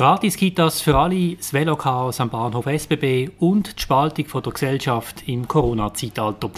Gratis-Kitas 0.00 0.80
für 0.80 0.96
alle, 0.96 1.36
das 1.36 1.52
Velochaos 1.52 2.20
am 2.20 2.30
Bahnhof 2.30 2.64
SBB 2.64 3.32
und 3.38 3.76
die 3.76 3.82
Spaltung 3.82 4.24
von 4.24 4.42
der 4.42 4.54
Gesellschaft 4.54 5.28
im 5.28 5.46
Corona-Zeitalter. 5.46 6.50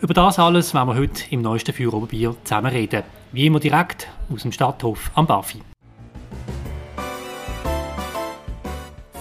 Über 0.00 0.14
das 0.14 0.38
alles 0.38 0.72
werden 0.74 0.90
wir 0.90 0.94
heute 0.94 1.24
im 1.30 1.42
neuesten 1.42 1.74
Feueroberbier 1.74 2.36
zusammen 2.44 2.70
reden. 2.70 3.02
Wie 3.32 3.46
immer 3.46 3.58
direkt 3.58 4.06
aus 4.32 4.42
dem 4.42 4.52
Stadthof 4.52 5.10
am 5.16 5.26
Bafi. 5.26 5.60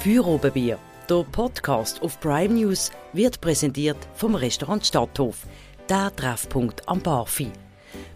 Feuerobenbier, 0.01 0.77
der 1.09 1.25
Podcast 1.31 1.99
auf 2.03 2.19
Prime 2.19 2.53
News, 2.53 2.91
wird 3.13 3.41
präsentiert 3.41 3.97
vom 4.13 4.35
Restaurant 4.35 4.85
Stadthof, 4.85 5.47
der 5.89 6.15
Treffpunkt 6.15 6.87
am 6.87 7.01
Bafi. 7.01 7.49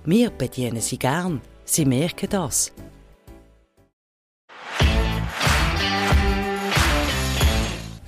Wir 0.05 0.29
bedienen 0.29 0.81
Sie 0.81 0.99
gern. 0.99 1.41
Sie 1.65 1.85
merken 1.85 2.29
das. 2.29 2.71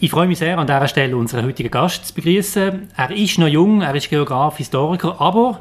Ich 0.01 0.11
freue 0.11 0.27
mich 0.27 0.39
sehr, 0.39 0.57
an 0.57 0.65
dieser 0.65 0.87
Stelle 0.87 1.17
unseren 1.17 1.45
heutigen 1.45 1.69
Gast 1.69 2.05
zu 2.05 2.13
begrüßen. 2.13 2.87
Er 2.95 3.11
ist 3.11 3.37
noch 3.37 3.49
jung, 3.49 3.81
er 3.81 3.93
ist 3.93 4.09
Geograf, 4.09 4.55
Historiker, 4.55 5.19
aber 5.19 5.59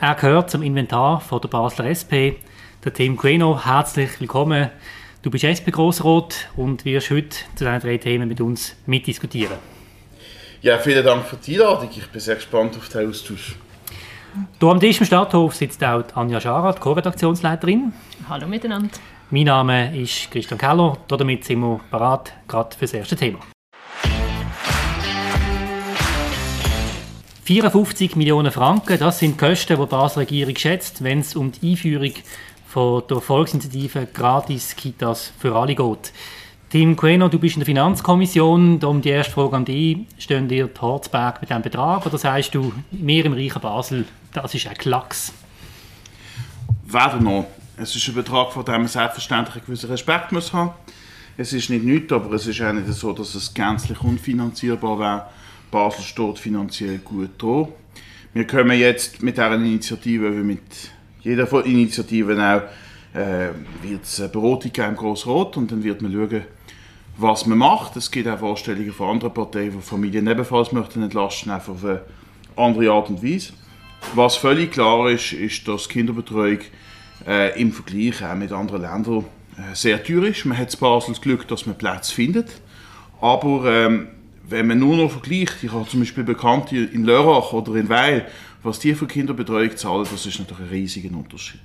er 0.00 0.16
gehört 0.16 0.50
zum 0.50 0.62
Inventar 0.62 1.20
von 1.20 1.40
der 1.40 1.46
Basler 1.46 1.84
SP. 1.94 2.34
Der 2.84 2.92
Tim 2.92 3.16
Queno, 3.16 3.64
herzlich 3.64 4.20
willkommen. 4.20 4.70
Du 5.22 5.30
bist 5.30 5.44
SP-Grossrot 5.44 6.48
und 6.56 6.84
wirst 6.84 7.10
heute 7.10 7.28
zu 7.28 7.64
diesen 7.64 7.78
drei 7.78 7.96
Themen 7.98 8.28
mit 8.28 8.40
uns 8.40 8.74
mitdiskutieren. 8.86 9.56
Ja, 10.62 10.78
vielen 10.78 11.04
Dank 11.04 11.24
für 11.24 11.36
die 11.36 11.54
Einladung. 11.54 11.88
Ich 11.96 12.08
bin 12.08 12.20
sehr 12.20 12.34
gespannt 12.34 12.76
auf 12.76 12.88
den 12.88 13.08
Austausch. 13.08 13.54
Hier 14.58 14.68
am 14.68 14.80
Tisch 14.80 14.98
im 14.98 15.06
Stadthof 15.06 15.54
sitzt 15.54 15.84
auch 15.84 16.02
Anja 16.16 16.40
Scharat, 16.40 16.80
Co-Redaktionsleiterin. 16.80 17.92
Hallo 18.28 18.48
miteinander. 18.48 18.90
Mein 19.30 19.44
Name 19.44 19.96
ist 19.96 20.28
Christian 20.32 20.58
Keller. 20.58 20.98
Damit 21.06 21.44
sind 21.44 21.60
wir 21.60 21.78
bereit, 21.88 22.32
gerade 22.48 22.74
für 22.74 22.86
das 22.86 22.92
erste 22.92 23.14
Thema. 23.14 23.38
54 27.46 28.16
Millionen 28.16 28.50
Franken, 28.50 28.98
das 28.98 29.20
sind 29.20 29.40
die 29.40 29.46
Kosten, 29.46 29.76
die 29.76 29.80
die 29.80 29.88
Basler 29.88 30.22
Regierung 30.22 30.56
schätzt, 30.56 31.04
wenn 31.04 31.20
es 31.20 31.36
um 31.36 31.52
die 31.52 31.70
Einführung 31.70 32.10
von 32.66 33.04
der 33.08 33.20
Volksinitiative 33.20 34.08
Gratis 34.12 34.74
Kitas 34.74 35.32
für 35.38 35.54
alle 35.54 35.76
geht. 35.76 36.12
Tim 36.70 36.96
Queno, 36.96 37.28
du 37.28 37.38
bist 37.38 37.54
in 37.54 37.60
der 37.60 37.66
Finanzkommission. 37.66 38.82
Um 38.82 39.00
die 39.00 39.10
erste 39.10 39.32
Frage 39.32 39.54
an 39.54 39.64
dich. 39.64 39.98
Stehen 40.18 40.48
dir 40.48 40.66
die 40.66 40.80
Horzberg 40.80 41.40
mit 41.40 41.48
diesem 41.48 41.62
Betrag 41.62 42.04
oder 42.04 42.18
sagst 42.18 42.52
du, 42.52 42.72
mehr 42.90 43.24
im 43.24 43.34
reichen 43.34 43.62
Basel, 43.62 44.06
das 44.32 44.52
ist 44.52 44.66
ein 44.66 44.74
Klacks? 44.74 45.32
Weder 46.84 47.20
noch. 47.20 47.46
Es 47.76 47.94
ist 47.94 48.08
ein 48.08 48.14
Betrag, 48.14 48.50
vor 48.50 48.64
dem 48.64 48.74
man 48.74 48.88
selbstverständlich 48.88 49.54
einen 49.54 49.66
gewissen 49.66 49.88
Respekt 49.88 50.32
muss 50.32 50.52
haben 50.52 50.72
Es 51.36 51.52
ist 51.52 51.70
nicht 51.70 51.84
nichts, 51.84 52.12
aber 52.12 52.32
es 52.32 52.48
ist 52.48 52.60
auch 52.60 52.72
nicht 52.72 52.92
so, 52.92 53.12
dass 53.12 53.36
es 53.36 53.54
gänzlich 53.54 54.00
unfinanzierbar 54.00 54.98
wäre 54.98 55.26
Basel 55.70 56.04
steht 56.04 56.38
finanziell 56.38 56.98
gut 56.98 57.30
da. 57.38 57.68
Wir 58.32 58.46
kommen 58.46 58.78
jetzt 58.78 59.22
mit 59.22 59.36
dieser 59.36 59.54
Initiative, 59.54 60.36
wie 60.36 60.44
mit 60.44 60.60
jeder 61.22 61.46
von 61.46 61.64
Initiativen 61.64 62.40
auch, 62.40 62.62
äh, 63.14 63.48
wird 63.82 64.04
es 64.04 64.20
eine 64.20 64.28
Beratung 64.28 64.72
im 64.74 64.96
Grossrot 64.96 65.56
und 65.56 65.72
dann 65.72 65.82
wird 65.82 66.02
man 66.02 66.12
schauen, 66.12 66.42
was 67.16 67.46
man 67.46 67.58
macht. 67.58 67.96
Es 67.96 68.10
gibt 68.10 68.28
auch 68.28 68.38
Vorstellungen 68.38 68.92
von 68.92 69.10
anderen 69.10 69.32
Parteien, 69.32 69.72
die 69.72 69.80
Familien 69.80 70.26
ebenfalls 70.26 70.72
möchten 70.72 71.02
entlasten, 71.02 71.50
einfach 71.50 71.72
auf 71.72 71.84
eine 71.84 72.02
andere 72.56 72.90
Art 72.90 73.08
und 73.08 73.22
Weise. 73.22 73.52
Was 74.14 74.36
völlig 74.36 74.72
klar 74.72 75.10
ist, 75.10 75.32
ist, 75.32 75.66
dass 75.66 75.88
Kinderbetreuung 75.88 76.58
äh, 77.26 77.60
im 77.60 77.72
Vergleich 77.72 78.22
auch 78.22 78.34
mit 78.34 78.52
anderen 78.52 78.82
Ländern 78.82 79.24
äh, 79.56 79.74
sehr 79.74 80.02
teuer 80.02 80.24
ist. 80.24 80.44
Man 80.44 80.58
hat 80.58 80.72
in 80.74 80.80
Basel 80.80 81.14
das 81.14 81.20
Glück, 81.20 81.48
dass 81.48 81.66
man 81.66 81.76
Plätze 81.76 82.14
findet, 82.14 82.60
aber 83.20 83.64
ähm, 83.64 84.08
wenn 84.48 84.66
man 84.66 84.78
nur 84.78 84.96
noch 84.96 85.10
vergleicht, 85.10 85.62
ich 85.62 85.72
habe 85.72 85.88
zum 85.88 86.00
Beispiel 86.00 86.24
Bekannte 86.24 86.76
in 86.76 87.04
Lörrach 87.04 87.52
oder 87.52 87.74
in 87.74 87.88
Weil, 87.88 88.26
was 88.62 88.78
die 88.78 88.94
für 88.94 89.06
Kinderbetreuung 89.06 89.76
zahlen, 89.76 90.06
das 90.10 90.26
ist 90.26 90.38
natürlich 90.38 90.64
ein 90.64 90.70
riesiger 90.70 91.16
Unterschied. 91.16 91.60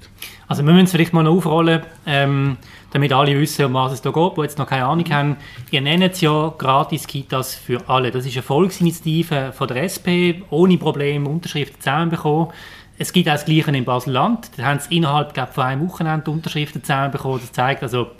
Also 0.48 0.66
wir 0.66 0.74
müssen 0.74 0.86
es 0.86 0.92
vielleicht 0.92 1.14
mal 1.14 1.24
noch 1.24 1.38
aufrollen, 1.38 1.82
ähm, 2.06 2.58
damit 2.92 3.14
alle 3.14 3.40
wissen, 3.40 3.66
um 3.66 3.74
was 3.74 3.94
es 3.94 4.02
da 4.02 4.12
geht, 4.12 4.38
die 4.38 4.42
jetzt 4.42 4.58
noch 4.58 4.68
keine 4.68 4.86
Ahnung 4.86 5.10
haben. 5.12 5.38
Ihr 5.72 5.82
nennt 5.82 6.14
es 6.14 6.22
ja 6.22 6.54
gratis 6.58 7.08
Kitas 7.08 7.56
für 7.56 7.88
alle. 7.88 8.12
Das 8.12 8.26
ist 8.26 8.34
eine 8.34 8.44
Volksinitiative 8.44 9.54
von 9.54 9.68
der 9.68 9.84
SP, 9.86 10.44
ohne 10.50 10.78
Probleme 10.78 11.30
Unterschriften 11.30 11.80
zusammenbekommen. 11.80 12.50
Es 12.98 13.14
gibt 13.14 13.28
auch 13.30 13.34
das 13.34 13.46
Gleiche 13.46 13.72
in 13.72 13.86
Basel-Land. 13.86 14.52
Da 14.58 14.64
haben 14.66 14.80
sie 14.80 14.98
innerhalb 14.98 15.34
glaub, 15.34 15.54
von 15.54 15.64
einem 15.64 15.90
Wochenende 15.90 16.30
Unterschriften 16.30 16.84
zusammenbekommen. 16.84 17.40
Das 17.40 17.52
zeigt 17.52 17.82
also, 17.82 18.12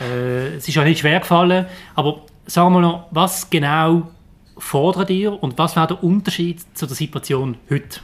äh, 0.00 0.56
es 0.56 0.68
ist 0.68 0.74
ja 0.74 0.84
nicht 0.84 1.00
schwer 1.00 1.20
gefallen. 1.20 1.66
Aber 1.94 2.22
sagen 2.46 2.74
wir 2.74 2.80
noch, 2.80 3.08
was 3.10 3.48
genau 3.48 4.10
fordert 4.58 5.10
ihr 5.10 5.42
und 5.42 5.58
was 5.58 5.76
wäre 5.76 5.88
der 5.88 6.04
Unterschied 6.04 6.60
zu 6.74 6.86
der 6.86 6.96
Situation 6.96 7.56
heute? 7.70 8.00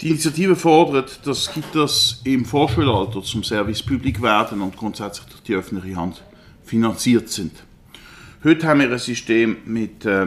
Die 0.00 0.10
Initiative 0.10 0.54
fordert, 0.54 1.26
dass 1.26 1.50
Kitas 1.52 2.20
im 2.22 2.44
Vorschulalter 2.44 3.20
zum 3.22 3.42
Service 3.42 3.82
Public 3.82 4.22
werden 4.22 4.60
und 4.60 4.76
grundsätzlich 4.76 5.26
durch 5.26 5.42
die 5.42 5.54
öffentliche 5.54 5.96
Hand 5.96 6.22
finanziert 6.64 7.30
sind. 7.30 7.52
Heute 8.44 8.68
haben 8.68 8.78
wir 8.78 8.92
ein 8.92 8.98
System 8.98 9.56
mit 9.64 10.04
äh, 10.06 10.26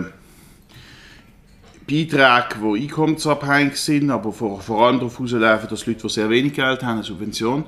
Beiträgen, 1.88 2.74
die 2.76 2.82
einkommensabhängig 2.82 3.78
sind, 3.78 4.12
aber 4.12 4.34
vor, 4.34 4.60
vor 4.60 4.86
allem 4.86 4.98
darauf 4.98 5.18
herauslaufen, 5.18 5.70
dass 5.70 5.86
Leute, 5.86 6.02
die 6.02 6.10
sehr 6.10 6.30
wenig 6.30 6.54
Geld 6.54 6.84
haben, 6.84 6.96
eine 6.96 7.04
Subvention 7.04 7.64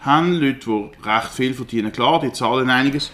haben. 0.00 0.34
Leute, 0.34 0.60
die 0.66 1.08
recht 1.08 1.30
viel 1.32 1.54
verdienen, 1.54 1.90
klar, 1.90 2.20
die 2.20 2.32
zahlen 2.32 2.70
einiges. 2.70 3.10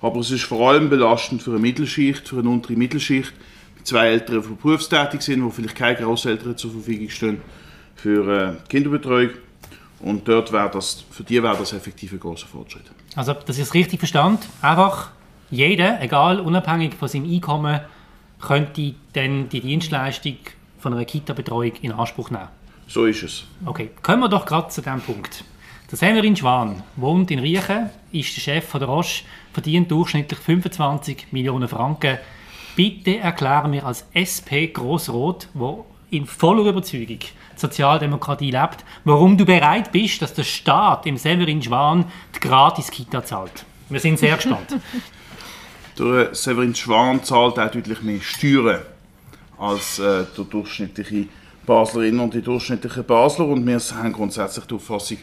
Aber 0.00 0.20
es 0.20 0.30
ist 0.30 0.44
vor 0.44 0.70
allem 0.70 0.88
belastend 0.88 1.42
für 1.42 1.50
eine 1.50 1.60
Mittelschicht, 1.60 2.28
für 2.28 2.38
eine 2.38 2.48
untere 2.48 2.74
Mittelschicht, 2.74 3.32
mit 3.76 3.86
zwei 3.86 4.08
Eltern, 4.08 4.42
die 4.42 4.54
berufstätig 4.54 5.20
sind, 5.22 5.44
wo 5.44 5.50
vielleicht 5.50 5.76
keine 5.76 5.96
Großeltern 5.96 6.56
zur 6.56 6.70
Verfügung 6.72 7.08
stehen 7.10 7.40
für 7.96 8.28
äh, 8.28 8.68
Kinderbetreuung. 8.68 9.30
Und 10.00 10.26
dort 10.26 10.52
wäre 10.52 10.70
das, 10.70 11.04
für 11.10 11.22
die 11.22 11.42
wäre 11.42 11.56
das 11.56 11.74
effektiv 11.74 12.12
ein 12.12 12.20
großer 12.20 12.46
Fortschritt. 12.46 12.84
Also, 13.14 13.34
dass 13.34 13.56
ich 13.56 13.64
es 13.64 13.74
richtig 13.74 13.98
verstand, 13.98 14.46
einfach 14.62 15.10
jeder, 15.50 16.00
egal, 16.00 16.40
unabhängig 16.40 16.94
von 16.94 17.08
seinem 17.08 17.30
Einkommen, 17.30 17.80
könnte 18.40 18.94
dann 19.12 19.48
die 19.50 19.60
Dienstleistung 19.60 20.36
von 20.78 20.94
einer 20.94 21.04
Kita-Betreuung 21.04 21.72
in 21.82 21.92
Anspruch 21.92 22.30
nehmen. 22.30 22.48
So 22.86 23.04
ist 23.04 23.22
es. 23.22 23.44
Okay, 23.66 23.90
kommen 24.02 24.20
wir 24.22 24.28
doch 24.28 24.46
gerade 24.46 24.68
zu 24.68 24.80
diesem 24.80 25.00
Punkt. 25.00 25.44
Der 25.90 25.98
Severin 25.98 26.36
Schwan 26.36 26.84
wohnt 26.94 27.32
in 27.32 27.40
Riechen, 27.40 27.90
ist 28.12 28.36
der 28.36 28.40
Chef 28.40 28.64
von 28.64 28.78
der 28.78 28.88
Roche, 28.88 29.24
verdient 29.52 29.90
durchschnittlich 29.90 30.38
25 30.38 31.32
Millionen 31.32 31.66
Franken. 31.66 32.18
Bitte 32.76 33.18
erkläre 33.18 33.68
mir 33.68 33.84
als 33.84 34.04
SP 34.14 34.70
Grossrot, 34.72 35.48
wo 35.52 35.84
in 36.10 36.26
voller 36.26 36.70
Überzeugung 36.70 37.18
Sozialdemokratie 37.56 38.52
lebt, 38.52 38.84
warum 39.04 39.36
du 39.36 39.44
bereit 39.44 39.90
bist, 39.90 40.22
dass 40.22 40.32
der 40.32 40.44
Staat 40.44 41.06
im 41.06 41.16
Severin 41.16 41.60
Schwan 41.60 42.04
die 42.36 42.40
Gratis-Kita 42.40 43.24
zahlt. 43.24 43.64
Wir 43.88 43.98
sind 43.98 44.20
sehr 44.20 44.36
gespannt. 44.36 44.76
der 45.98 46.32
Severin 46.36 46.74
Schwan 46.76 47.24
zahlt 47.24 47.58
auch 47.58 47.70
deutlich 47.72 48.00
mehr 48.02 48.20
Steuern 48.20 48.82
als 49.58 49.98
äh, 49.98 50.24
der 50.36 50.44
durchschnittliche 50.44 51.26
Baslerin 51.66 52.20
und 52.20 52.32
die 52.32 52.42
durchschnittliche 52.42 53.02
Basler 53.02 53.46
und 53.46 53.66
wir 53.66 53.78
haben 53.78 54.12
grundsätzlich 54.12 54.66
die 54.66 54.74
Auffassung, 54.74 55.18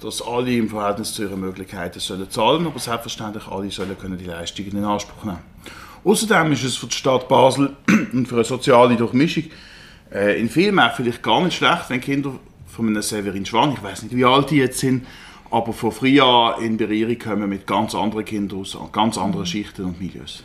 dass 0.00 0.22
alle 0.22 0.52
im 0.52 0.68
Verhältnis 0.68 1.12
zu 1.12 1.22
ihren 1.22 1.40
Möglichkeiten 1.40 2.00
sollen 2.00 2.30
zahlen, 2.30 2.66
aber 2.66 2.78
selbstverständlich 2.78 3.46
alle 3.48 3.70
sollen 3.70 3.98
können 3.98 4.18
die 4.18 4.24
Leistungen 4.24 4.76
in 4.76 4.84
Anspruch 4.84 5.24
nehmen. 5.24 5.38
Außerdem 6.04 6.52
ist 6.52 6.64
es 6.64 6.76
für 6.76 6.86
die 6.86 6.96
Stadt 6.96 7.28
Basel 7.28 7.76
und 8.12 8.26
für 8.26 8.36
eine 8.36 8.44
soziale 8.44 8.96
Durchmischung 8.96 9.44
äh, 10.12 10.40
in 10.40 10.48
Filmen 10.48 10.90
vielleicht 10.96 11.22
gar 11.22 11.42
nicht 11.42 11.56
schlecht, 11.56 11.88
wenn 11.88 12.00
Kinder 12.00 12.32
von 12.66 12.86
einem 12.86 13.02
Severin 13.02 13.44
Schwan, 13.44 13.72
ich 13.72 13.82
weiß 13.82 14.04
nicht, 14.04 14.16
wie 14.16 14.24
alt 14.24 14.50
die 14.50 14.56
jetzt 14.56 14.78
sind, 14.78 15.06
aber 15.50 15.72
von 15.72 15.92
früher 15.92 16.56
in 16.62 16.76
Berührung 16.76 17.18
kommen 17.18 17.48
mit 17.48 17.66
ganz 17.66 17.94
anderen 17.94 18.24
Kindern 18.24 18.60
aus 18.60 18.78
ganz 18.92 19.18
anderen 19.18 19.46
Schichten 19.46 19.84
und 19.84 20.00
Milieus. 20.00 20.42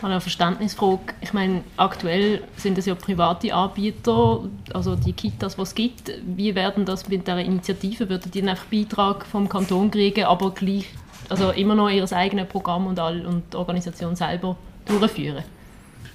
Mal 0.00 0.12
eine 0.12 0.20
Verständnisfrage. 0.20 1.14
Ich 1.20 1.32
meine, 1.32 1.64
aktuell 1.76 2.42
sind 2.56 2.78
es 2.78 2.86
ja 2.86 2.94
private 2.94 3.52
Anbieter, 3.52 4.44
also 4.72 4.94
die 4.94 5.12
Kitas, 5.12 5.56
die 5.56 5.62
es 5.62 5.74
gibt. 5.74 6.12
Wie 6.24 6.54
werden 6.54 6.84
das 6.84 7.08
mit 7.08 7.26
dieser 7.26 7.40
Initiative? 7.40 8.08
Würden 8.08 8.30
die 8.30 8.42
einfach 8.42 8.66
Beitrag 8.66 9.26
vom 9.26 9.48
Kanton 9.48 9.90
kriegen, 9.90 10.24
aber 10.24 10.52
gleich, 10.52 10.86
also 11.28 11.50
immer 11.50 11.74
noch 11.74 11.90
ihr 11.90 12.10
eigenes 12.12 12.48
Programm 12.48 12.86
und, 12.86 13.00
all, 13.00 13.26
und 13.26 13.52
die 13.52 13.56
Organisation 13.56 14.14
selber 14.14 14.56
durchführen? 14.86 15.42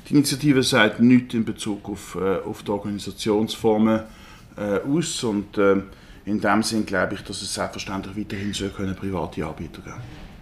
Die 0.07 0.13
Initiative 0.13 0.63
sagt 0.63 1.01
nichts 1.01 1.33
in 1.33 1.44
Bezug 1.44 1.89
auf, 1.89 2.15
äh, 2.15 2.38
auf 2.38 2.63
die 2.63 2.71
Organisationsformen 2.71 4.01
äh, 4.57 4.79
aus 4.79 5.24
und 5.25 5.57
äh, 5.57 5.81
in 6.25 6.39
dem 6.39 6.63
Sinn 6.63 6.86
glaube 6.86 7.15
ich, 7.15 7.21
dass 7.21 7.41
es 7.41 7.53
selbstverständlich 7.53 8.15
weiterhin 8.15 8.53
so 8.53 8.69
können 8.69 8.95
private 8.95 9.45
Anbieter 9.45 9.81
geben 9.81 10.32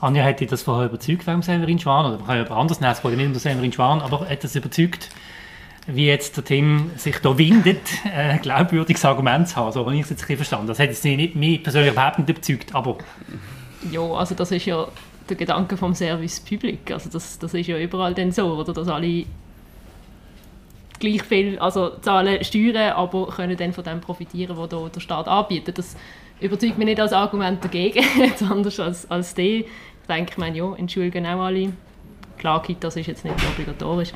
Anja 0.00 0.24
hat 0.24 0.40
dich 0.40 0.48
das 0.48 0.62
vorher 0.62 0.86
überzeugt 0.86 1.26
wegen 1.26 1.42
Severin 1.42 1.78
Schwan, 1.78 2.06
oder 2.06 2.18
man 2.18 2.26
kann 2.26 2.38
ja 2.38 2.44
anders 2.50 2.80
nennen, 2.80 2.92
es 2.92 3.02
geht 3.02 3.16
nicht 3.16 3.26
um 3.26 3.34
Severin 3.34 3.72
Schwan, 3.72 4.00
aber 4.00 4.28
hat 4.28 4.44
das 4.44 4.54
überzeugt, 4.54 5.08
wie 5.86 6.06
jetzt 6.06 6.36
der 6.36 6.44
Tim 6.44 6.90
sich 6.96 7.18
da 7.20 7.38
windet, 7.38 7.80
ein 8.04 8.40
glaubwürdiges 8.40 9.04
Argument 9.04 9.48
zu 9.48 9.56
haben, 9.56 9.72
so 9.72 9.80
habe 9.80 9.94
ich 9.94 10.02
es 10.02 10.10
jetzt 10.10 10.28
ein 10.28 10.36
verstanden. 10.36 10.66
Das 10.66 10.78
hat 10.78 10.88
jetzt 10.88 11.04
nicht 11.04 11.36
mich 11.36 11.62
persönlich 11.62 11.92
überhaupt 11.92 12.18
nicht 12.18 12.28
überzeugt, 12.28 12.74
aber... 12.74 12.98
Ja, 13.90 14.02
also 14.02 14.34
das 14.34 14.50
ist 14.50 14.66
ja 14.66 14.88
der 15.28 15.36
Gedanke 15.36 15.76
vom 15.76 15.94
Service 15.94 16.40
Public. 16.40 16.90
Also 16.90 17.08
das, 17.10 17.38
das 17.38 17.54
ist 17.54 17.66
ja 17.66 17.78
überall 17.78 18.14
dann 18.14 18.32
so, 18.32 18.54
oder? 18.54 18.72
Dass 18.72 18.88
alle 18.88 19.24
gleich 20.98 21.22
viel, 21.22 21.58
also 21.58 21.90
zahlen 22.00 22.42
Steuern, 22.42 22.92
aber 22.92 23.28
können 23.28 23.56
dann 23.56 23.72
von 23.72 23.84
dem 23.84 24.00
profitieren, 24.00 24.56
was 24.56 24.68
der, 24.68 25.00
Staat 25.00 25.28
anbietet. 25.28 25.78
Das 25.78 25.96
überzeugt 26.40 26.78
mich 26.78 26.86
nicht 26.86 27.00
als 27.00 27.12
Argument 27.12 27.62
dagegen, 27.62 28.04
anders 28.50 28.80
als, 28.80 29.10
als 29.10 29.34
die. 29.34 29.66
Ich 30.08 30.14
denke, 30.14 30.32
ich 30.32 30.38
meine, 30.38 30.56
ja, 30.56 30.72
entschuldigen 30.76 31.26
auch 31.26 31.40
alle. 31.40 31.72
Klar, 32.38 32.62
das 32.80 32.96
ist 32.96 33.06
jetzt 33.06 33.24
nicht 33.24 33.34
obligatorisch 33.52 34.12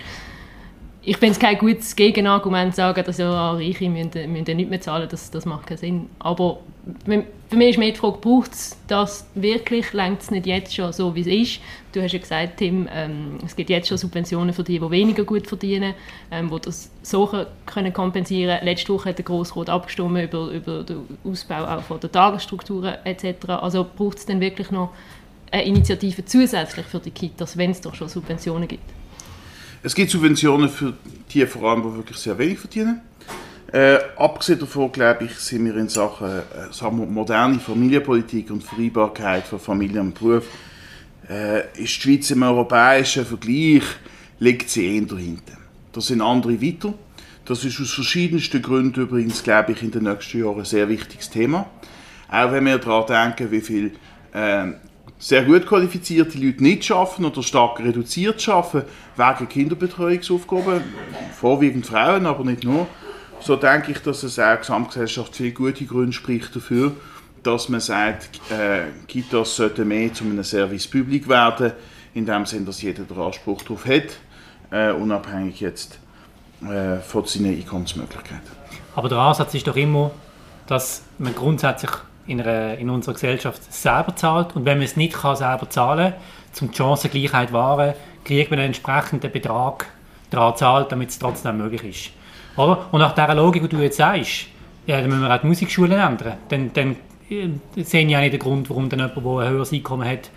ich 1.03 1.17
finde 1.17 1.33
es 1.33 1.39
kein 1.39 1.57
gutes 1.57 1.97
Gegenargument 1.97 2.75
zu 2.75 2.79
sagen, 2.79 3.03
dass 3.05 3.19
ja 3.19 3.53
Reiche 3.53 3.89
müssen, 3.89 4.33
müssen 4.33 4.57
nicht 4.57 4.69
mehr 4.69 4.81
zahlen, 4.81 5.09
das, 5.11 5.31
das 5.31 5.47
macht 5.47 5.67
keinen 5.67 5.79
Sinn. 5.79 6.11
Aber 6.19 6.59
für 7.05 7.57
mich 7.57 7.71
ist 7.71 7.79
mehr 7.79 7.93
die 7.93 7.97
Frage, 7.97 8.19
braucht 8.21 8.53
es 8.53 8.77
das 8.87 9.27
wirklich, 9.35 9.93
längt 9.93 10.21
es 10.21 10.31
nicht 10.31 10.47
jetzt 10.47 10.75
schon 10.75 10.93
so, 10.93 11.15
wie 11.15 11.21
es 11.21 11.27
ist? 11.27 11.61
Du 11.93 12.03
hast 12.03 12.13
ja 12.13 12.19
gesagt, 12.19 12.59
Tim, 12.59 12.87
ähm, 12.93 13.39
es 13.45 13.57
gibt 13.57 13.71
jetzt 13.71 13.89
schon 13.89 13.97
Subventionen 13.97 14.53
für 14.53 14.63
die, 14.63 14.79
die 14.79 14.91
weniger 14.91 15.25
gut 15.25 15.47
verdienen, 15.47 15.95
ähm, 16.31 16.51
die 16.51 16.61
das 16.61 16.91
so 17.03 17.31
können 17.67 17.93
kompensieren 17.93 18.59
können. 18.59 18.67
Letzte 18.67 18.93
Woche 18.93 19.09
hat 19.09 19.19
der 19.19 19.25
Grossrat 19.25 19.71
abgestimmt 19.71 20.23
über, 20.23 20.51
über 20.51 20.85
den 20.85 21.19
Ausbau 21.25 21.65
auch 21.65 21.83
von 21.83 21.99
der 22.01 22.13
Tagesstrukturen 22.13 22.97
etc. 23.05 23.49
Also 23.49 23.87
braucht 23.97 24.19
es 24.19 24.27
denn 24.27 24.41
wirklich 24.41 24.71
noch 24.71 24.91
eine 25.51 25.65
Initiative 25.65 26.25
zusätzlich 26.25 26.87
für 26.87 27.01
die 27.01 27.11
Kitas, 27.11 27.57
wenn 27.57 27.71
es 27.71 27.81
doch 27.81 27.95
schon 27.95 28.09
Subventionen 28.09 28.69
gibt? 28.69 28.91
Es 29.83 29.95
gibt 29.95 30.11
Subventionen 30.11 30.69
für 30.69 30.95
die 31.33 31.47
vor 31.47 31.71
allem, 31.71 31.83
die 31.83 31.97
wirklich 31.97 32.19
sehr 32.19 32.37
wenig 32.39 32.59
verdienen. 32.59 33.01
Äh, 33.73 33.99
abgesehen 34.17 34.59
davon, 34.59 34.91
glaube 34.91 35.27
ich, 35.27 35.35
sind 35.37 35.65
wir 35.65 35.77
in 35.77 35.89
Sachen 35.89 36.29
äh, 36.29 36.73
sagen 36.73 36.99
wir, 36.99 37.07
moderne 37.07 37.61
Familienpolitik 37.61 38.51
und 38.51 38.65
Vereinbarkeit 38.65 39.47
von 39.47 39.61
Familie 39.61 40.01
und 40.01 40.19
Beruf, 40.19 40.45
äh, 41.29 41.61
ist 41.61 41.77
die 41.79 41.87
Schweiz 41.87 42.31
im 42.33 42.43
europäischen 42.43 43.25
Vergleich, 43.25 43.85
liegt 44.41 44.69
sie 44.71 44.97
eher 44.97 45.03
dahinter. 45.03 45.57
Da 45.93 46.01
sind 46.01 46.21
andere 46.21 46.61
weiter. 46.61 46.95
Das 47.45 47.65
ist 47.65 47.81
aus 47.81 47.93
verschiedensten 47.93 48.61
Gründen 48.61 49.03
übrigens, 49.03 49.43
glaube 49.43 49.73
ich, 49.73 49.83
in 49.83 49.93
den 49.93 50.05
nächsten 50.05 50.41
Jahren 50.41 50.59
ein 50.59 50.65
sehr 50.65 50.89
wichtiges 50.89 51.31
Thema. 51.31 51.67
Auch 52.29 52.53
wenn 52.53 52.67
wir 52.67 52.79
daran 52.79 53.07
denken, 53.07 53.51
wie 53.51 53.61
viel 53.61 53.93
äh, 54.33 54.73
sehr 55.21 55.45
gut 55.45 55.67
qualifizierte 55.67 56.39
Leute 56.39 56.63
nicht 56.63 56.85
schaffen 56.85 57.27
oder 57.27 57.43
stark 57.43 57.79
reduziert 57.79 58.41
schaffen 58.41 58.83
wegen 59.17 59.49
Kinderbetreuungsaufgaben, 59.49 60.83
vorwiegend 61.39 61.87
Frauen, 61.87 62.27
aber 62.27 62.43
nicht 62.43 62.65
nur. 62.65 62.87
So 63.41 63.57
denke 63.57 63.93
ich, 63.93 63.99
dass 63.99 64.23
es 64.23 64.39
auch 64.39 64.59
Gesamtgesellschaft 64.59 65.37
viele 65.37 65.53
gute 65.53 65.85
Gründe 65.85 66.13
spricht 66.13 66.57
dafür, 66.57 66.93
dass 67.43 67.69
man 67.69 67.81
sagt, 67.81 68.41
äh, 68.51 68.85
Kitas 69.07 69.57
sollten 69.57 69.89
mehr 69.89 70.13
zu 70.13 70.25
einem 70.25 70.43
Service 70.43 70.89
Public 70.89 71.29
werden, 71.29 71.73
in 72.15 72.27
dem 72.27 72.45
Sinne, 72.47 72.67
dass 72.67 72.83
jeder 72.83 73.05
den 73.05 73.19
Anspruch 73.19 73.63
darauf 73.63 73.87
hat, 73.87 74.19
äh, 74.71 74.91
unabhängig 74.93 75.61
jetzt 75.61 75.99
äh, 76.63 76.97
von 76.99 77.25
seinen 77.27 77.57
Einkommensmöglichkeiten. 77.57 78.61
Aber 78.95 79.09
der 79.09 79.19
Ansatz 79.19 79.55
ist 79.55 79.67
doch 79.67 79.77
immer, 79.77 80.11
dass 80.67 81.03
man 81.19 81.35
grundsätzlich 81.35 81.93
in, 82.31 82.41
einer, 82.41 82.79
in 82.79 82.89
unserer 82.89 83.15
Gesellschaft 83.15 83.73
selber 83.73 84.15
zahlt. 84.15 84.55
Und 84.55 84.65
wenn 84.65 84.79
man 84.79 84.85
es 84.85 84.97
nicht 84.97 85.15
kann 85.15 85.37
selber 85.37 85.69
zahlen 85.69 86.13
kann, 86.13 86.69
um 86.69 86.71
die 86.71 86.77
Chancengleichheit 86.77 87.53
wahren, 87.53 87.95
kriegt 88.25 88.51
man 88.51 88.61
einen 88.61 88.69
entsprechenden 88.69 89.31
Betrag 89.31 89.87
daran 90.31 90.57
zahlt, 90.57 90.93
damit 90.93 91.11
es 91.11 91.19
trotzdem 91.19 91.59
möglich 91.59 91.85
ist. 91.85 92.11
Oder? 92.57 92.87
Und 92.93 93.01
nach 93.01 93.15
dieser 93.15 93.35
Logik, 93.35 93.63
die 93.63 93.69
du 93.69 93.83
jetzt 93.83 93.97
sagst, 93.97 94.47
ja, 94.87 95.01
dann 95.01 95.09
müssen 95.09 95.23
wir 95.23 95.35
auch 95.35 95.41
die 95.41 95.47
Musikschulen 95.47 95.99
ändern. 95.99 96.35
Dann, 96.49 96.73
dann 96.73 96.97
äh, 97.29 97.49
sehe 97.83 98.07
ich 98.07 98.17
auch 98.17 98.21
nicht 98.21 98.33
den 98.33 98.41
Grund, 98.41 98.71
warum 98.71 98.89
dann 98.89 99.01
jemand, 99.01 99.17
der 99.17 99.47
ein 99.47 99.51
höheres 99.51 99.73
Einkommen 99.73 100.09
hat, 100.09 100.31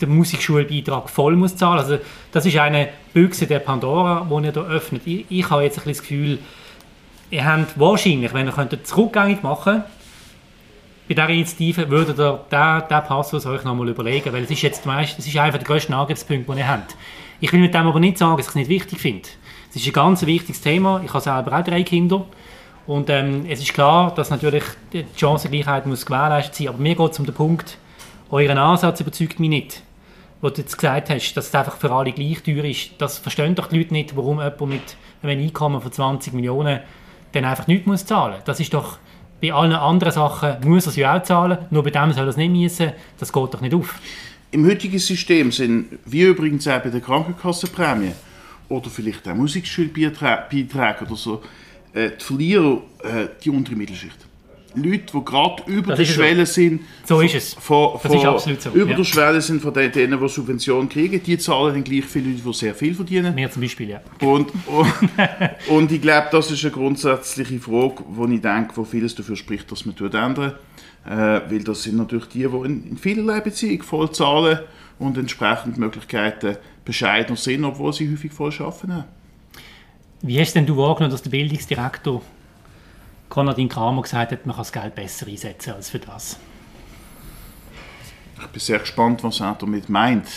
den 0.00 0.16
Musikschulbeitrag 0.16 1.08
voll 1.08 1.36
muss 1.36 1.56
zahlen. 1.56 1.78
Also 1.78 1.98
das 2.32 2.46
ist 2.46 2.56
eine 2.56 2.88
Büchse 3.12 3.46
der 3.46 3.60
Pandora, 3.60 4.26
die 4.28 4.46
ihr 4.46 4.52
hier 4.52 4.62
öffnet. 4.62 5.02
Ich, 5.04 5.26
ich 5.28 5.50
habe 5.50 5.62
jetzt 5.62 5.78
ein 5.78 5.88
das 5.88 6.00
Gefühl, 6.00 6.38
ihr 7.30 7.44
habt 7.44 7.78
wahrscheinlich, 7.78 8.32
wenn 8.34 8.46
ihr 8.46 8.68
es 8.82 8.96
rückgängig 8.96 9.42
machen 9.42 9.64
könntet, 9.64 10.01
bei 11.08 11.14
dieser 11.14 11.28
Initiative 11.28 11.90
würdet 11.90 12.18
ihr 12.18 12.40
diesen, 12.50 12.88
diesen 12.88 13.04
Passus 13.04 13.46
euch 13.46 13.64
nochmal 13.64 13.88
überlegen, 13.88 14.32
weil 14.32 14.44
es 14.44 14.50
ist 14.50 14.62
jetzt 14.62 14.86
meist, 14.86 15.18
es 15.18 15.26
ist 15.26 15.36
einfach 15.36 15.58
der 15.58 15.66
grösste 15.66 15.94
Angriffspunkt, 15.94 16.48
den 16.48 16.58
ihr 16.58 16.68
habt. 16.68 16.96
Ich 17.40 17.52
will 17.52 17.60
mit 17.60 17.74
dem 17.74 17.86
aber 17.86 17.98
nicht 17.98 18.18
sagen, 18.18 18.36
dass 18.36 18.46
ich 18.46 18.50
es 18.50 18.54
nicht 18.54 18.68
wichtig 18.68 19.00
finde. 19.00 19.28
Es 19.70 19.76
ist 19.76 19.86
ein 19.86 19.92
ganz 19.92 20.24
wichtiges 20.24 20.60
Thema. 20.60 21.00
Ich 21.04 21.12
habe 21.12 21.20
selber 21.20 21.58
auch 21.58 21.64
drei 21.64 21.82
Kinder. 21.82 22.24
Und 22.86 23.10
ähm, 23.10 23.46
es 23.48 23.60
ist 23.60 23.74
klar, 23.74 24.14
dass 24.14 24.30
natürlich 24.30 24.64
die 24.92 25.04
Chancengleichheit 25.16 25.86
muss 25.86 26.06
gewährleistet 26.06 26.54
sein. 26.54 26.68
Aber 26.68 26.78
mir 26.78 26.94
geht 26.94 27.10
es 27.10 27.18
um 27.18 27.26
den 27.26 27.34
Punkt, 27.34 27.78
euren 28.30 28.58
Ansatz 28.58 29.00
überzeugt 29.00 29.40
mich 29.40 29.48
nicht. 29.48 29.82
Wo 30.40 30.50
du 30.50 30.60
jetzt 30.60 30.76
gesagt 30.76 31.10
hast, 31.10 31.34
dass 31.34 31.48
es 31.48 31.54
einfach 31.54 31.76
für 31.76 31.90
alle 31.90 32.12
gleich 32.12 32.42
teuer 32.42 32.64
ist. 32.64 32.90
Das 32.98 33.18
verstehen 33.18 33.54
doch 33.54 33.68
die 33.68 33.78
Leute 33.78 33.92
nicht, 33.92 34.16
warum 34.16 34.38
jemand 34.38 34.60
mit 34.60 34.96
einem 35.22 35.40
Einkommen 35.40 35.80
von 35.80 35.90
20 35.90 36.32
Millionen 36.32 36.80
dann 37.32 37.44
einfach 37.44 37.66
nichts 37.66 37.86
muss 37.86 38.04
zahlen 38.04 38.34
muss. 38.34 38.44
Das 38.44 38.60
ist 38.60 38.74
doch 38.74 38.98
bei 39.42 39.52
allen 39.52 39.72
anderen 39.72 40.12
Sachen 40.12 40.56
muss 40.64 40.86
er 40.86 40.92
es 40.92 41.04
auch 41.04 41.22
zahlen, 41.24 41.58
nur 41.70 41.82
bei 41.82 41.90
dem 41.90 42.12
soll 42.12 42.26
er 42.26 42.28
es 42.28 42.36
nicht 42.36 42.52
müssen. 42.52 42.92
Das 43.18 43.32
geht 43.32 43.54
doch 43.54 43.60
nicht 43.60 43.74
auf. 43.74 43.98
Im 44.52 44.64
heutigen 44.64 45.00
System 45.00 45.50
sind, 45.50 45.98
wie 46.06 46.22
übrigens 46.22 46.68
auch 46.68 46.80
bei 46.80 46.90
der 46.90 47.00
Krankenkassenprämie 47.00 48.12
oder 48.68 48.88
vielleicht 48.88 49.26
auch 49.26 49.34
Musikschulbeiträge 49.34 51.04
oder 51.04 51.16
so, 51.16 51.42
äh, 51.92 52.10
die 52.10 52.24
Verlierer 52.24 52.82
äh, 53.02 53.26
die 53.42 53.50
untere 53.50 53.74
Mittelschicht. 53.74 54.18
Leute, 54.74 55.12
die 55.12 55.24
gerade 55.24 55.62
über 55.66 55.94
der 55.94 56.04
Schwelle 56.04 56.46
so. 56.46 56.52
sind. 56.52 56.80
So 57.04 57.20
ist 57.20 57.34
es. 57.34 57.54
Von, 57.54 57.98
von, 57.98 58.22
das 58.22 58.46
ist 58.46 58.62
so. 58.62 58.70
Über 58.70 58.90
ja. 58.90 58.96
der 58.96 59.04
Schwelle 59.04 59.40
sind 59.40 59.60
von 59.60 59.74
denen, 59.74 60.20
die 60.20 60.28
Subventionen 60.28 60.88
kriegen. 60.88 61.22
Die 61.22 61.38
zahlen 61.38 61.74
dann 61.74 61.84
gleich 61.84 62.04
viele 62.04 62.30
Leute, 62.30 62.42
die 62.42 62.52
sehr 62.52 62.74
viel 62.74 62.94
verdienen. 62.94 63.34
Mehr 63.34 63.50
zum 63.50 63.62
Beispiel, 63.62 63.90
ja. 63.90 64.00
Und, 64.20 64.50
und, 64.66 64.92
und 65.68 65.92
ich 65.92 66.00
glaube, 66.00 66.28
das 66.32 66.50
ist 66.50 66.64
eine 66.64 66.72
grundsätzliche 66.72 67.58
Frage, 67.58 68.04
wo 68.08 68.26
ich 68.26 68.40
denke, 68.40 68.76
wo 68.76 68.84
vieles 68.84 69.14
dafür 69.14 69.36
spricht, 69.36 69.70
dass 69.70 69.84
man 69.84 69.94
ändern 69.96 70.54
äh, 71.04 71.10
Weil 71.10 71.64
das 71.64 71.82
sind 71.82 71.96
natürlich 71.96 72.26
die, 72.26 72.46
die 72.46 72.66
in, 72.66 72.90
in 72.90 72.96
vielerlei 72.96 73.40
Beziehungen 73.40 73.82
voll 73.82 74.10
zahlen 74.12 74.60
und 74.98 75.18
entsprechend 75.18 75.78
Möglichkeiten 75.78 76.56
bescheidener 76.84 77.36
sind, 77.36 77.64
obwohl 77.64 77.92
sie 77.92 78.10
häufig 78.10 78.32
voll 78.32 78.52
arbeiten. 78.58 79.04
Wie 80.22 80.40
hast 80.40 80.54
denn 80.54 80.66
du 80.66 80.76
wahrgenommen, 80.76 81.10
dass 81.10 81.22
der 81.22 81.30
Bildungsdirektor 81.30 82.22
Konradin 83.32 83.66
Kramer 83.66 84.02
gesagt 84.02 84.30
hat, 84.30 84.44
man 84.44 84.54
kann 84.54 84.62
das 84.62 84.72
Geld 84.72 84.94
besser 84.94 85.26
einsetzen 85.26 85.72
als 85.72 85.88
für 85.88 85.98
das. 85.98 86.38
Ich 88.38 88.46
bin 88.48 88.60
sehr 88.60 88.78
gespannt, 88.78 89.24
was 89.24 89.40
er 89.40 89.56
damit 89.58 89.88
meint. 89.88 90.28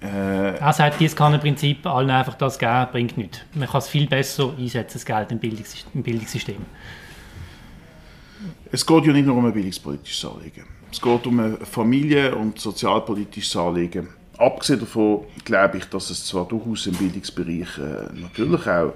Äh, 0.00 0.56
er 0.56 0.72
sagt, 0.72 1.00
dieses 1.00 1.16
kann 1.16 1.34
im 1.34 1.40
Prinzip 1.40 1.84
allen 1.86 2.08
einfach 2.08 2.34
das 2.34 2.56
geben, 2.56 2.86
bringt 2.92 3.18
nichts. 3.18 3.40
Man 3.52 3.68
kann 3.68 3.78
es 3.78 3.88
viel 3.88 4.06
besser 4.06 4.54
einsetzen, 4.56 4.92
das 4.92 5.04
Geld 5.04 5.32
im, 5.32 5.40
Bildungssystem. 5.40 5.90
Im 5.92 6.02
Bildungssystem. 6.04 6.66
Es 8.70 8.86
geht 8.86 9.06
ja 9.06 9.12
nicht 9.12 9.26
nur 9.26 9.36
um 9.36 9.46
ein 9.46 9.52
bildungspolitisches 9.52 10.30
Anliegen. 10.30 10.66
Es 10.92 11.00
geht 11.00 11.26
um 11.26 11.40
ein 11.40 11.56
familien- 11.66 12.34
und 12.34 12.60
sozialpolitisches 12.60 13.56
Anliegen. 13.56 14.06
Abgesehen 14.38 14.78
davon 14.78 15.24
glaube 15.44 15.78
ich, 15.78 15.84
dass 15.86 16.10
es 16.10 16.24
zwar 16.26 16.46
durchaus 16.46 16.86
im 16.86 16.94
Bildungsbereich 16.94 17.76
äh, 17.78 18.20
natürlich 18.20 18.68
auch 18.68 18.92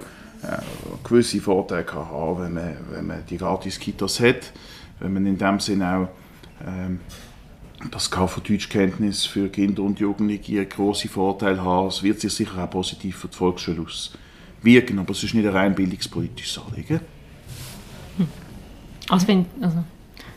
gewisse 1.03 1.41
Vorteile 1.41 1.83
kann 1.83 2.05
haben 2.09 2.55
wenn 2.55 2.75
wenn 2.91 3.07
man 3.07 3.23
die 3.29 3.37
Gratis-Kitas 3.37 4.19
hat, 4.19 4.51
wenn 4.99 5.13
man 5.13 5.25
in 5.25 5.37
dem 5.37 5.59
Sinne 5.59 5.95
auch 5.95 6.07
ähm, 6.65 6.99
das 7.91 8.09
kann 8.09 8.27
für 8.27 9.49
Kinder 9.49 9.83
und 9.83 9.99
Jugendliche 9.99 10.59
einen 10.59 10.69
grossen 10.69 11.09
Vorteil 11.09 11.61
haben. 11.61 11.87
Es 11.87 12.01
wird 12.01 12.19
sich 12.19 12.33
sicher 12.33 12.63
auch 12.63 12.69
positiv 12.69 13.17
für 13.17 13.27
die 13.27 13.35
Volksschule 13.35 13.85
auswirken, 13.85 14.99
aber 14.99 15.11
es 15.11 15.23
ist 15.23 15.33
nicht 15.33 15.45
ein 15.45 15.53
rein 15.53 15.75
bildungspolitisches 15.75 16.63
Anliegen. 16.63 17.01
Also 19.09 19.27
wenn, 19.27 19.45
also 19.61 19.83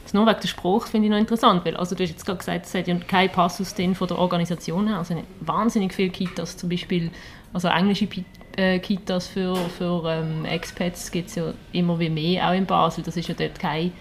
das 0.08 0.14
nur 0.14 0.26
wegen 0.26 0.40
des 0.40 0.48
Spruchs 0.48 0.88
finde 0.88 1.06
ich 1.06 1.10
noch 1.10 1.18
interessant, 1.18 1.66
weil 1.66 1.76
also 1.76 1.94
du 1.94 2.02
hast 2.02 2.08
jetzt 2.08 2.24
gerade 2.24 2.38
gesagt, 2.38 2.64
es 2.64 2.72
hat 2.72 2.88
ja 2.88 2.94
keinen 2.94 3.30
Passus 3.30 3.74
von 3.74 4.08
der 4.08 4.18
Organisation 4.18 4.88
her, 4.88 4.96
also 4.96 5.22
wahnsinnig 5.40 5.92
viele 5.92 6.08
Kitas, 6.08 6.56
zum 6.56 6.70
Beispiel 6.70 7.10
also 7.52 7.68
englische 7.68 8.08
äh, 8.56 8.78
Kitas 8.78 9.26
für, 9.26 9.54
für 9.54 10.02
ähm, 10.08 10.46
Expats 10.46 11.10
gibt 11.10 11.28
es 11.28 11.34
ja 11.34 11.52
immer 11.72 11.98
wie 11.98 12.08
mehr, 12.08 12.48
auch 12.48 12.54
in 12.54 12.64
Basel. 12.64 13.04
Das 13.04 13.18
ist 13.18 13.28
ja 13.28 13.34
dort 13.34 13.58
kein... 13.58 13.92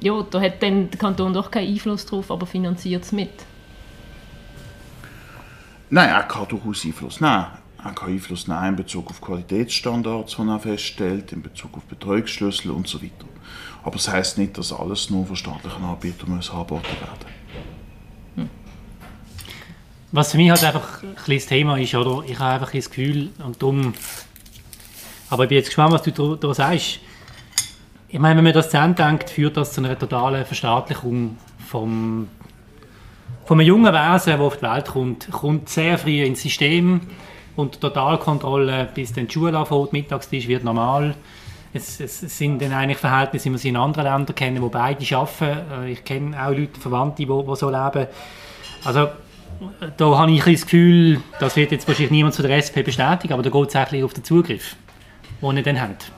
Ja, 0.00 0.22
da 0.22 0.40
hat 0.40 0.62
dann 0.62 0.90
der 0.90 0.98
Kanton 0.98 1.34
doch 1.34 1.50
keinen 1.50 1.68
Einfluss 1.68 2.06
drauf, 2.06 2.30
aber 2.30 2.46
finanziert 2.46 3.04
es 3.04 3.12
mit. 3.12 3.30
Nein, 5.90 6.08
er 6.08 6.22
kann 6.22 6.48
durchaus 6.48 6.86
Einfluss 6.86 7.20
nehmen. 7.20 7.46
Er 7.84 7.92
kann 7.92 8.10
Einfluss 8.10 8.46
nehmen 8.46 8.68
in 8.68 8.76
Bezug 8.76 9.10
auf 9.10 9.20
Qualitätsstandards, 9.20 10.36
die 10.36 10.42
er 10.42 10.60
feststellt, 10.60 11.32
in 11.32 11.42
Bezug 11.42 11.76
auf 11.76 11.84
Betreuungsschlüssel 11.84 12.70
und 12.70 12.86
so 12.86 13.02
weiter. 13.02 13.26
Aber 13.82 13.96
das 13.96 14.08
heisst 14.08 14.38
nicht, 14.38 14.56
dass 14.56 14.72
alles 14.72 15.10
nur 15.10 15.26
von 15.26 15.34
staatlichen 15.34 15.82
Anbietern 15.82 16.32
angeboten 16.32 16.96
werden. 17.00 18.48
Was 20.12 20.32
für 20.32 20.36
mich 20.36 20.50
halt 20.50 20.62
einfach 20.62 21.02
ein 21.02 21.14
das 21.26 21.46
Thema 21.46 21.78
ist, 21.78 21.94
oder? 21.94 22.22
Ich 22.28 22.38
habe 22.38 22.54
einfach 22.54 22.72
das 22.72 22.90
Gefühl, 22.90 23.30
und 23.44 23.60
darum, 23.60 23.94
aber 25.30 25.44
ich 25.44 25.48
bin 25.48 25.56
jetzt 25.56 25.68
gespannt, 25.68 25.92
was 25.94 26.02
du 26.02 26.36
da 26.36 26.54
sagst. 26.54 27.00
Ich 28.08 28.18
meine, 28.18 28.36
wenn 28.36 28.44
man 28.44 28.52
das 28.52 28.68
zu 28.68 28.76
Ende 28.76 29.02
denkt, 29.02 29.30
führt 29.30 29.56
das 29.56 29.72
zu 29.72 29.82
einer 29.82 29.98
totalen 29.98 30.44
Verstaatlichung 30.44 31.38
vom, 31.66 32.28
einem 33.48 33.60
jungen 33.60 33.92
Wesen, 33.92 34.26
der 34.26 34.40
auf 34.40 34.58
die 34.58 34.62
Welt 34.62 34.86
kommt, 34.86 35.30
kommt 35.30 35.70
sehr 35.70 35.96
früh 35.96 36.22
ins 36.22 36.42
System 36.42 37.00
und 37.56 37.80
Totalkontrolle, 37.80 38.88
bis 38.94 39.12
Schule 39.30 39.56
anfängt, 39.56 39.92
Mittagstisch 39.92 40.48
wird 40.48 40.64
normal. 40.64 41.14
Es, 41.74 42.00
es, 42.00 42.20
sind 42.20 42.60
dann 42.60 42.72
eigentlich 42.72 42.98
Verhältnisse, 42.98 43.46
wie 43.46 43.52
wir 43.52 43.58
sie 43.58 43.68
in 43.70 43.76
anderen 43.76 44.04
Ländern 44.04 44.34
kennen, 44.34 44.62
wo 44.62 44.68
beide 44.68 45.16
arbeiten. 45.16 45.84
Äh, 45.84 45.92
ich 45.92 46.04
kenne 46.04 46.36
auch 46.38 46.50
Leute, 46.50 46.78
Verwandte, 46.78 47.24
die, 47.24 47.26
die 47.26 47.56
so 47.56 47.70
leben. 47.70 48.08
Also 48.84 49.08
da 49.96 50.18
habe 50.18 50.32
ich 50.32 50.44
das 50.44 50.62
Gefühl, 50.62 51.20
das 51.40 51.56
wird 51.56 51.72
jetzt 51.72 51.86
wahrscheinlich 51.88 52.10
niemand 52.10 52.34
zu 52.34 52.42
der 52.42 52.56
SP 52.58 52.82
bestätigen, 52.82 53.32
aber 53.32 53.42
da 53.42 53.50
geht 53.50 53.68
es 53.68 53.76
eigentlich 53.76 54.04
auf 54.04 54.12
den 54.12 54.24
Zugriff, 54.24 54.76
den 55.40 55.56
ihr 55.56 55.62
dann 55.62 55.80
habt. 55.80 56.10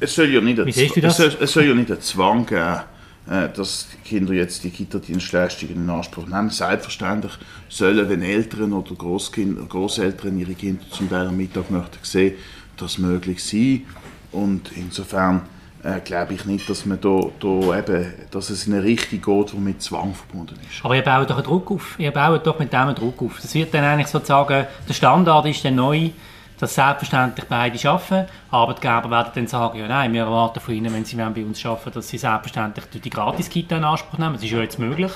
Es 0.00 0.14
soll 0.14 0.26
ja 0.26 0.40
nicht, 0.40 0.60
ein, 0.60 0.68
es 0.68 1.16
soll, 1.16 1.36
es 1.40 1.52
soll 1.52 1.64
ja 1.64 1.74
nicht 1.74 1.90
einen 1.90 2.00
Zwang 2.00 2.44
geben, 2.44 2.80
dass 3.26 3.88
die 3.92 4.08
Kinder 4.08 4.32
jetzt 4.32 4.62
die 4.62 4.70
Kita-Dienstleistungen 4.70 5.74
in 5.74 5.90
Anspruch 5.90 6.26
nehmen. 6.26 6.50
Selbstverständlich 6.50 7.32
sollen, 7.68 8.08
wenn 8.08 8.22
Eltern 8.22 8.72
oder 8.72 8.94
Großeltern 8.94 10.38
ihre 10.38 10.54
Kinder 10.54 10.84
zum 10.90 11.10
Teil 11.10 11.26
am 11.26 11.36
Mittag 11.36 11.70
möchten 11.70 11.98
sehen, 12.02 12.34
das 12.76 12.98
möglich 12.98 13.42
sein. 13.42 13.84
Und 14.32 14.70
insofern 14.76 15.42
äh, 15.82 16.00
glaube 16.00 16.34
ich 16.34 16.44
nicht, 16.44 16.68
dass, 16.68 16.84
man 16.86 17.00
da, 17.00 17.20
da 17.40 17.78
eben, 17.78 18.12
dass 18.30 18.50
es 18.50 18.66
in 18.66 18.74
eine 18.74 18.82
Richtung 18.82 19.20
geht, 19.20 19.52
die 19.52 19.58
mit 19.58 19.82
Zwang 19.82 20.14
verbunden 20.14 20.56
ist. 20.68 20.84
Aber 20.84 20.96
ihr 20.96 21.02
baut 21.02 21.30
doch 21.30 21.36
einen 21.36 21.44
Druck 21.44 21.70
auf. 21.70 21.94
Ihr 21.98 22.10
baut 22.10 22.46
doch 22.46 22.58
mit 22.58 22.72
dem 22.72 22.80
einen 22.80 22.94
Druck 22.94 23.22
auf. 23.22 23.38
Das 23.40 23.54
wird 23.54 23.72
dann 23.72 23.84
eigentlich 23.84 24.08
sozusagen, 24.08 24.66
der 24.88 24.94
Standard 24.94 25.46
ist 25.46 25.64
dann 25.64 25.76
neu, 25.76 26.10
dass 26.58 26.74
selbstverständlich 26.74 27.46
beide 27.48 27.88
arbeiten. 27.88 28.28
Arbeitgeber 28.50 29.10
werden 29.10 29.32
dann 29.34 29.46
sagen, 29.46 29.78
ja 29.78 29.88
nein, 29.88 30.12
wir 30.12 30.22
erwarten 30.22 30.60
von 30.60 30.74
ihnen, 30.74 30.92
wenn 30.92 31.04
sie 31.04 31.16
bei 31.16 31.44
uns 31.44 31.64
arbeiten, 31.64 31.92
dass 31.92 32.08
sie 32.08 32.18
selbstverständlich 32.18 32.86
die 32.86 33.10
Gratis-Kita 33.10 33.76
in 33.76 33.84
Anspruch 33.84 34.18
nehmen. 34.18 34.34
Das 34.34 34.42
ist 34.42 34.50
ja 34.50 34.60
jetzt 34.60 34.78
möglich. 34.78 35.12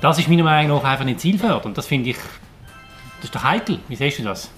Das 0.00 0.18
ist 0.18 0.28
meiner 0.28 0.44
Meinung 0.44 0.78
nach 0.78 0.90
einfach 0.90 1.04
nicht 1.04 1.20
zielführend. 1.20 1.76
das 1.76 1.86
finde 1.86 2.10
ich, 2.10 2.16
das 2.16 3.24
ist 3.24 3.34
doch 3.34 3.44
heikel. 3.44 3.78
Wie 3.88 3.96
siehst 3.96 4.18
du 4.18 4.24
das? 4.24 4.50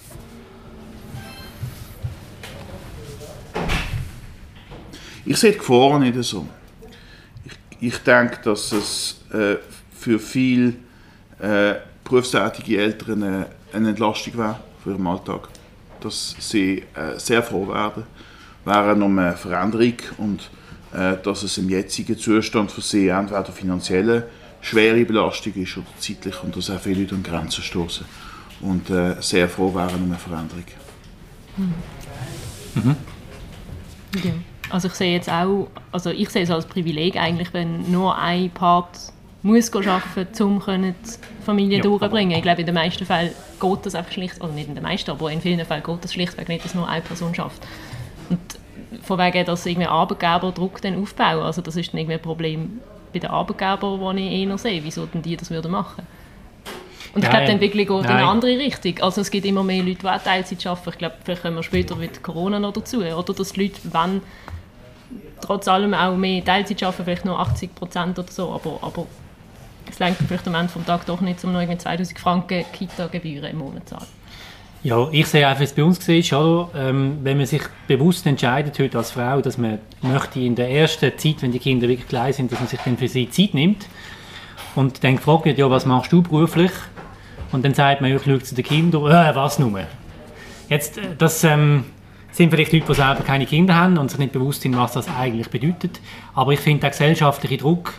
Ich 5.25 5.37
sehe 5.39 5.53
die 5.53 5.59
Gefahren 5.59 6.03
nicht 6.03 6.23
so. 6.23 6.47
Ich, 7.45 7.53
ich 7.81 7.99
denke, 7.99 8.39
dass 8.45 8.71
es 8.71 9.21
äh, 9.33 9.57
für 9.91 10.21
viele 10.21 10.75
äh, 11.41 11.75
berufstätige 12.05 12.81
Eltern 12.81 13.23
eine, 13.23 13.47
eine 13.73 13.89
Entlastung 13.91 14.39
wäre 14.39 14.61
für 14.83 14.93
ihren 14.93 15.07
Alltag 15.07 15.49
dass 16.01 16.37
sie 16.39 16.85
äh, 16.95 17.19
sehr 17.19 17.43
froh 17.43 17.69
werden 17.69 18.05
während 18.65 19.03
um 19.03 19.19
eine 19.19 19.37
Veränderung 19.37 19.95
und 20.19 20.51
äh, 20.93 21.17
dass 21.23 21.43
es 21.43 21.59
im 21.59 21.69
jetzigen 21.69 22.19
Zustand 22.19 22.71
für 22.71 22.81
sie 22.81 23.09
entweder 23.09 23.45
finanzielle 23.45 24.29
schwere 24.61 25.05
Belastung 25.05 25.55
ist 25.55 25.77
oder 25.77 25.87
zeitlich 25.99 26.43
und 26.43 26.57
dass 26.57 26.71
auch 26.71 26.81
viele 26.81 27.03
Leute 27.03 27.15
an 27.15 27.23
Grenzen 27.23 27.63
stoßen 27.63 28.07
und 28.61 28.91
äh, 28.91 29.17
sehr 29.21 29.49
froh 29.49 29.75
wären 29.75 30.03
um 30.03 30.11
eine 30.11 30.19
Veränderung. 30.19 30.65
Mhm. 31.57 31.75
Mhm. 32.75 32.97
Ja. 34.25 34.33
Also 34.69 34.89
ich 34.89 34.95
sehe 34.95 35.13
jetzt 35.13 35.31
auch, 35.31 35.69
also 35.93 36.11
ich 36.11 36.29
sehe 36.31 36.43
es 36.43 36.51
als 36.51 36.67
Privileg 36.67 37.17
eigentlich, 37.17 37.53
wenn 37.55 37.91
nur 37.91 38.19
ein 38.19 38.51
Part 38.51 39.13
muss 39.47 39.73
arbeiten, 39.75 40.43
um 40.43 40.63
die 40.67 40.95
Familie 41.45 41.79
ja. 41.79 41.83
durchzubringen. 41.83 42.37
Ich 42.37 42.43
glaube, 42.43 42.61
in 42.61 42.67
den 42.67 42.75
meisten 42.75 43.05
Fällen 43.07 43.33
geht 43.61 43.87
das 43.87 43.95
einfach 43.95 44.13
schlicht, 44.13 44.41
oder 44.41 44.53
nicht 44.53 44.69
in 44.69 44.75
den 44.75 44.85
meisten, 44.85 45.11
aber 45.11 45.31
in 45.31 45.41
vielen 45.41 45.65
Fällen 45.65 45.83
geht 45.83 46.05
das 46.05 46.13
schlichtweg 46.13 46.49
nicht, 46.49 46.65
dass 46.65 46.75
nur 46.75 46.89
eine 46.89 47.03
Person 47.03 47.35
schafft. 47.35 47.67
Und 48.29 48.39
von 49.03 49.19
wegen, 49.19 49.45
dass 49.45 49.67
irgendwie 49.67 49.87
Arbeitgeber 49.87 50.53
Druck 50.53 50.83
dann 50.83 51.01
aufbauen, 51.01 51.43
also 51.43 51.63
das 51.63 51.77
ist 51.77 51.93
dann 51.93 52.01
irgendwie 52.01 52.15
ein 52.15 52.23
Problem 52.23 52.81
bei 53.13 53.19
den 53.19 53.31
Arbeitgebern, 53.31 54.01
das 54.01 54.17
ich 54.17 54.33
eher 54.33 54.59
sehe, 54.59 54.85
wieso 54.85 55.07
denn 55.07 55.23
die 55.23 55.37
das 55.37 55.51
würden 55.51 55.71
machen 55.71 56.07
und 57.17 57.25
ich 57.25 57.31
glaube, 57.31 57.47
die 57.47 57.53
Entwicklung 57.53 57.87
geht 57.87 58.03
Nein. 58.03 58.05
in 58.05 58.17
eine 58.19 58.29
andere 58.29 58.59
Richtung. 58.59 58.99
Also 59.01 59.23
es 59.23 59.31
gibt 59.31 59.47
immer 59.47 59.63
mehr 59.63 59.83
Leute, 59.83 60.01
die 60.03 60.07
auch 60.07 60.23
Teilzeit 60.23 60.67
arbeiten. 60.67 60.91
Ich 60.91 60.99
glaube, 60.99 61.15
vielleicht 61.25 61.43
kommen 61.43 61.57
wir 61.57 61.63
später 61.63 61.97
mit 61.97 62.23
Corona 62.23 62.61
noch 62.61 62.75
dazu. 62.75 62.99
Oder 62.99 63.33
dass 63.33 63.53
die 63.55 63.63
Leute, 63.63 63.81
wenn 63.85 64.21
trotz 65.41 65.67
allem 65.67 65.95
auch 65.95 66.15
mehr 66.15 66.45
Teilzeit 66.45 66.83
arbeiten, 66.83 67.05
vielleicht 67.05 67.25
nur 67.25 67.41
80 67.41 67.75
Prozent 67.75 68.19
oder 68.19 68.31
so, 68.31 68.53
aber, 68.53 68.79
aber 68.83 69.07
es 69.91 69.99
lenkt 69.99 70.21
vielleicht 70.27 70.47
am 70.47 70.55
Ende 70.55 70.73
des 70.73 70.85
Tages 70.85 71.07
doch 71.07 71.21
nicht, 71.21 71.43
um 71.45 71.53
noch 71.53 71.79
2000 71.79 72.19
Franken 72.19 72.65
Kita-Gebühren 72.73 73.51
im 73.51 73.59
Monat 73.59 73.89
zu 73.89 73.97
zahlen. 73.97 74.07
Ja, 74.83 75.09
ich 75.11 75.27
sehe 75.27 75.47
einfach, 75.47 75.61
wie 75.61 75.65
es 75.65 75.73
bei 75.73 75.83
uns 75.83 76.09
war, 76.33 76.41
oder? 76.45 76.71
Ähm, 76.77 77.19
wenn 77.23 77.39
man 77.39 77.47
sich 77.47 77.63
bewusst 77.89 78.25
entscheidet 78.27 78.79
heute 78.79 78.99
als 78.99 79.11
Frau, 79.11 79.41
dass 79.41 79.59
man 79.59 79.81
möchte 80.03 80.39
in 80.39 80.55
der 80.55 80.71
ersten 80.71 81.19
Zeit, 81.19 81.43
wenn 81.43 81.51
die 81.51 81.59
Kinder 81.59 81.89
wirklich 81.89 82.07
klein 82.07 82.33
sind, 82.33 82.53
dass 82.53 82.61
man 82.61 82.69
sich 82.69 82.79
dann 82.85 82.97
für 82.97 83.09
sie 83.09 83.29
Zeit 83.29 83.55
nimmt 83.55 83.87
und 84.77 85.03
dann 85.03 85.17
gefragt 85.17 85.47
wird, 85.47 85.59
ja, 85.59 85.69
was 85.69 85.87
machst 85.87 86.13
du 86.13 86.23
beruflich? 86.23 86.71
Und 87.53 87.65
dann 87.65 87.75
sagt 87.75 88.01
man, 88.01 88.15
ich 88.15 88.23
schaue 88.23 88.41
zu 88.41 88.55
den 88.55 88.65
Kindern, 88.65 89.07
äh, 89.07 89.35
was 89.35 89.59
nur? 89.59 89.81
Jetzt, 90.69 90.99
äh, 90.99 91.17
das 91.19 91.43
ähm, 91.43 91.85
sind 92.37 92.51
vielleicht 92.51 92.73
Leute, 92.73 92.87
die 92.87 92.95
selber 92.95 93.23
keine 93.23 93.47
Kinder 93.47 93.75
haben 93.75 93.97
und 93.97 94.11
sich 94.11 94.19
nicht 94.19 94.33
bewusst 94.33 94.63
sind, 94.63 94.77
was 94.77 94.93
das 94.93 95.09
eigentlich 95.09 95.49
bedeutet. 95.49 96.01
Aber 96.35 96.53
ich 96.53 96.61
finde, 96.61 96.81
der 96.81 96.91
gesellschaftliche 96.91 97.57
Druck 97.57 97.95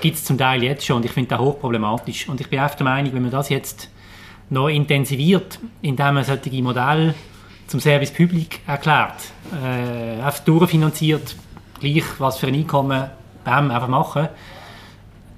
gibt 0.00 0.16
es 0.16 0.24
zum 0.24 0.38
Teil 0.38 0.62
jetzt 0.62 0.86
schon 0.86 0.98
und 0.98 1.04
ich 1.04 1.10
finde 1.10 1.30
das 1.30 1.40
hochproblematisch. 1.40 2.28
Und 2.28 2.40
ich 2.40 2.48
bin 2.48 2.60
einfach 2.60 2.76
der 2.76 2.84
Meinung, 2.84 3.12
wenn 3.12 3.22
man 3.22 3.32
das 3.32 3.48
jetzt 3.48 3.90
noch 4.48 4.68
intensiviert, 4.68 5.58
indem 5.82 6.14
man 6.14 6.24
solche 6.24 6.62
Modelle 6.62 7.14
zum 7.66 7.80
Service 7.80 8.12
Public 8.12 8.60
erklärt, 8.66 9.14
äh, 9.52 10.20
einfach 10.20 10.40
durchfinanziert, 10.40 11.34
gleich 11.80 12.04
was 12.18 12.38
für 12.38 12.46
ein 12.46 12.54
Einkommen, 12.54 13.10
bam, 13.44 13.70
einfach 13.70 13.88
machen, 13.88 14.28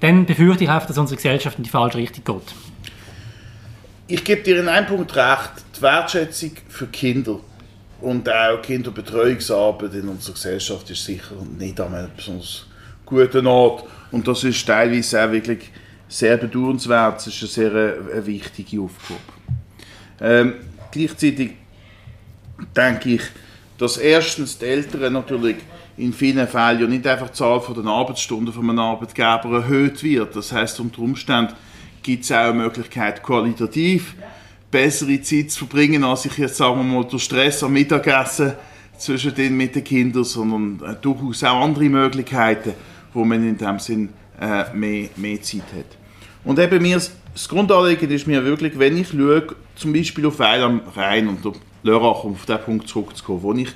dann 0.00 0.26
befürchte 0.26 0.64
ich 0.64 0.70
einfach, 0.70 0.88
dass 0.88 0.98
unsere 0.98 1.16
Gesellschaft 1.16 1.56
in 1.58 1.64
die 1.64 1.70
falsche 1.70 1.98
Richtung 1.98 2.24
geht. 2.24 2.54
Ich 4.08 4.24
gebe 4.24 4.42
dir 4.42 4.60
in 4.60 4.68
einem 4.68 4.86
Punkt 4.86 5.14
recht, 5.16 5.52
die 5.76 5.82
Wertschätzung 5.82 6.52
für 6.68 6.86
Kinder 6.86 7.40
und 8.02 8.28
auch 8.28 8.60
Kinderbetreuungsarbeit 8.60 9.94
in 9.94 10.08
unserer 10.08 10.34
Gesellschaft 10.34 10.90
ist 10.90 11.04
sicher 11.04 11.36
nicht 11.58 11.80
an 11.80 11.94
einem 11.94 12.10
besonders 12.16 12.66
guten 13.06 13.46
Ort. 13.46 13.84
Und 14.10 14.26
das 14.26 14.44
ist 14.44 14.66
teilweise 14.66 15.24
auch 15.24 15.30
wirklich 15.30 15.70
sehr 16.08 16.36
bedauernswert. 16.36 17.20
Es 17.20 17.28
ist 17.28 17.58
eine 17.58 17.70
sehr 17.70 17.70
eine 17.70 18.10
äh, 18.12 18.26
wichtige 18.26 18.80
Aufgabe. 18.80 19.20
Ähm, 20.20 20.54
gleichzeitig 20.90 21.52
denke 22.76 23.10
ich, 23.10 23.22
dass 23.78 23.96
erstens 23.96 24.58
die 24.58 24.66
Eltern 24.66 25.12
natürlich 25.12 25.56
in 25.96 26.12
vielen 26.12 26.46
Fällen 26.48 26.80
ja 26.80 26.86
nicht 26.86 27.06
einfach 27.06 27.28
die 27.28 27.34
Zahl 27.34 27.60
von 27.60 27.74
den 27.74 27.86
Arbeitsstunden 27.86 28.52
von 28.52 28.68
einem 28.68 28.78
Arbeitgeber 28.78 29.56
erhöht 29.56 30.02
wird. 30.02 30.34
Das 30.34 30.52
heißt 30.52 30.80
unter 30.80 31.00
Umständen 31.00 31.54
gibt 32.02 32.24
es 32.24 32.32
auch 32.32 32.36
eine 32.36 32.54
Möglichkeit, 32.54 33.22
qualitativ 33.22 34.14
bessere 34.72 35.22
Zeit 35.22 35.52
zu 35.52 35.66
verbringen, 35.66 36.02
als 36.02 36.24
ich 36.24 36.36
jetzt 36.38 36.56
sagen 36.56 36.78
wir 36.78 36.82
mal 36.84 37.08
durch 37.08 37.22
Stress 37.22 37.62
am 37.62 37.74
Mittagessen 37.74 38.54
zwischen 38.98 39.34
den 39.34 39.56
mit 39.56 39.76
den 39.76 39.84
Kindern, 39.84 40.24
sondern 40.24 40.80
äh, 40.84 40.96
durchaus 41.00 41.44
auch 41.44 41.60
andere 41.60 41.84
Möglichkeiten 41.84 42.74
wo 43.12 43.24
man 43.24 43.46
in 43.46 43.56
dem 43.56 43.78
Sinn 43.78 44.08
äh, 44.40 44.64
mehr, 44.74 45.08
mehr 45.16 45.42
Zeit 45.42 45.62
hat. 45.76 45.96
Und 46.44 46.58
eben 46.58 46.82
mir, 46.82 46.96
das 46.96 47.48
Grundanliegen 47.48 48.10
ist 48.10 48.26
mir 48.26 48.44
wirklich, 48.44 48.78
wenn 48.78 48.96
ich 48.96 49.08
schaue, 49.08 49.46
zum 49.76 49.92
Beispiel 49.92 50.26
auf 50.26 50.38
Weil 50.38 50.62
am 50.62 50.80
Rhein 50.96 51.28
und 51.28 51.44
der 51.44 51.52
Lörrach, 51.82 52.24
um 52.24 52.32
auf 52.32 52.46
diesen 52.46 52.60
Punkt 52.62 52.88
zurückzukommen, 52.88 53.42
wo 53.42 53.52
ich 53.54 53.68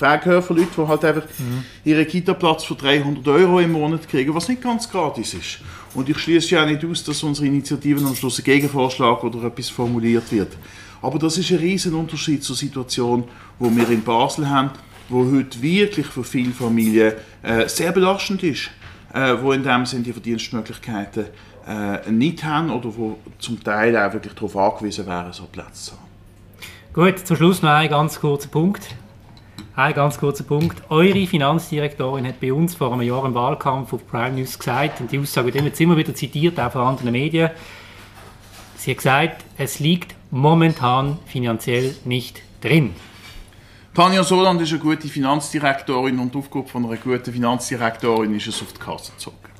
Leuten, 0.00 0.68
die 0.76 0.86
halt 0.86 1.04
einfach 1.04 1.24
mhm. 1.38 1.64
ihren 1.84 2.06
Kita-Platz 2.06 2.64
für 2.64 2.74
300 2.74 3.26
Euro 3.28 3.60
im 3.60 3.72
Monat 3.72 4.08
kriegen, 4.08 4.34
was 4.34 4.48
nicht 4.48 4.62
ganz 4.62 4.90
gratis 4.90 5.34
ist. 5.34 5.60
Und 5.94 6.08
ich 6.08 6.18
schließe 6.18 6.54
ja 6.54 6.66
nicht 6.66 6.84
aus, 6.84 7.04
dass 7.04 7.22
unsere 7.22 7.46
Initiativen 7.46 8.06
am 8.06 8.14
Schluss 8.14 8.38
ein 8.38 8.44
Gegenvorschlag 8.44 9.22
oder 9.24 9.44
etwas 9.44 9.68
formuliert 9.68 10.30
wird. 10.30 10.56
Aber 11.00 11.18
das 11.18 11.38
ist 11.38 11.50
ein 11.50 11.58
riesen 11.58 11.94
Unterschied 11.94 12.42
zur 12.42 12.56
Situation, 12.56 13.24
wo 13.58 13.74
wir 13.74 13.88
in 13.88 14.02
Basel 14.02 14.48
haben, 14.48 14.70
wo 15.08 15.24
heute 15.24 15.62
wirklich 15.62 16.06
für 16.06 16.24
viele 16.24 16.52
Familien 16.52 17.14
äh, 17.42 17.68
sehr 17.68 17.92
belastend 17.92 18.42
ist 18.42 18.70
äh, 19.12 19.34
wo 19.40 19.52
in 19.52 19.62
dem 19.62 19.86
Sinne 19.86 20.04
die 20.04 20.12
Verdienstmöglichkeiten 20.12 21.26
äh, 21.66 22.10
nicht 22.10 22.44
haben 22.44 22.70
oder 22.70 22.94
wo 22.96 23.18
zum 23.38 23.62
Teil 23.62 23.96
auch 23.96 24.12
wirklich 24.12 24.34
darauf 24.34 24.56
angewiesen 24.56 25.06
wären, 25.06 25.32
so 25.32 25.44
Plätze 25.44 25.90
zu 25.90 25.92
haben. 25.92 26.08
Gut, 26.92 27.26
zum 27.26 27.36
Schluss 27.36 27.62
noch 27.62 27.70
ein 27.70 27.88
ganz 27.88 28.18
kurzer 28.18 28.48
Punkt. 28.48 28.94
Ein 29.78 29.94
ganz 29.94 30.18
kurzer 30.18 30.42
Punkt. 30.42 30.82
Eure 30.88 31.24
Finanzdirektorin 31.28 32.26
hat 32.26 32.40
bei 32.40 32.52
uns 32.52 32.74
vor 32.74 32.92
einem 32.92 33.02
Jahr 33.02 33.24
im 33.24 33.34
Wahlkampf 33.34 33.92
auf 33.92 34.04
Prime 34.08 34.32
News 34.32 34.58
gesagt, 34.58 35.00
und 35.00 35.12
die 35.12 35.20
Aussage 35.20 35.54
wird 35.54 35.64
jetzt 35.64 35.80
immer 35.80 35.96
wieder 35.96 36.12
zitiert, 36.12 36.58
auch 36.58 36.72
von 36.72 36.80
anderen 36.80 37.12
Medien, 37.12 37.50
sie 38.76 38.90
hat 38.90 38.96
gesagt, 38.96 39.44
es 39.56 39.78
liegt 39.78 40.16
momentan 40.32 41.20
finanziell 41.26 41.94
nicht 42.04 42.42
drin. 42.60 42.92
Tanja 43.94 44.24
Soland 44.24 44.60
ist 44.62 44.72
eine 44.72 44.80
gute 44.80 45.06
Finanzdirektorin 45.06 46.18
und 46.18 46.34
Aufgabe 46.34 46.66
von 46.66 46.84
einer 46.84 46.96
guten 46.96 47.32
Finanzdirektorin 47.32 48.34
ist 48.34 48.48
es, 48.48 48.60
auf 48.60 48.72
die 48.72 48.80
Kasse 48.80 49.12
zu 49.16 49.30
zocken. 49.30 49.52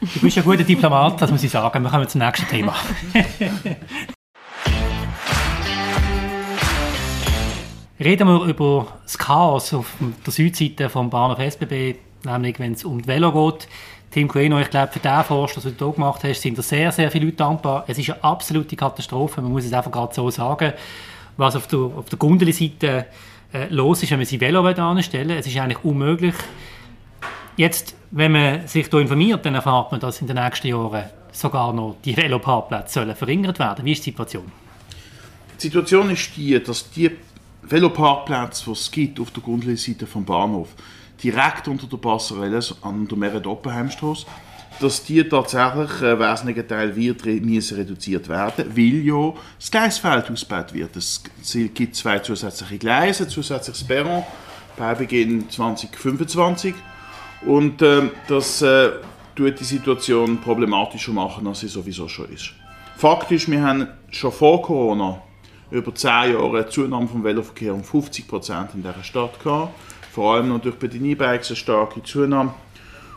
Du 0.00 0.20
bist 0.20 0.38
ein 0.38 0.44
guter 0.44 0.62
Diplomat, 0.62 1.20
das 1.20 1.32
muss 1.32 1.42
ich 1.42 1.50
sagen. 1.50 1.82
Wir 1.82 1.90
kommen 1.90 2.06
zum 2.06 2.20
nächsten 2.20 2.46
Thema. 2.46 2.76
Reden 8.00 8.28
wir 8.28 8.44
über 8.44 8.86
das 9.02 9.18
Chaos 9.18 9.74
auf 9.74 9.94
der 10.24 10.32
Südseite 10.32 10.88
vom 10.88 11.10
Bahnhof 11.10 11.40
SBB, 11.40 11.96
nämlich 12.24 12.60
wenn 12.60 12.74
es 12.74 12.84
um 12.84 13.02
die 13.02 13.08
Velo 13.08 13.32
geht. 13.32 13.66
Tim 14.12 14.28
Queno, 14.28 14.60
ich 14.60 14.70
glaube, 14.70 14.92
für 14.92 15.00
den 15.00 15.24
Vorstoß, 15.24 15.64
den 15.64 15.76
du 15.76 15.86
hier 15.86 15.94
gemacht 15.94 16.22
hast, 16.22 16.40
sind 16.40 16.56
da 16.56 16.62
sehr, 16.62 16.92
sehr 16.92 17.10
viele 17.10 17.24
Leute 17.24 17.38
dankbar. 17.38 17.84
Es 17.88 17.98
ist 17.98 18.08
eine 18.08 18.22
absolute 18.22 18.76
Katastrophe, 18.76 19.42
man 19.42 19.50
muss 19.50 19.64
es 19.64 19.72
einfach 19.72 19.90
gerade 19.90 20.14
so 20.14 20.30
sagen. 20.30 20.74
Was 21.36 21.56
auf 21.56 21.66
der, 21.66 21.80
auf 21.80 22.08
der 22.08 22.18
Gundeli-Seite 22.20 23.06
äh, 23.52 23.66
los 23.70 24.00
ist, 24.04 24.12
wenn 24.12 24.20
man 24.20 24.26
sie 24.26 24.40
Velo 24.40 24.64
anstellen 24.64 25.30
Es 25.30 25.48
ist 25.48 25.56
eigentlich 25.56 25.82
unmöglich. 25.82 26.34
Jetzt, 27.56 27.96
wenn 28.12 28.30
man 28.30 28.68
sich 28.68 28.86
hier 28.88 29.00
informiert, 29.00 29.44
dann 29.44 29.56
erfahrt 29.56 29.90
man, 29.90 30.00
dass 30.00 30.20
in 30.20 30.28
den 30.28 30.36
nächsten 30.36 30.68
Jahren 30.68 31.02
sogar 31.32 31.72
noch 31.72 31.96
die 32.04 32.16
Veloparkplätze 32.16 33.00
sollen 33.00 33.16
verringert 33.16 33.58
werden. 33.58 33.84
Wie 33.84 33.92
ist 33.92 34.06
die 34.06 34.10
Situation? 34.10 34.50
Die 35.56 35.62
Situation 35.62 36.10
ist 36.10 36.36
die, 36.36 36.62
dass 36.62 36.88
die 36.90 37.10
Veloparkplätze, 37.62 38.64
die 38.66 38.72
es 38.72 38.90
gibt 38.90 39.20
auf 39.20 39.30
der 39.30 39.42
Gundeli-Seite 39.42 40.06
vom 40.06 40.24
Bahnhof, 40.24 40.68
direkt 41.22 41.68
unter 41.68 41.86
der 41.86 41.96
Passerelle 41.96 42.60
an 42.82 43.06
der 43.06 43.18
Merit-Oppenheimstrasse, 43.18 44.26
dass 44.80 45.04
die 45.04 45.24
tatsächlich 45.24 46.02
einen 46.02 46.16
äh, 46.16 46.18
wesentlichen 46.20 46.68
Teil 46.68 46.94
wird 46.94 47.24
müssen 47.24 47.76
reduziert 47.76 48.28
werden, 48.28 48.64
weil 48.76 49.04
ja 49.04 49.34
das 49.58 49.70
Gleisfeld 49.70 50.30
ausgebaut 50.30 50.72
wird. 50.72 50.96
Es 50.96 51.22
gibt 51.74 51.96
zwei 51.96 52.20
zusätzliche 52.20 52.78
Gleise, 52.78 53.26
zusätzliches 53.26 53.84
Perron. 53.84 54.22
Bei 54.76 54.94
Beginn 54.94 55.50
2025 55.50 56.72
und 57.46 57.82
äh, 57.82 58.10
das 58.28 58.62
äh, 58.62 58.90
tut 59.34 59.58
die 59.58 59.64
Situation 59.64 60.40
problematischer 60.40 61.10
machen, 61.10 61.48
als 61.48 61.60
sie 61.60 61.68
sowieso 61.68 62.06
schon 62.06 62.32
ist. 62.32 62.52
Faktisch, 62.96 63.48
wir 63.48 63.60
haben 63.60 63.88
schon 64.10 64.30
vor 64.30 64.62
Corona 64.62 65.20
über 65.70 65.94
zehn 65.94 66.32
Jahre 66.32 66.58
eine 66.58 66.68
Zunahme 66.68 67.08
vom 67.08 67.24
Veloverkehr 67.24 67.74
um 67.74 67.84
50 67.84 68.26
Prozent 68.26 68.70
in 68.74 68.82
dieser 68.82 69.02
Stadt 69.02 69.42
gehabt. 69.42 69.74
Vor 70.12 70.34
allem 70.34 70.48
natürlich 70.48 70.78
bei 70.78 70.86
den 70.86 71.04
E-Bikes 71.04 71.48
eine 71.50 71.56
starke 71.56 72.02
Zunahme. 72.02 72.54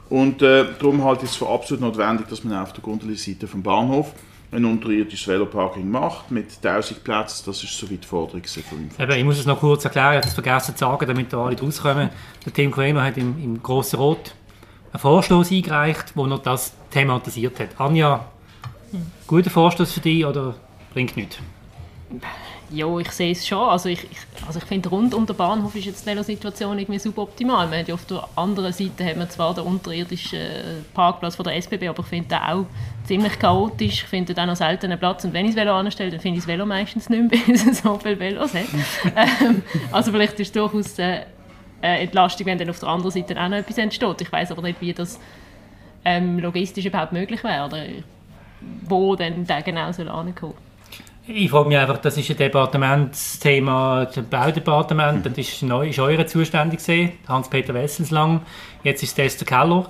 Und 0.09 0.41
äh, 0.41 0.65
darum 0.77 1.03
halte 1.03 1.25
ich 1.25 1.31
es 1.31 1.37
für 1.37 1.47
absolut 1.47 1.81
notwendig, 1.81 2.27
dass 2.27 2.43
man 2.43 2.61
auf 2.61 2.73
der 2.73 2.83
Gondeli-Seite 2.83 3.47
vom 3.47 3.63
Bahnhof 3.63 4.13
ein 4.51 4.65
unterirdisches 4.65 5.27
Veloparking 5.27 5.89
macht 5.89 6.29
mit 6.29 6.47
1000 6.61 7.03
Plätzen. 7.03 7.43
Das 7.45 7.63
ist 7.63 7.77
soweit 7.77 8.03
die 8.03 8.07
Forderung 8.07 8.43
von 8.43 8.89
Eben, 8.99 9.11
Ich 9.13 9.23
muss 9.23 9.39
es 9.39 9.45
noch 9.45 9.59
kurz 9.61 9.85
erklären, 9.85 10.11
ich 10.11 10.17
habe 10.17 10.27
es 10.27 10.33
vergessen 10.33 10.75
zu 10.75 10.79
sagen, 10.79 11.07
damit 11.07 11.31
da 11.31 11.45
alle 11.45 11.57
rauskommen. 11.57 12.09
Der 12.45 12.53
Tim 12.53 12.71
Kramer 12.71 13.03
hat 13.03 13.17
im, 13.17 13.41
im 13.41 13.63
Grossen 13.63 13.97
Rot 13.97 14.35
einen 14.91 14.99
Vorstoß 14.99 15.51
eingereicht, 15.51 16.11
wo 16.15 16.27
noch 16.27 16.39
das 16.39 16.73
thematisiert 16.91 17.59
hat. 17.61 17.79
Anja, 17.79 18.25
guter 19.27 19.49
Vorstoß 19.49 19.93
für 19.93 20.01
dich 20.01 20.25
oder 20.25 20.55
bringt 20.93 21.15
nichts? 21.15 21.37
Ja, 22.73 22.97
ich 22.99 23.11
sehe 23.11 23.33
es 23.33 23.45
schon. 23.45 23.67
Also 23.67 23.89
ich, 23.89 24.03
ich, 24.03 24.17
also 24.47 24.59
ich 24.59 24.65
finde, 24.65 24.87
rund 24.87 25.13
um 25.13 25.25
den 25.25 25.35
Bahnhof 25.35 25.75
ist 25.75 25.85
jetzt 25.85 26.07
die 26.07 26.23
Situation 26.23 26.79
irgendwie 26.79 26.99
suboptimal. 26.99 27.67
Man 27.67 27.91
auf 27.91 28.05
der 28.05 28.27
anderen 28.35 28.71
Seite 28.71 29.03
hat 29.03 29.17
man 29.17 29.29
zwar 29.29 29.53
den 29.53 29.65
unterirdischen 29.65 30.39
Parkplatz 30.93 31.35
von 31.35 31.43
der 31.43 31.57
SBB, 31.57 31.89
aber 31.89 31.99
ich 31.99 32.07
finde 32.07 32.29
den 32.29 32.37
auch 32.37 32.65
ziemlich 33.05 33.37
chaotisch. 33.37 34.03
Ich 34.03 34.03
finde 34.03 34.33
den 34.33 34.43
auch 34.43 34.47
noch 34.47 34.55
selten 34.55 34.97
Platz. 34.97 35.25
Und 35.25 35.33
wenn 35.33 35.45
ich 35.45 35.55
das 35.55 35.61
Velo 35.61 35.75
anstelle, 35.75 36.11
dann 36.11 36.21
finde 36.21 36.37
ich 36.37 36.45
das 36.45 36.47
Velo 36.47 36.65
meistens 36.65 37.09
nicht 37.09 37.31
mehr, 37.31 37.41
weil 37.47 37.55
es 37.55 37.81
so 37.81 37.99
viele 37.99 38.19
Velos 38.19 38.53
hat. 38.53 38.65
ähm, 39.17 39.63
also 39.91 40.11
vielleicht 40.11 40.39
ist 40.39 40.47
es 40.47 40.51
durchaus 40.53 40.97
äh, 40.97 41.23
eine 41.81 41.99
Entlastung, 41.99 42.45
wenn 42.45 42.57
dann 42.57 42.69
auf 42.69 42.79
der 42.79 42.87
anderen 42.87 43.11
Seite 43.11 43.37
auch 43.37 43.49
noch 43.49 43.57
etwas 43.57 43.77
entsteht. 43.77 44.21
Ich 44.21 44.31
weiß 44.31 44.49
aber 44.51 44.61
nicht, 44.61 44.79
wie 44.79 44.93
das 44.93 45.19
ähm, 46.05 46.39
logistisch 46.39 46.85
überhaupt 46.85 47.11
möglich 47.11 47.43
wäre 47.43 47.65
oder 47.65 47.83
wo 48.87 49.15
dann 49.17 49.45
der 49.45 49.61
genau 49.61 49.91
soll 49.91 50.07
ankommen 50.07 50.53
ich 51.27 51.49
frage 51.49 51.69
mich 51.69 51.77
einfach, 51.77 51.97
das 51.99 52.17
ist 52.17 52.29
ein 52.29 52.37
Departementsthema, 52.37 54.05
das 54.05 54.23
Baudepartement, 54.25 55.23
mhm. 55.23 55.33
das 55.33 55.37
ist, 55.37 55.63
neu, 55.63 55.89
ist 55.89 55.99
eure 55.99 56.25
zuständig 56.25 56.79
gesehen, 56.79 57.13
Hans-Peter 57.27 57.73
Wesselslang, 57.73 58.41
jetzt 58.83 59.03
ist 59.03 59.17
es 59.17 59.25
Esther 59.25 59.45
Keller. 59.45 59.89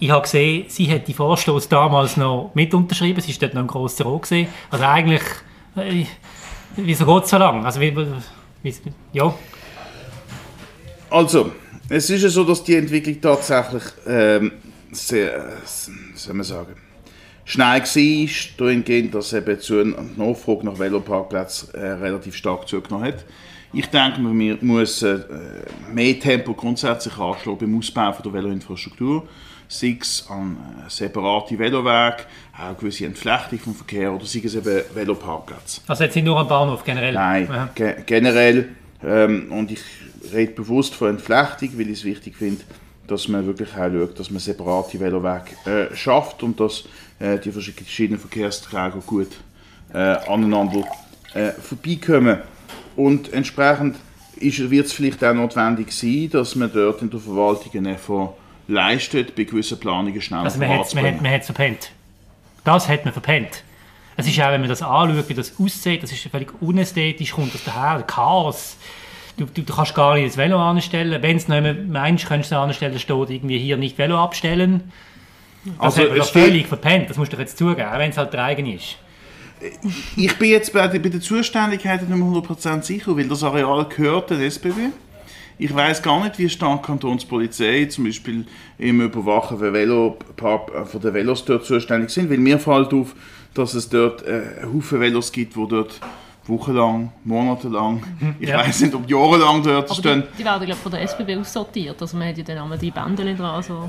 Ich 0.00 0.10
habe 0.10 0.22
gesehen, 0.22 0.64
sie 0.68 0.90
hat 0.90 1.06
die 1.06 1.14
Vorstoß 1.14 1.68
damals 1.68 2.16
noch 2.16 2.50
mit 2.54 2.74
unterschrieben, 2.74 3.20
sie 3.20 3.30
ist 3.30 3.40
dort 3.40 3.54
noch 3.54 3.62
im 3.62 3.68
grossen 3.68 4.02
Rot 4.02 4.22
gesehen. 4.22 4.48
Also 4.70 4.84
eigentlich, 4.84 5.22
äh, 5.76 6.04
wieso 6.76 7.06
geht 7.06 7.24
es 7.24 7.30
so 7.30 7.38
lange? 7.38 7.64
Also, 7.64 7.80
wie, 7.80 7.96
wie, 8.62 8.74
ja. 9.12 9.32
Also, 11.10 11.52
es 11.88 12.10
ist 12.10 12.22
ja 12.22 12.28
so, 12.28 12.42
dass 12.42 12.64
die 12.64 12.74
Entwicklung 12.74 13.20
tatsächlich 13.20 13.84
ähm, 14.06 14.52
sehr, 14.90 15.36
äh, 15.36 15.50
soll 16.14 16.34
man 16.34 16.44
sagen, 16.44 16.74
schnell 17.44 17.80
war, 17.80 18.28
dahingehend, 18.58 19.14
dass 19.14 19.32
eben 19.32 19.58
die 19.58 20.20
Nachfrage 20.20 20.64
nach 20.64 20.78
Veloparkplätzen 20.78 21.74
äh, 21.74 21.86
relativ 21.92 22.36
stark 22.36 22.68
zugenommen 22.68 23.06
hat. 23.06 23.24
Ich 23.72 23.86
denke, 23.86 24.20
man 24.20 24.58
muss 24.60 25.02
äh, 25.02 25.18
mehr 25.92 26.18
Tempo 26.18 26.54
grundsätzlich 26.54 27.18
anschlagen 27.18 27.58
beim 27.58 27.78
Ausbau 27.78 28.12
von 28.12 28.22
der 28.22 28.32
Veloinfrastruktur, 28.32 29.26
sei 29.66 29.98
es 30.00 30.24
an 30.28 30.56
äh, 30.86 30.88
separate 30.88 31.58
Velowege, 31.58 32.24
auch 32.56 32.78
gewisse 32.78 33.06
Entflechtung 33.06 33.58
vom 33.58 33.74
Verkehr 33.74 34.12
oder 34.12 34.24
sei 34.26 34.42
es 34.44 34.54
eben 34.54 34.82
Veloparkplätze. 34.94 35.80
Also 35.88 36.04
jetzt 36.04 36.14
nicht 36.14 36.24
nur 36.24 36.38
am 36.38 36.46
Bahnhof 36.46 36.84
generell? 36.84 37.14
Nein, 37.14 37.48
ge 37.74 37.96
generell. 38.06 38.68
Ähm, 39.02 39.50
und 39.50 39.72
ich 39.72 39.82
rede 40.32 40.52
bewusst 40.52 40.94
von 40.94 41.10
Entflechtung, 41.10 41.70
weil 41.76 41.90
ich 41.90 41.98
es 41.98 42.04
wichtig 42.04 42.36
finde, 42.36 42.62
dass 43.06 43.28
man 43.28 43.44
wirklich 43.44 43.70
auch 43.72 43.90
schaut, 43.90 44.18
dass 44.18 44.30
man 44.30 44.38
separate 44.38 44.98
Velowege 45.00 45.56
äh, 45.66 45.96
schafft 45.96 46.42
und 46.42 46.58
dass 46.60 46.84
die 47.20 47.52
verschiedenen 47.52 48.20
Verkehrsträger 48.20 49.00
gut 49.06 49.28
äh, 49.92 49.98
aneinander 49.98 50.84
äh, 51.34 51.52
vorbeikommen. 51.52 52.38
Und 52.96 53.32
entsprechend 53.32 53.96
wird 54.36 54.86
es 54.86 54.92
vielleicht 54.92 55.24
auch 55.24 55.34
notwendig 55.34 55.92
sein, 55.92 56.28
dass 56.30 56.54
man 56.54 56.70
dort 56.72 57.02
in 57.02 57.10
der 57.10 57.20
Verwaltung 57.20 57.72
einen 57.74 57.94
Effort 57.94 58.34
leistet, 58.66 59.34
bei 59.34 59.44
gewissen 59.44 59.78
Planungen 59.78 60.20
schneller 60.20 60.44
also 60.44 60.58
man 60.58 60.68
hat, 60.68 60.94
man, 60.94 61.06
hat, 61.06 61.22
man 61.22 61.42
verpennt. 61.42 61.90
Das 62.64 62.88
hat 62.88 63.04
man 63.04 63.12
verpennt. 63.12 63.62
Es 64.16 64.26
ist 64.26 64.40
auch, 64.40 64.50
wenn 64.50 64.60
man 64.60 64.70
das 64.70 64.82
anschaut, 64.82 65.28
wie 65.28 65.34
das 65.34 65.58
aussieht, 65.58 66.02
das 66.02 66.12
ist 66.12 66.22
völlig 66.28 66.50
unästhetisch, 66.62 67.32
kommt 67.32 67.52
das 67.52 67.64
daher, 67.64 68.02
Chaos. 68.02 68.76
Du, 69.36 69.46
du, 69.46 69.62
du, 69.62 69.74
kannst 69.74 69.94
gar 69.94 70.14
nicht 70.14 70.28
das 70.28 70.36
Velo 70.36 70.62
anstellen. 70.62 71.20
Wenn 71.20 71.36
es 71.36 71.48
noch 71.48 71.56
jemand 71.56 71.90
meinst, 71.90 72.26
kannst 72.26 72.52
du 72.52 72.54
es 72.54 72.60
anstellen, 72.60 72.98
steht 73.00 73.30
irgendwie 73.30 73.58
hier 73.58 73.76
nicht 73.76 73.98
Velo 73.98 74.16
abstellen. 74.16 74.92
Das 75.64 75.74
also, 75.78 76.02
hat 76.02 76.08
man 76.10 76.18
doch 76.18 76.32
völlig 76.32 76.66
verpennt, 76.66 77.10
das 77.10 77.16
musst 77.16 77.32
du 77.32 77.36
jetzt 77.36 77.56
zugeben, 77.56 77.88
auch 77.88 77.98
wenn 77.98 78.10
es 78.10 78.16
halt 78.16 78.32
der 78.32 78.44
eigene 78.44 78.74
ist. 78.74 78.96
Ich 80.16 80.36
bin 80.38 80.50
jetzt 80.50 80.72
bei, 80.72 80.86
bei 80.86 80.98
der 80.98 81.20
Zuständigkeit 81.20 82.06
nicht 82.06 82.16
mehr 82.16 82.28
100% 82.28 82.82
sicher, 82.82 83.16
weil 83.16 83.28
das 83.28 83.42
Areal 83.42 83.86
gehört 83.86 84.30
der 84.30 84.40
SBB. 84.40 84.90
Ich 85.56 85.74
weiß 85.74 86.02
gar 86.02 86.22
nicht, 86.22 86.38
wie 86.38 86.48
stark 86.48 86.82
die 86.82 86.86
Kantonspolizei 86.86 87.86
zum 87.86 88.04
Beispiel 88.04 88.44
im 88.76 89.00
Überwachen 89.00 89.58
von, 89.58 89.72
Velo, 89.72 90.18
von 90.36 91.00
den 91.00 91.14
Velos 91.14 91.44
dort 91.44 91.64
zuständig 91.64 92.10
sind, 92.10 92.28
weil 92.28 92.38
mir 92.38 92.58
fällt 92.58 92.92
auf, 92.92 93.14
dass 93.54 93.74
es 93.74 93.88
dort 93.88 94.26
äh, 94.26 94.64
Haufen 94.64 95.00
Velos 95.00 95.30
gibt, 95.30 95.54
die 95.54 95.68
dort 95.68 96.00
wochenlang, 96.46 97.12
monatelang, 97.22 98.02
mhm. 98.20 98.34
ich 98.40 98.48
ja. 98.48 98.58
weiß 98.58 98.80
nicht, 98.80 98.94
ob 98.94 99.08
jahrelang 99.08 99.62
dort 99.62 99.90
Aber 99.90 99.94
stehen. 99.94 100.24
Die, 100.32 100.38
die 100.38 100.44
werden 100.44 100.66
glaube 100.66 100.80
von 100.80 100.92
der 100.92 101.02
SBB 101.02 101.36
aussortiert, 101.36 102.02
also 102.02 102.16
man 102.16 102.28
hat 102.28 102.36
ja 102.36 102.44
dann 102.44 102.58
einmal 102.58 102.76
die 102.76 102.90
Bänder 102.90 103.24
dran. 103.32 103.62
So. 103.62 103.88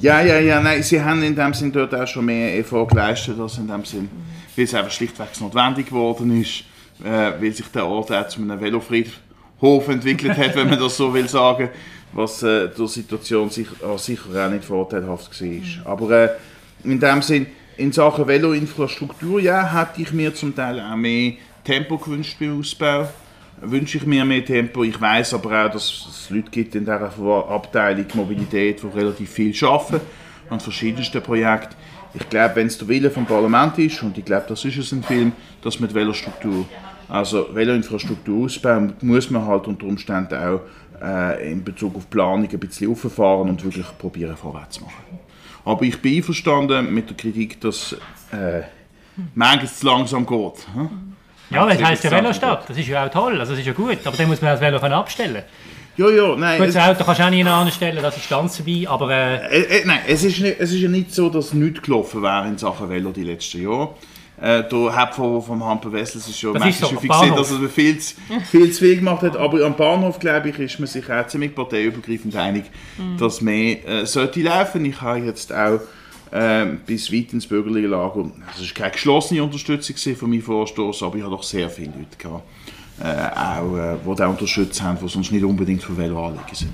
Ja, 0.00 0.20
ja, 0.20 0.38
ja, 0.38 0.60
nein, 0.60 0.82
sie 0.82 1.00
haben 1.00 1.22
in 1.22 1.34
dem 1.34 1.54
Sinn 1.54 1.72
dort 1.72 1.94
auch 1.94 2.06
schon 2.06 2.24
mehr 2.24 2.58
Effort 2.58 2.86
geleistet, 2.86 3.38
als 3.38 3.58
in 3.58 3.68
dem 3.68 3.84
Sinn, 3.84 4.02
mhm. 4.02 4.08
weil 4.56 4.64
es 4.64 4.74
einfach 4.74 4.90
schlichtweg 4.90 5.28
notwendig 5.40 5.86
geworden 5.86 6.40
ist, 6.40 6.64
äh, 7.04 7.32
weil 7.40 7.52
sich 7.52 7.66
der 7.68 7.86
Ort 7.86 8.12
auch 8.12 8.28
zu 8.28 8.40
einem 8.40 8.60
Velofriedhof 8.60 9.88
entwickelt 9.88 10.36
hat, 10.36 10.54
wenn 10.54 10.68
man 10.68 10.78
das 10.78 10.96
so 10.96 11.12
will 11.12 11.28
sagen, 11.28 11.70
was 12.12 12.42
äh, 12.42 12.68
der 12.68 12.86
Situation 12.86 13.50
sich, 13.50 13.66
äh, 13.66 13.98
sicher 13.98 14.46
auch 14.46 14.50
nicht 14.50 14.64
vorteilhaft 14.64 15.40
war. 15.40 15.48
Mhm. 15.48 15.64
Aber 15.84 16.10
äh, 16.10 16.28
in 16.84 17.00
dem 17.00 17.22
Sinn, 17.22 17.46
in 17.76 17.92
Sachen 17.92 18.26
Veloinfrastruktur, 18.26 19.40
ja, 19.40 19.72
hätte 19.72 20.02
ich 20.02 20.12
mir 20.12 20.34
zum 20.34 20.54
Teil 20.54 20.80
auch 20.80 20.96
mehr 20.96 21.34
Tempo 21.64 21.98
gewünscht 21.98 22.36
beim 22.40 22.58
Ausbau 22.58 23.08
wünsche 23.60 23.98
ich 23.98 24.06
mir 24.06 24.24
mehr 24.24 24.44
Tempo. 24.44 24.84
Ich 24.84 25.00
weiß 25.00 25.34
aber 25.34 25.66
auch, 25.66 25.70
dass 25.70 26.06
es 26.08 26.30
Leute 26.30 26.50
gibt 26.50 26.74
in 26.74 26.84
dieser 26.84 27.12
Abteilung 27.48 28.06
Mobilität, 28.14 28.82
die 28.82 28.98
relativ 28.98 29.30
viel 29.30 29.54
arbeiten 29.64 30.00
an 30.50 30.60
verschiedensten 30.60 31.22
Projekten. 31.22 31.74
Ich 32.14 32.28
glaube, 32.28 32.56
wenn 32.56 32.66
es 32.66 32.78
der 32.78 32.88
Wille 32.88 33.10
vom 33.10 33.26
Parlament 33.26 33.78
ist, 33.78 34.02
und 34.02 34.16
ich 34.16 34.24
glaube, 34.24 34.46
das 34.48 34.64
ist 34.64 34.78
es 34.78 34.92
im 34.92 35.02
Film, 35.02 35.32
dass 35.62 35.76
die 35.76 35.94
Velostruktur, 35.94 36.66
also 37.08 37.54
Veloinfrastruktur 37.54 38.44
ausbauen, 38.46 38.94
muss 39.02 39.30
man 39.30 39.46
halt 39.46 39.66
unter 39.66 39.86
Umständen 39.86 40.34
auch 40.34 40.60
äh, 41.02 41.52
in 41.52 41.62
Bezug 41.62 41.96
auf 41.96 42.08
Planung 42.08 42.48
ein 42.50 42.58
bisschen 42.58 42.90
auffahren 42.90 43.50
und 43.50 43.62
wirklich 43.62 43.86
probieren 43.98 44.36
vorwärts 44.36 44.76
zu 44.76 44.84
machen. 44.84 45.18
Aber 45.64 45.82
ich 45.82 46.00
bin 46.00 46.16
einverstanden 46.16 46.94
mit 46.94 47.10
der 47.10 47.16
Kritik, 47.16 47.60
dass 47.60 47.94
äh, 48.32 48.62
manches 49.34 49.80
zu 49.80 49.86
langsam 49.86 50.24
geht. 50.24 50.66
Hm? 50.74 51.16
Ja, 51.50 51.66
das 51.66 51.82
heisst 51.82 52.04
ja 52.04 52.10
Velostadt. 52.10 52.68
Das 52.68 52.76
ist 52.76 52.88
ja 52.88 53.06
auch 53.06 53.10
toll, 53.10 53.40
also 53.40 53.52
das 53.52 53.60
ist 53.60 53.66
ja 53.66 53.72
gut. 53.72 53.98
Aber 54.04 54.16
dann 54.16 54.28
muss 54.28 54.42
man 54.42 54.52
das 54.52 54.60
Velo 54.60 54.78
abstellen 54.78 55.42
ja, 55.98 56.08
ja, 56.10 56.36
nein. 56.36 56.58
Gut, 56.58 56.68
das 56.68 56.76
Auto 56.76 57.02
kannst 57.02 57.20
du 57.20 57.24
auch 57.24 57.30
nicht 57.30 57.46
anstellen, 57.46 57.98
das 58.00 58.16
ist 58.16 58.30
ganz 58.30 58.56
vorbei, 58.56 58.86
aber... 58.88 59.10
Äh, 59.10 59.62
äh, 59.62 59.80
äh, 59.80 59.84
nein, 59.84 59.98
es 60.06 60.22
ist, 60.22 60.40
nicht, 60.40 60.60
es 60.60 60.72
ist 60.72 60.80
ja 60.80 60.88
nicht 60.88 61.12
so, 61.12 61.28
dass 61.28 61.52
nichts 61.52 61.82
gelaufen 61.82 62.22
wäre 62.22 62.46
in 62.46 62.56
Sachen 62.56 62.88
Velo 62.88 63.10
die 63.10 63.24
letzten 63.24 63.62
Jahre. 63.62 63.94
Äh, 64.40 64.62
der 64.62 64.96
Hauptvorwurf 64.96 65.46
vom 65.46 65.64
Hamper 65.64 65.92
Wessels 65.92 66.28
ist 66.28 66.38
schon 66.38 66.54
ist 66.54 66.78
so, 66.78 66.86
häufig 66.86 67.10
gesehen, 67.10 67.34
dass 67.34 67.50
er 67.50 67.68
viel 67.68 67.98
zu, 67.98 68.14
viel 68.48 68.70
zu 68.70 68.84
viel 68.84 68.96
gemacht 68.96 69.22
hat. 69.22 69.36
Aber 69.36 69.64
am 69.64 69.74
Bahnhof, 69.74 70.20
glaube 70.20 70.50
ich, 70.50 70.58
ist 70.60 70.78
man 70.78 70.86
sich 70.86 71.10
auch 71.10 71.26
ziemlich 71.26 71.52
parteiübergreifend 71.56 72.36
einig, 72.36 72.66
dass 73.18 73.40
mehr 73.40 73.84
äh, 73.84 74.06
sollte 74.06 74.40
laufen. 74.40 74.84
Ich 74.84 75.00
habe 75.00 75.18
jetzt 75.18 75.52
auch 75.52 75.80
ähm, 76.32 76.80
bis 76.86 77.12
weit 77.12 77.32
ins 77.32 77.46
bürgerliche 77.46 77.88
Lager, 77.88 78.30
es 78.54 78.62
ist 78.62 78.74
keine 78.74 78.92
geschlossene 78.92 79.42
Unterstützung 79.42 80.16
von 80.16 80.30
meinem 80.30 80.42
Vorstoß, 80.42 81.02
aber 81.02 81.16
ich 81.16 81.22
habe 81.22 81.34
doch 81.34 81.42
sehr 81.42 81.70
viele 81.70 81.92
Leute 81.92 82.16
gehabt, 82.18 82.44
äh, 83.00 83.04
auch, 83.04 83.76
äh, 83.76 83.96
die 84.04 84.14
den 84.16 84.26
unterstützt 84.26 84.82
haben, 84.82 84.98
die 85.02 85.08
sonst 85.08 85.32
nicht 85.32 85.44
unbedingt 85.44 85.82
für 85.82 85.96
Velo 85.96 86.26
anliegen 86.26 86.54
sind. 86.54 86.72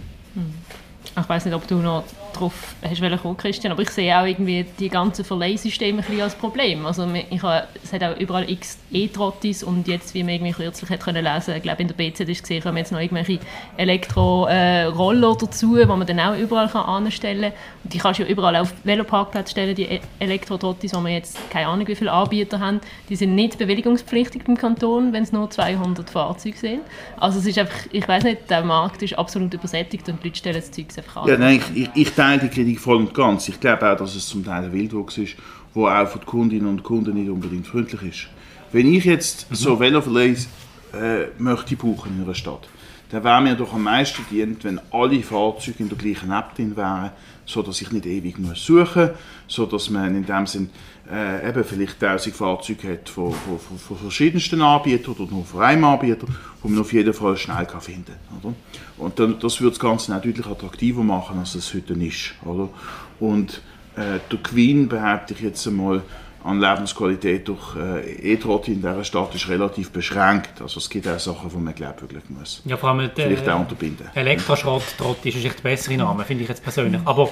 Ich 1.17 1.29
weiß 1.29 1.45
nicht, 1.45 1.55
ob 1.55 1.67
du 1.69 1.77
noch 1.77 2.05
drauf 2.35 2.75
hast 2.83 3.01
kommen, 3.23 3.37
Christian, 3.37 3.73
aber 3.73 3.83
ich 3.83 3.91
sehe 3.91 4.19
auch 4.19 4.27
irgendwie 4.27 4.67
die 4.79 4.89
ganzen 4.89 5.25
Verleihsysteme 5.25 5.99
ein 5.99 6.05
bisschen 6.05 6.21
als 6.23 6.35
Problem. 6.35 6.85
Also 6.87 7.07
ich 7.31 7.43
habe, 7.43 7.67
es 7.83 7.93
hat 7.93 8.03
auch 8.03 8.17
überall 8.19 8.49
x 8.51 8.79
E-Trottis 8.93 9.63
und 9.63 9.89
jetzt, 9.89 10.15
wie 10.15 10.23
man 10.23 10.35
irgendwie 10.35 10.53
kürzlich 10.53 10.91
hat 10.91 11.01
können 11.01 11.25
lesen, 11.25 11.55
ich 11.57 11.63
glaube 11.63 11.83
in 11.83 11.89
der 11.89 11.95
BZ 11.95 12.21
ist 12.29 12.43
gesehen, 12.43 12.63
kommen 12.63 12.77
jetzt 12.79 12.93
noch 12.93 13.01
irgendwelche 13.01 13.39
Elektro-Roller 13.77 15.37
dazu, 15.39 15.77
die 15.77 15.87
man 15.87 16.07
dann 16.07 16.21
auch 16.21 16.37
überall 16.37 16.69
kann 16.69 16.85
anstellen 16.85 17.53
kann. 17.53 17.53
Die 17.85 17.99
kannst 17.99 18.19
du 18.21 18.25
ja 18.25 18.29
überall 18.29 18.57
auf 18.57 18.73
Veloparkplätze 18.85 19.51
stellen, 19.51 19.75
die 19.75 19.85
E- 19.85 20.01
Elektro-Trottis, 20.19 20.95
wo 20.95 21.01
wir 21.01 21.13
jetzt 21.13 21.39
keine 21.51 21.69
Ahnung 21.69 21.87
wie 21.87 21.95
viele 21.95 22.13
Anbieter 22.13 22.61
haben, 22.61 22.81
die 23.09 23.17
sind 23.17 23.35
nicht 23.35 23.59
bewilligungspflichtig 23.59 24.45
beim 24.45 24.57
Kanton, 24.57 25.13
wenn 25.13 25.23
es 25.23 25.33
nur 25.33 25.51
200 25.51 26.09
Fahrzeuge 26.09 26.57
sind. 26.57 26.81
Also 27.19 27.39
es 27.39 27.47
ist 27.47 27.59
einfach, 27.59 27.77
ich 27.93 28.07
weiß 28.07 28.25
nicht, 28.25 28.51
der 28.51 28.63
Markt 28.65 29.03
ist 29.03 29.19
absolut 29.19 29.53
übersättigt 29.53 30.09
und 30.09 30.23
die 30.23 30.29
Leute 30.29 30.39
stellen 30.39 30.57
das 30.57 30.71
Zeug 30.71 30.87
einfach 30.97 31.23
an. 31.23 31.29
Ja, 31.29 31.37
nein, 31.37 31.63
ich, 31.75 31.83
ich, 31.83 31.91
ich 31.95 32.11
teile 32.25 32.41
die 32.41 32.49
Kritik 32.49 32.81
voll 32.81 32.97
und 32.97 33.15
ganz. 33.15 33.49
Ich 33.49 33.61
glaube 33.61 33.91
auch, 33.91 33.97
dass 33.97 34.15
es 34.15 34.27
zum 34.27 34.45
Teil 34.45 34.65
ein 34.65 34.73
Wildwuchs 34.73 35.19
ist, 35.19 35.37
wo 35.75 35.89
auch 35.89 36.09
für 36.09 36.19
die 36.19 36.25
Kundinnen 36.25 36.69
und 36.69 36.83
Kunden 36.83 37.15
nicht 37.15 37.29
unbedingt 37.29 37.67
freundlich 37.67 38.03
ist. 38.03 38.29
Wenn 38.73 38.93
ich 38.93 39.05
jetzt 39.05 39.47
so 39.51 39.79
Veloverleih 39.79 40.37
äh, 40.95 41.27
möchte 41.39 41.77
brauchen 41.77 42.17
in 42.17 42.25
einer 42.25 42.35
Stadt, 42.35 42.69
dann 43.11 43.23
wäre 43.23 43.43
mir 43.43 43.55
doch 43.55 43.75
am 43.75 43.83
meisten 43.83 44.25
dient, 44.31 44.65
wenn 44.65 44.81
alle 44.91 45.23
Fahrzeuge 45.23 45.83
in 45.83 45.89
der 45.89 45.99
gleichen 45.99 46.33
App 46.33 46.55
drin 46.55 46.77
wären, 46.77 47.11
so 47.45 47.63
dass 47.63 47.81
ich 47.83 47.93
nicht 47.93 48.07
ewig 48.07 48.39
muss 48.39 48.65
suchen 48.65 49.11
muss, 49.11 49.17
so 49.47 49.67
dass 49.67 49.91
man 49.91 50.17
in 50.17 50.25
dem 50.25 50.47
Sinn 50.47 50.71
äh, 51.11 51.49
eben 51.49 51.65
vielleicht 51.65 52.03
1000 52.03 52.35
Fahrzeuge 52.35 52.93
hat 52.93 53.09
von, 53.09 53.33
von, 53.33 53.59
von, 53.59 53.79
von 53.79 53.97
verschiedensten 53.97 54.63
Anbietern 54.63 55.15
oder 55.15 55.31
nur 55.31 55.45
von 55.45 55.63
einem 55.63 55.85
Anbieter, 55.85 56.27
wo 56.63 56.69
man 56.69 56.81
auf 56.81 56.93
jeden 56.93 57.13
Fall 57.13 57.37
schnell 57.37 57.67
kann 57.67 57.81
finden 57.81 58.15
kann. 58.43 58.55
Und 58.97 59.19
dann, 59.19 59.39
das 59.39 59.61
würde 59.61 59.73
das 59.73 59.81
Ganze 59.81 60.17
auch 60.17 60.23
deutlich 60.23 60.47
attraktiver 60.47 61.03
machen, 61.03 61.39
als 61.39 61.55
es 61.55 61.75
heute 61.75 61.95
ist. 61.95 62.35
Oder? 62.45 62.69
Und 63.21 63.61
äh, 63.97 64.19
der 64.31 64.39
Gewinn, 64.43 64.89
behaupte 64.89 65.35
ich 65.35 65.41
jetzt 65.41 65.67
einmal, 65.67 66.03
an 66.45 66.61
Lebensqualität 66.61 67.49
durch 67.49 67.75
äh, 67.75 68.35
E-Trotti 68.35 68.73
in 68.73 68.83
dieser 68.83 69.03
Stadt 69.03 69.35
ist 69.35 69.49
relativ 69.49 69.91
beschränkt. 69.91 70.61
Also 70.61 70.79
es 70.79 70.91
gibt 70.91 71.09
auch 71.09 71.19
Sachen, 71.19 71.49
die 71.49 71.57
man 71.57 71.75
glaubwürdig 71.75 72.23
muss. 72.29 72.61
Ja, 72.67 72.77
vor 72.77 72.91
allem 72.91 73.11
Vielleicht 73.15 73.49
auch 73.49 73.61
unterbinden. 73.61 74.09
Elektroschrott, 74.15 74.83
Trott 74.99 75.25
ist 75.25 75.35
wahrscheinlich 75.37 75.55
der 75.55 75.63
bessere 75.63 75.97
Name, 75.97 76.23
finde 76.25 76.43
ich 76.43 76.49
jetzt 76.51 76.63
persönlich. 76.63 77.01
Aber 77.07 77.31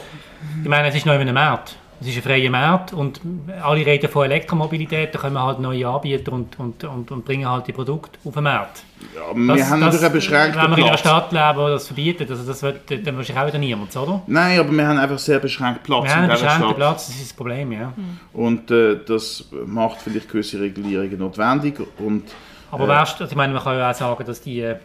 ich 0.63 0.69
meine, 0.69 0.89
es 0.89 0.95
ist 0.95 1.05
noch 1.05 1.15
in 1.15 1.21
einem 1.21 1.35
Markt. 1.35 1.77
Es 2.03 2.09
ist 2.09 2.17
ein 2.17 2.23
freier 2.23 2.51
Markt 2.51 2.93
und 2.93 3.21
alle 3.63 3.87
reden 3.87 4.11
von 4.11 4.25
Elektromobilität, 4.25 5.15
da 5.15 5.21
kommen 5.21 5.41
halt 5.41 5.61
neue 5.61 5.87
Anbieter 5.87 6.33
und, 6.33 6.59
und, 6.59 6.83
und, 6.83 7.11
und 7.13 7.25
bringen 7.25 7.49
halt 7.49 7.69
die 7.69 7.73
Produkte 7.73 8.19
auf 8.25 8.35
den 8.35 8.43
Markt. 8.43 8.83
Ja, 9.15 9.35
wir 9.37 9.69
haben 9.71 9.81
natürlich 9.81 10.05
einen 10.05 10.13
beschränkten 10.13 10.63
Wenn 10.63 10.71
wir 10.73 10.79
in 10.79 10.85
einer. 10.85 10.99
Stadt 10.99 11.31
leben, 11.31 11.59
die 11.65 11.71
das 11.71 11.87
verbietet, 11.87 12.29
also 12.31 12.45
das 12.45 12.61
wird 12.63 12.91
dann 13.07 13.17
wahrscheinlich 13.17 13.39
auch 13.45 13.47
wieder 13.47 13.59
niemand, 13.59 13.97
oder? 13.97 14.21
Nein, 14.27 14.59
aber 14.59 14.73
wir 14.73 14.87
haben 14.89 14.99
einfach 14.99 15.19
sehr 15.21 15.39
beschränkt 15.39 15.85
Platz 15.85 16.05
Wir 16.05 16.15
haben 16.17 16.25
in 16.25 16.31
dieser 16.31 16.43
beschränkten 16.43 16.65
Stadt. 16.71 16.77
Platz, 16.77 17.07
das 17.07 17.15
ist 17.17 17.25
das 17.31 17.33
Problem, 17.35 17.71
ja. 17.73 17.93
Und 18.33 18.71
äh, 18.73 18.97
das 19.07 19.49
macht 19.65 20.03
vielleicht 20.03 20.29
gewisse 20.29 20.61
Regulierungen 20.61 21.19
notwendig. 21.19 21.79
Und 21.99 22.25
Aber 22.73 22.85
Äh. 22.85 22.89
weißt, 22.89 23.21
also 23.21 23.31
ich 23.31 23.37
meine, 23.37 23.53
man 23.53 23.63
kann 23.63 23.79
ja 23.79 23.91
auch 23.91 23.95
sagen, 23.95 24.25
dass 24.27 24.41
die, 24.41 24.61
äh, 24.61 24.77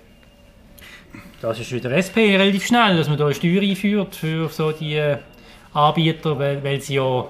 das 1.41 1.59
ist 1.59 1.71
wieder 1.71 1.91
SP 1.97 2.35
relativ 2.37 2.65
schnell, 2.65 2.95
dass 2.97 3.09
man 3.09 3.17
da 3.17 3.25
eine 3.25 3.33
Steuer 3.33 3.61
einführt 3.61 4.15
für 4.15 4.49
so 4.49 4.71
die 4.71 4.95
äh, 4.95 5.17
Anbieter, 5.73 6.37
weil, 6.39 6.63
weil 6.63 6.81
sie 6.81 6.95
ja 6.95 7.25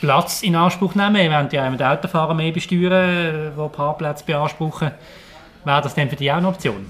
Platz 0.00 0.42
in 0.42 0.54
Anspruch 0.54 0.94
nehmen. 0.94 1.14
Wir 1.14 1.30
wollen 1.30 1.48
ja 1.50 1.66
auch 1.66 1.70
mit 1.70 1.82
Autofahrern 1.82 2.36
mehr 2.36 2.52
besteuern, 2.52 2.92
äh, 2.92 3.50
die 3.56 3.68
Parkplätze 3.68 4.24
beanspruchen. 4.24 4.90
Wäre 5.64 5.82
das 5.82 5.94
dann 5.94 6.10
für 6.10 6.16
die 6.16 6.30
auch 6.30 6.36
eine 6.36 6.48
Option? 6.48 6.86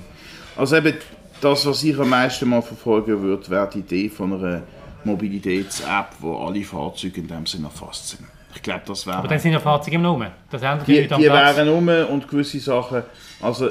Also 0.56 0.76
eben 0.76 0.94
das, 1.40 1.66
was 1.66 1.82
ich 1.84 1.98
am 1.98 2.08
meisten 2.08 2.48
mal 2.48 2.62
verfolgen 2.62 3.20
würde, 3.22 3.48
wäre 3.48 3.70
die 3.72 3.80
Idee 3.80 4.08
von 4.08 4.32
einer 4.32 4.62
Mobilitäts-App, 5.04 6.08
wo 6.20 6.38
alle 6.38 6.64
Fahrzeuge 6.64 7.20
in 7.20 7.28
dem 7.28 7.46
Sinne 7.46 7.66
erfasst 7.66 8.08
sind. 8.10 8.24
Ich 8.54 8.62
glaube, 8.62 8.82
das 8.86 9.06
wäre... 9.06 9.18
Aber 9.18 9.28
dann 9.28 9.38
sind 9.38 9.52
ja 9.52 9.60
Fahrzeuge 9.60 9.96
immer 9.96 10.08
rum. 10.08 10.26
Das 10.50 10.62
ändert 10.62 10.86
die, 10.86 11.02
die 11.02 11.06
Platz. 11.06 11.56
wären 11.56 11.68
um 11.68 11.88
und 11.88 12.28
gewisse 12.28 12.60
Sachen, 12.60 13.02
also 13.40 13.68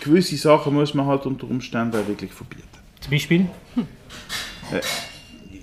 gewisse 0.00 0.36
Sachen 0.36 0.74
muss 0.74 0.94
man 0.94 1.06
halt 1.06 1.26
unter 1.26 1.48
Umständen 1.48 2.00
auch 2.00 2.06
wirklich 2.06 2.32
verbieten. 2.32 2.68
Zum 3.00 3.10
Beispiel? 3.10 3.46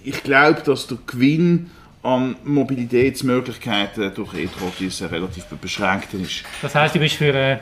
Ich 0.06 0.22
glaube, 0.24 0.62
dass 0.62 0.88
der 0.88 0.98
Gewinn 1.08 1.72
an 2.04 2.36
Mobilitätsmöglichkeiten 2.44 4.14
durch 4.14 4.36
E-Trottis 4.36 5.02
relativ 5.02 5.46
beschränkter 5.46 6.20
ist. 6.20 6.44
Das 6.62 6.76
heisst, 6.76 6.94
du 6.94 7.00
bist 7.00 7.16
für... 7.16 7.34
Äh, 7.34 7.58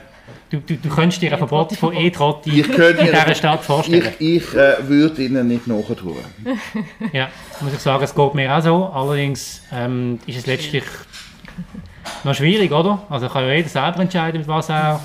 du, 0.49 0.57
du, 0.57 0.75
du 0.75 0.89
könntest 0.89 1.21
dir 1.21 1.31
ein 1.31 1.37
Verbot 1.37 1.73
von 1.77 1.93
E-Trotti 1.95 2.59
in 2.59 2.71
dieser 2.71 3.35
Stadt 3.35 3.63
vorstellen. 3.63 4.13
Ich, 4.19 4.43
ich 4.43 4.53
äh, 4.53 4.87
würde 4.87 5.23
Ihnen 5.23 5.47
nicht 5.47 5.67
nachtun. 5.67 6.17
Ja, 7.13 7.29
muss 7.61 7.73
ich 7.73 7.79
sagen, 7.79 8.03
es 8.03 8.13
geht 8.13 8.33
mir 8.33 8.53
auch 8.55 8.61
so. 8.61 8.85
Allerdings 8.85 9.61
ähm, 9.71 10.19
ist 10.27 10.39
es 10.39 10.45
letztlich 10.45 10.83
noch 12.25 12.35
schwierig, 12.35 12.71
oder? 12.71 13.05
Also 13.09 13.29
kann 13.29 13.45
ja 13.45 13.53
jeder 13.53 13.69
selber 13.69 13.99
entscheiden, 13.99 14.39
mit 14.39 14.47
was 14.47 14.69
er 14.69 14.99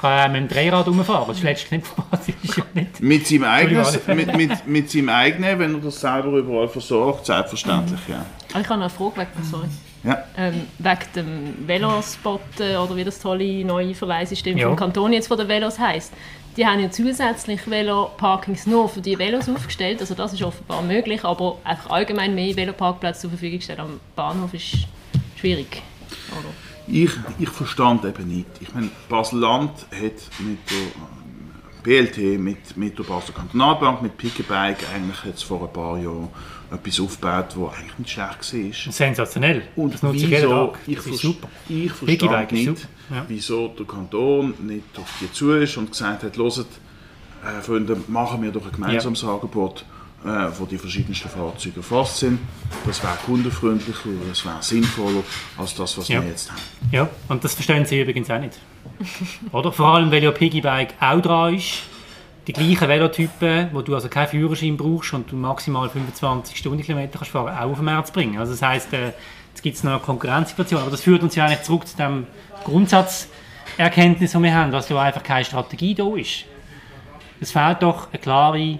kann 0.00 0.18
auch 0.30 0.32
mit 0.32 0.42
dem 0.42 0.48
Dreirad 0.48 0.86
rumfahren. 0.86 1.28
Das 1.28 1.38
ist 1.38 1.42
letztlich 1.42 1.70
nicht 1.82 1.94
problematisch. 1.94 2.34
ist 2.42 2.56
ja 2.56 2.64
nicht. 2.74 3.00
Mit 3.00 3.26
seinem 3.26 3.44
eigenen, 3.44 3.86
mit, 4.16 4.36
mit, 4.36 4.66
mit 4.66 4.90
seinem 4.90 5.08
eigenen, 5.10 5.58
wenn 5.58 5.74
er 5.74 5.80
das 5.80 6.00
selber 6.00 6.28
überall 6.38 6.68
versorgt, 6.68 7.26
selbstverständlich, 7.26 8.00
ja. 8.08 8.24
Ah, 8.54 8.60
Ich 8.60 8.68
habe 8.68 8.80
noch 8.80 8.86
eine 8.86 8.90
Frage 8.90 9.16
wegen, 9.20 9.44
sorry. 9.50 9.66
ja. 10.04 10.24
Ähm, 10.36 10.62
wegen 10.78 10.98
dem 11.14 11.68
Velospot 11.68 12.40
oder 12.58 12.96
wie 12.96 13.04
das 13.04 13.18
tolle 13.18 13.64
neue 13.64 13.94
Verleihsystem 13.94 14.56
Ja. 14.58 14.68
vom 14.68 14.76
Kanton 14.76 15.12
jetzt 15.12 15.28
von 15.28 15.36
den 15.38 15.48
Velos 15.48 15.78
heisst. 15.78 16.12
Die 16.56 16.66
haben 16.66 16.80
ja 16.80 16.90
zusätzlich 16.90 17.70
Veloparkings 17.70 18.66
nur 18.66 18.88
für 18.88 19.00
die 19.00 19.16
Velos 19.18 19.48
aufgestellt. 19.48 20.00
Also 20.00 20.14
das 20.14 20.32
ist 20.32 20.42
offenbar 20.42 20.82
möglich, 20.82 21.24
aber 21.24 21.58
einfach 21.62 21.90
allgemein 21.90 22.34
mehr 22.34 22.56
Veloparkplätze 22.56 23.20
zur 23.22 23.30
Verfügung 23.30 23.60
stellen 23.60 23.80
am 23.80 24.00
Bahnhof 24.16 24.52
ist 24.54 24.78
schwierig. 25.38 25.82
Oder? 26.32 26.48
Ich, 26.92 27.10
ich 27.38 27.48
verstand 27.48 28.04
eben 28.04 28.28
nicht. 28.28 28.46
Ich 28.60 28.74
meine, 28.74 28.90
Basel-Land 29.08 29.70
hat 29.92 30.40
mit 30.40 30.58
der 30.70 30.78
ähm, 30.78 31.82
BLT, 31.82 32.38
mit, 32.40 32.76
mit 32.76 32.98
der 32.98 33.04
Basel 33.04 33.34
Kantonalbank, 33.34 34.02
mit 34.02 34.16
Pickebike 34.18 34.84
eigentlich 34.94 35.24
jetzt 35.24 35.44
vor 35.44 35.62
ein 35.62 35.72
paar 35.72 35.98
Jahren 35.98 36.28
etwas 36.70 37.00
aufgebaut, 37.00 37.46
was 37.56 37.74
eigentlich 37.78 37.98
nicht 37.98 38.10
schlecht 38.10 38.84
war. 38.86 38.92
Sensationell. 38.92 39.62
Und 39.76 39.94
das 39.94 40.02
nutze 40.02 40.16
ich 40.18 40.28
jeden 40.28 40.48
Tag. 40.50 40.78
ich, 40.86 40.96
Das 40.96 41.06
ist 41.06 41.10
vers- 41.10 41.20
super. 41.22 41.48
ich 41.68 41.92
verstand 41.92 42.52
nicht, 42.52 42.66
super, 42.66 42.80
ja. 43.10 43.24
wieso 43.28 43.68
der 43.68 43.86
Kanton 43.86 44.54
nicht 44.66 44.84
auf 44.98 45.12
die 45.20 45.32
zu 45.32 45.52
ist 45.52 45.76
und 45.76 45.90
gesagt 45.90 46.22
hat, 46.22 46.36
hört, 46.36 46.66
äh, 47.44 47.60
Freunde, 47.62 47.96
machen 48.08 48.42
wir 48.42 48.52
doch 48.52 48.64
ein 48.66 48.72
gemeinsames 48.72 49.24
Angebot, 49.24 49.84
äh, 50.24 50.28
wo 50.58 50.66
die 50.66 50.76
verschiedensten 50.78 51.28
Fahrzeuge 51.28 51.76
erfasst 51.78 52.18
sind. 52.18 52.40
Das 52.86 53.02
wäre 53.02 53.16
kundenfreundlicher, 53.24 54.08
das 54.28 54.44
wäre 54.44 54.56
sinnvoller 54.62 55.22
als 55.56 55.74
das, 55.74 55.96
was 55.98 56.08
Ja. 56.08 56.22
wir 56.22 56.28
jetzt 56.30 56.50
haben. 56.50 56.60
Ja, 56.92 57.08
und 57.28 57.42
das 57.42 57.54
verstehen 57.54 57.86
sie 57.86 58.00
übrigens 58.00 58.30
auch 58.30 58.38
nicht. 58.40 58.58
Oder? 59.52 59.72
Vor 59.72 59.86
allem, 59.94 60.10
weil 60.10 60.22
ja 60.22 60.30
Piggyback 60.30 60.94
auch 61.00 61.20
dran 61.20 61.54
ist. 61.54 61.82
Die 62.46 62.52
gleichen 62.52 62.88
Velotypen, 62.88 63.68
wo 63.72 63.82
du 63.82 63.94
also 63.94 64.08
keinen 64.08 64.28
Führerschein 64.28 64.76
brauchst 64.76 65.12
und 65.12 65.30
du 65.30 65.36
maximal 65.36 65.88
25 65.88 66.56
Stundenkilometer 66.56 67.18
kannst 67.18 67.30
fahren, 67.30 67.56
auch 67.56 67.70
auf 67.70 67.78
den 67.78 68.04
zu 68.04 68.12
bringen. 68.12 68.38
Also 68.38 68.52
das 68.52 68.62
heisst, 68.62 68.92
äh, 68.92 69.12
jetzt 69.50 69.62
gibt 69.62 69.76
es 69.76 69.84
noch 69.84 69.92
eine 69.92 70.00
Konkurrenzsituation. 70.00 70.80
Aber 70.80 70.90
das 70.90 71.02
führt 71.02 71.22
uns 71.22 71.34
ja 71.34 71.44
eigentlich 71.46 71.62
zurück 71.62 71.86
zu 71.86 71.96
dem 71.96 72.26
Grundsatzerkenntnis, 72.64 74.32
die 74.32 74.38
wir 74.42 74.54
haben, 74.54 74.72
dass 74.72 74.88
ja 74.88 75.00
einfach 75.00 75.22
keine 75.22 75.44
Strategie 75.44 75.94
da 75.94 76.14
ist. 76.16 76.44
Es 77.40 77.52
fehlt 77.52 77.82
doch 77.82 78.08
eine 78.12 78.20
klare 78.20 78.78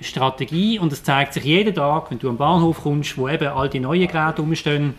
Strategie 0.00 0.78
und 0.78 0.92
es 0.92 1.02
zeigt 1.02 1.34
sich 1.34 1.44
jeden 1.44 1.74
Tag, 1.74 2.10
wenn 2.10 2.18
du 2.18 2.28
am 2.28 2.36
Bahnhof 2.36 2.82
kommst, 2.82 3.16
wo 3.18 3.28
eben 3.28 3.48
all 3.48 3.68
die 3.68 3.80
neuen 3.80 4.06
Geräte 4.06 4.40
rumstehen, 4.42 4.94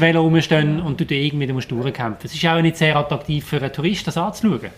Velo 0.00 0.22
rumstehen 0.22 0.80
und 0.80 0.98
du 1.00 1.06
da 1.06 1.14
irgendwie 1.14 1.52
musst 1.52 1.70
durchkämpfen. 1.70 2.26
Es 2.26 2.34
ist 2.34 2.44
auch 2.46 2.60
nicht 2.60 2.76
sehr 2.76 2.96
attraktiv 2.96 3.44
für 3.44 3.58
einen 3.58 3.72
Tourist, 3.72 4.06
das 4.06 4.16
anzuschauen. 4.16 4.70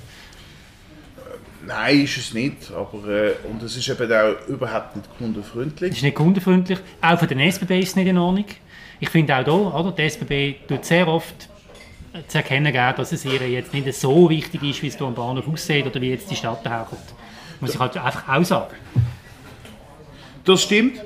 Nein, 1.67 2.03
ist 2.03 2.17
es 2.19 2.35
nicht. 2.35 2.71
Aber, 2.73 3.09
äh, 3.09 3.33
und 3.51 3.63
es 3.63 3.77
ist 3.77 3.89
eben 3.89 4.13
auch 4.13 4.49
überhaupt 4.49 4.97
nicht 4.97 5.09
Es 5.11 5.19
kundenfreundlich. 5.19 5.93
ist 5.93 6.03
nicht 6.03 6.17
kundenfreundlich. 6.17 6.79
Auch 7.01 7.19
für 7.19 7.27
den 7.27 7.41
SBB 7.41 7.81
ist 7.81 7.91
es 7.91 7.97
nicht 7.97 8.09
in 8.09 8.19
Ordnung. 8.19 8.45
Ich 9.01 9.09
finde 9.09 9.37
auch 9.37 9.45
hier, 9.45 9.75
oder, 9.75 9.93
die 9.93 10.03
SBB 10.03 10.67
tut 10.67 10.85
sehr 10.85 11.09
oft 11.09 11.49
zu 12.29 12.39
erkennen 12.39 12.73
geben, 12.73 12.95
dass 12.97 13.13
es 13.13 13.25
ihr 13.25 13.49
jetzt 13.49 13.73
nicht 13.73 13.93
so 13.95 14.29
wichtig 14.29 14.63
ist, 14.63 14.83
wie 14.83 14.89
es 14.89 14.99
hier 14.99 15.07
am 15.07 15.15
Bahnhof 15.15 15.49
aussieht 15.49 15.87
oder 15.87 16.01
wie 16.01 16.11
jetzt 16.11 16.31
die 16.31 16.37
Stadt 16.37 16.65
daherkommt. 16.65 17.15
Muss 17.63 17.75
ich 17.75 17.81
halt 17.81 17.97
einfach 17.97 18.29
auch 18.29 18.45
sagen. 18.45 18.75
Das 20.45 20.63
stimmt. 20.63 21.01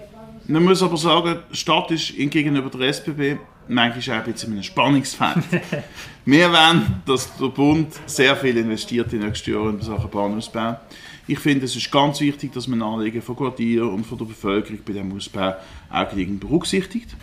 Man 0.47 0.64
muss 0.64 0.83
aber 0.83 0.97
sagen, 0.97 1.40
Stadt 1.53 1.90
ist 1.90 2.16
gegenüber 2.16 2.71
der 2.71 2.88
SBB 2.88 3.37
manchmal 3.69 4.21
auch 4.21 4.25
ein 4.25 4.33
bisschen 4.33 4.49
in 4.49 4.55
einem 4.55 4.62
Spannungsfeld. 4.62 5.45
wir 6.25 6.51
wollen, 6.51 7.03
dass 7.05 7.37
der 7.37 7.49
Bund 7.49 7.92
sehr 8.07 8.35
viel 8.37 8.57
investiert 8.57 9.12
in 9.12 9.21
nächsten 9.21 9.53
Jahren 9.53 9.79
in 9.79 9.83
Sachen 9.83 10.09
Bahnausbau. 10.09 10.81
Ich 11.27 11.40
finde, 11.40 11.66
es 11.66 11.77
ist 11.77 11.90
ganz 11.90 12.21
wichtig, 12.21 12.55
dass 12.55 12.69
man 12.69 12.81
Anliegen 12.81 13.21
von 13.21 13.37
Quartier 13.37 13.87
und 13.90 14.07
von 14.07 14.16
der 14.16 14.25
Bevölkerung 14.25 14.79
bei 14.83 14.95
diesem 14.95 15.14
Ausbau 15.14 15.57
auch 15.90 16.09
berücksichtigt. 16.12 17.14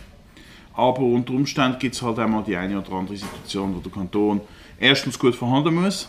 Aber 0.74 1.00
unter 1.00 1.32
Umständen 1.32 1.78
gibt 1.80 1.96
es 1.96 2.02
halt 2.02 2.20
auch 2.20 2.28
mal 2.28 2.44
die 2.44 2.54
eine 2.54 2.78
oder 2.78 2.92
andere 2.92 3.16
Situation, 3.16 3.74
wo 3.74 3.80
der 3.80 3.90
Kanton 3.90 4.42
erstens 4.78 5.18
gut 5.18 5.34
vorhanden 5.34 5.74
muss, 5.74 6.08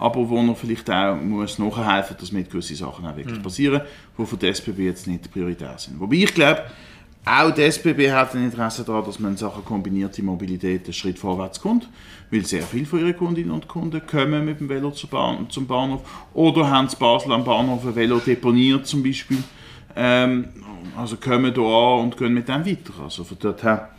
aber 0.00 0.28
wo 0.28 0.38
er 0.38 0.54
vielleicht 0.54 0.90
auch 0.90 1.14
muss 1.14 1.58
nachhelfen 1.58 2.14
muss, 2.14 2.20
dass 2.20 2.32
mit 2.32 2.50
gewisse 2.50 2.74
Sachen 2.74 3.06
auch 3.06 3.16
wirklich 3.16 3.38
mhm. 3.38 3.42
passieren, 3.42 3.82
die 4.16 4.26
für 4.26 4.36
die 4.36 4.46
SBB 4.48 4.78
jetzt 4.80 5.06
nicht 5.06 5.30
prioritär 5.30 5.74
sind. 5.76 6.00
Wobei 6.00 6.16
ich 6.16 6.32
glaube, 6.32 6.62
auch 7.22 7.50
die 7.50 7.62
SBB 7.62 8.10
hat 8.10 8.34
ein 8.34 8.44
Interesse 8.44 8.82
daran, 8.82 9.04
dass 9.04 9.18
man 9.18 9.32
in 9.32 9.36
Sachen 9.36 9.62
kombinierte 9.62 10.22
Mobilität 10.22 10.84
einen 10.84 10.94
Schritt 10.94 11.18
vorwärts 11.18 11.60
kommt, 11.60 11.86
weil 12.30 12.46
sehr 12.46 12.62
viele 12.62 12.86
von 12.86 13.00
ihren 13.00 13.16
Kundinnen 13.16 13.50
und 13.50 13.68
Kunden 13.68 14.00
kommen 14.06 14.46
mit 14.46 14.58
dem 14.58 14.70
Velo 14.70 14.90
zum 14.90 15.66
Bahnhof 15.66 16.00
oder 16.32 16.70
haben 16.70 16.88
in 16.88 16.98
Basel 16.98 17.32
am 17.32 17.44
Bahnhof 17.44 17.86
ein 17.86 17.94
Velo 17.94 18.20
deponiert 18.20 18.86
zum 18.86 19.02
Beispiel. 19.02 19.44
Ähm, 19.94 20.48
also 20.96 21.18
kommen 21.18 21.52
hier 21.52 21.62
an 21.62 22.00
und 22.04 22.16
gehen 22.16 22.32
mit 22.32 22.48
dem 22.48 22.64
weiter. 22.64 22.94
Also 23.02 23.22
von 23.24 23.36
dort 23.38 23.62
her 23.62 23.90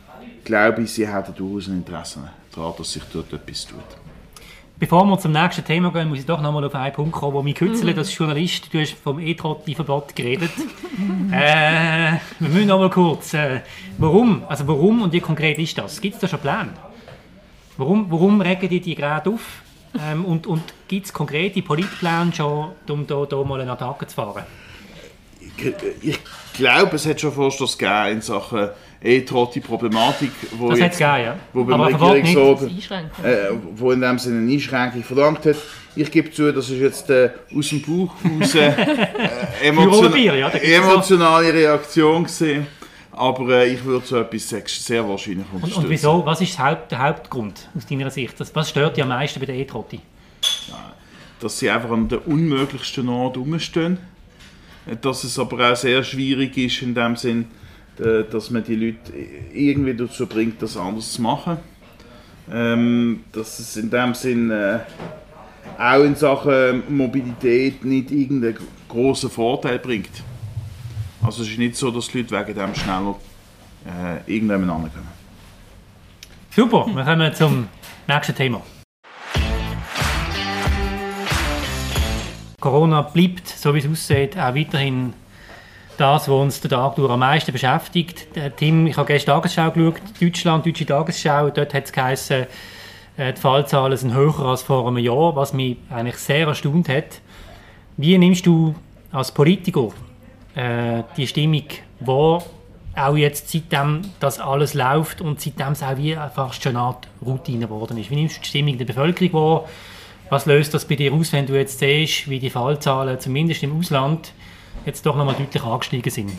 glaube 0.42 0.82
ich, 0.82 0.92
sie 0.92 1.06
haben 1.06 1.32
durchaus 1.32 1.68
ein 1.68 1.74
Interesse 1.74 2.28
daran, 2.52 2.74
dass 2.76 2.92
sich 2.92 3.04
dort 3.12 3.32
etwas 3.32 3.66
tut. 3.66 4.01
Bevor 4.82 5.04
wir 5.04 5.16
zum 5.16 5.30
nächsten 5.30 5.64
Thema 5.64 5.92
gehen, 5.92 6.08
muss 6.08 6.18
ich 6.18 6.26
doch 6.26 6.40
noch 6.40 6.50
mal 6.50 6.64
auf 6.64 6.74
einen 6.74 6.92
Punkt 6.92 7.12
kommen, 7.12 7.34
wo 7.34 7.42
mich 7.44 7.54
kürzlich 7.54 7.96
als 7.96 8.18
Journalist, 8.18 8.74
du 8.74 8.80
hast 8.80 8.94
vom 8.94 9.20
E-Trotti-Verbot 9.20 10.16
geredet. 10.16 10.50
äh, 11.30 12.14
wir 12.40 12.48
müssen 12.48 12.66
noch 12.66 12.80
mal 12.80 12.90
kurz, 12.90 13.32
äh, 13.34 13.60
warum, 13.98 14.42
also 14.48 14.66
warum 14.66 15.02
und 15.02 15.12
wie 15.12 15.20
konkret 15.20 15.60
ist 15.60 15.78
das? 15.78 16.00
Gibt 16.00 16.16
es 16.16 16.20
da 16.22 16.26
schon 16.26 16.40
Pläne? 16.40 16.70
Warum, 17.76 18.10
warum 18.10 18.40
regen 18.40 18.68
die 18.68 18.80
die 18.80 18.96
gerade 18.96 19.30
auf? 19.30 19.62
Ähm, 20.04 20.24
und 20.24 20.48
und 20.48 20.64
gibt 20.88 21.06
es 21.06 21.12
konkrete 21.12 21.62
Politpläne 21.62 22.32
schon, 22.32 22.72
um 22.88 23.06
da, 23.06 23.24
da 23.24 23.36
mal 23.44 23.60
eine 23.60 23.70
Attacke 23.70 24.08
zu 24.08 24.16
fahren? 24.16 24.42
Ich, 25.38 25.74
ich 26.02 26.18
glaube, 26.54 26.96
es 26.96 27.06
hat 27.06 27.20
schon 27.20 27.30
Vorstoß 27.30 27.78
gegeben 27.78 28.14
in 28.14 28.20
Sachen 28.20 28.70
E-Trotti-Problematik, 29.02 30.30
wo, 30.52 30.70
das 30.70 30.78
jetzt, 30.78 30.98
gegeben, 30.98 31.24
ja. 31.24 31.36
wo 31.52 31.64
beim 31.64 31.80
Regierungsrat, 31.80 32.70
äh, 33.24 33.50
wo 33.74 33.90
in 33.90 34.00
dem 34.00 34.18
Sinne 34.18 34.40
eine 34.40 34.52
Einschränkung 34.52 35.02
verlangt 35.02 35.44
hat. 35.44 35.56
Ich 35.96 36.10
gebe 36.10 36.30
zu, 36.30 36.52
das 36.52 36.70
ist 36.70 36.80
jetzt 36.80 37.10
äh, 37.10 37.30
aus 37.54 37.68
dem 37.68 37.82
Bauch 37.82 38.14
raus 38.24 38.54
äh, 38.54 38.72
emotion 39.62 40.16
ja, 40.16 40.48
emotionale 40.48 41.52
Reaktion 41.52 42.24
gesehen. 42.24 42.66
Aber 43.10 43.50
äh, 43.50 43.74
ich 43.74 43.84
würde 43.84 44.06
so 44.06 44.18
etwas 44.18 44.48
sehr 44.48 45.06
wahrscheinlich 45.06 45.46
unterstützen. 45.52 45.78
Und, 45.78 45.84
und 45.84 45.90
wieso? 45.90 46.24
Was 46.24 46.40
ist 46.40 46.58
Haupt, 46.58 46.92
der 46.92 47.00
Hauptgrund 47.00 47.68
aus 47.76 47.86
deiner 47.86 48.10
Sicht? 48.10 48.34
Was 48.54 48.70
stört 48.70 48.96
dich 48.96 49.02
am 49.02 49.10
meisten 49.10 49.38
bei 49.40 49.46
der 49.46 49.56
E-Trotti? 49.56 50.00
Ja, 50.68 50.92
dass 51.40 51.58
sie 51.58 51.68
einfach 51.68 51.90
an 51.90 52.08
der 52.08 52.26
unmöglichsten 52.26 53.08
Ort 53.08 53.36
rumstehen. 53.36 53.98
Dass 55.00 55.24
es 55.24 55.38
aber 55.38 55.72
auch 55.72 55.76
sehr 55.76 56.02
schwierig 56.02 56.56
ist 56.56 56.82
in 56.82 56.94
dem 56.94 57.14
Sinn, 57.16 57.42
äh, 57.42 57.61
dass 57.98 58.50
man 58.50 58.64
die 58.64 58.76
Leute 58.76 59.12
irgendwie 59.52 59.94
dazu 59.94 60.26
bringt, 60.26 60.62
das 60.62 60.76
anders 60.76 61.12
zu 61.12 61.22
machen. 61.22 61.58
Ähm, 62.50 63.24
dass 63.32 63.58
es 63.58 63.76
in 63.76 63.90
dem 63.90 64.14
Sinn 64.14 64.50
äh, 64.50 64.80
auch 65.78 66.02
in 66.02 66.16
Sachen 66.16 66.82
Mobilität 66.88 67.84
nicht 67.84 68.10
irgendeinen 68.10 68.56
großen 68.88 69.30
Vorteil 69.30 69.78
bringt. 69.78 70.10
Also 71.22 71.42
es 71.42 71.50
ist 71.50 71.58
nicht 71.58 71.76
so, 71.76 71.90
dass 71.90 72.08
die 72.08 72.18
Leute 72.18 72.32
wegen 72.32 72.58
dem 72.58 72.74
schneller 72.74 73.16
äh, 73.86 74.16
irgendjemand 74.32 74.70
ankommen. 74.70 75.08
Super, 76.50 76.86
wir 76.86 77.04
kommen 77.04 77.34
zum 77.34 77.68
nächsten 78.08 78.34
Thema. 78.34 78.62
Corona 82.60 83.02
bleibt, 83.02 83.48
so 83.48 83.74
wie 83.74 83.78
es 83.78 83.88
aussieht, 83.88 84.36
auch 84.36 84.54
weiterhin 84.54 85.14
das, 85.96 86.28
was 86.28 86.28
uns 86.28 86.60
den 86.60 86.70
Tag 86.70 86.96
durch 86.96 87.10
am 87.10 87.20
meisten 87.20 87.52
beschäftigt. 87.52 88.36
Äh, 88.36 88.50
Tim, 88.50 88.86
ich 88.86 88.96
habe 88.96 89.06
gestern 89.06 89.34
Tagesschau 89.34 89.70
geschaut, 89.70 90.02
Deutschland, 90.20 90.66
deutsche 90.66 90.86
Tagesschau, 90.86 91.50
dort 91.50 91.74
hat 91.74 91.84
es 91.84 91.92
geheißen, 91.92 92.46
äh, 93.16 93.32
die 93.32 93.40
Fallzahlen 93.40 93.96
sind 93.96 94.14
höher 94.14 94.40
als 94.40 94.62
vor 94.62 94.86
einem 94.86 94.98
Jahr, 94.98 95.36
was 95.36 95.52
mich 95.52 95.76
eigentlich 95.90 96.16
sehr 96.16 96.46
erstaunt 96.46 96.88
hat. 96.88 97.20
Wie 97.96 98.16
nimmst 98.16 98.46
du 98.46 98.74
als 99.12 99.32
Politiker 99.32 99.90
äh, 100.54 101.02
die 101.16 101.26
Stimmung 101.26 101.64
wahr, 102.00 102.42
auch 102.94 103.16
jetzt 103.16 103.50
seitdem 103.50 104.02
das 104.20 104.40
alles 104.40 104.74
läuft 104.74 105.20
und 105.20 105.40
seitdem 105.40 105.72
es 105.72 105.82
auch 105.82 105.96
wie 105.96 106.16
fast 106.34 106.62
schon 106.62 106.76
eine 106.76 106.86
Art 106.86 107.08
Routine 107.24 107.66
geworden 107.66 107.98
ist? 107.98 108.10
Wie 108.10 108.16
nimmst 108.16 108.36
du 108.36 108.40
die 108.40 108.48
Stimmung 108.48 108.78
der 108.78 108.86
Bevölkerung 108.86 109.32
wahr? 109.32 109.64
Was 110.30 110.46
löst 110.46 110.72
das 110.72 110.86
bei 110.86 110.94
dir 110.94 111.12
aus, 111.12 111.32
wenn 111.34 111.46
du 111.46 111.54
jetzt 111.54 111.78
siehst, 111.78 112.30
wie 112.30 112.38
die 112.38 112.48
Fallzahlen 112.48 113.20
zumindest 113.20 113.62
im 113.62 113.78
Ausland 113.78 114.32
jetzt 114.86 115.04
doch 115.06 115.16
nochmal 115.16 115.34
deutlich 115.34 115.62
angestiegen 115.62 116.10
sind. 116.10 116.32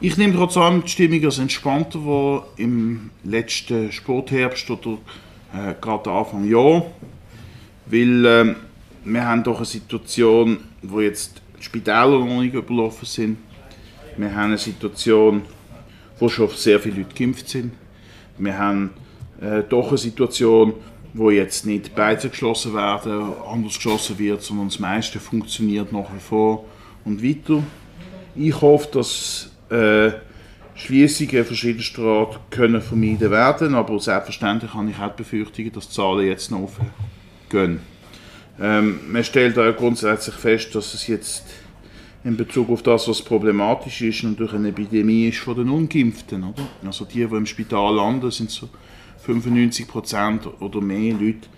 Ich 0.00 0.16
nehme 0.16 0.34
trotzdem 0.34 0.82
die 0.84 0.88
Stimmung 0.88 1.24
als 1.24 1.38
entspannter 1.38 2.04
wahr 2.04 2.46
im 2.56 3.10
letzten 3.24 3.90
Sportherbst 3.90 4.70
oder 4.70 4.98
äh, 5.52 5.74
gerade 5.80 6.10
Anfang 6.10 6.48
Jahr, 6.48 6.86
weil 7.86 8.24
äh, 8.24 8.54
wir 9.04 9.26
haben 9.26 9.42
doch 9.42 9.56
eine 9.56 9.64
Situation, 9.64 10.58
wo 10.82 11.00
jetzt 11.00 11.42
die 11.58 11.64
Spitäler 11.64 12.20
noch 12.20 12.40
nicht 12.40 12.54
überlaufen 12.54 13.06
sind. 13.06 13.38
Wir 14.16 14.34
haben 14.34 14.46
eine 14.46 14.58
Situation, 14.58 15.42
wo 16.18 16.28
schon 16.28 16.48
sehr 16.50 16.78
viele 16.78 16.98
Leute 16.98 17.14
geimpft 17.14 17.48
sind. 17.48 17.72
Wir 18.36 18.56
haben 18.56 18.90
äh, 19.40 19.62
doch 19.68 19.88
eine 19.88 19.98
Situation, 19.98 20.74
wo 21.14 21.30
jetzt 21.30 21.66
nicht 21.66 21.94
beide 21.94 22.28
geschlossen 22.28 22.74
werden, 22.74 23.32
anders 23.50 23.74
geschlossen 23.74 24.18
wird, 24.18 24.42
sondern 24.42 24.68
das 24.68 24.78
meiste 24.78 25.18
funktioniert 25.18 25.92
nach 25.92 26.12
wie 26.14 26.20
vor 26.20 26.64
und 27.04 27.22
weiter. 27.22 27.62
Ich 28.34 28.60
hoffe, 28.60 28.88
dass 28.92 29.50
äh, 29.70 30.10
Schließungen 30.74 31.44
verschiedenster 31.44 32.02
Art 32.02 32.38
können 32.50 32.80
vermieden 32.80 33.30
werden, 33.30 33.74
aber 33.74 33.98
selbstverständlich 33.98 34.72
habe 34.74 34.90
ich 34.90 34.98
auch 34.98 35.10
die 35.10 35.22
Befürchtung, 35.22 35.72
dass 35.72 35.88
die 35.88 35.94
Zahlen 35.94 36.26
jetzt 36.26 36.50
noch 36.50 36.70
aufgehen. 37.48 37.80
Ähm, 38.60 39.00
man 39.10 39.24
stellt 39.24 39.58
auch 39.58 39.76
grundsätzlich 39.76 40.34
fest, 40.34 40.74
dass 40.74 40.94
es 40.94 41.06
jetzt 41.06 41.44
in 42.24 42.36
Bezug 42.36 42.70
auf 42.70 42.82
das, 42.82 43.08
was 43.08 43.22
problematisch 43.22 44.02
ist, 44.02 44.24
natürlich 44.24 44.52
eine 44.52 44.68
Epidemie 44.68 45.28
ist 45.28 45.38
von 45.38 45.56
den 45.56 45.68
Ungeimpften. 45.68 46.44
Oder? 46.44 46.66
Also 46.84 47.04
die, 47.04 47.24
die 47.24 47.36
im 47.36 47.46
Spital 47.46 47.94
landen, 47.94 48.30
sind 48.30 48.50
so 48.50 48.68
95% 49.28 50.60
oder 50.60 50.80
mehr 50.80 51.12
Leute, 51.12 51.48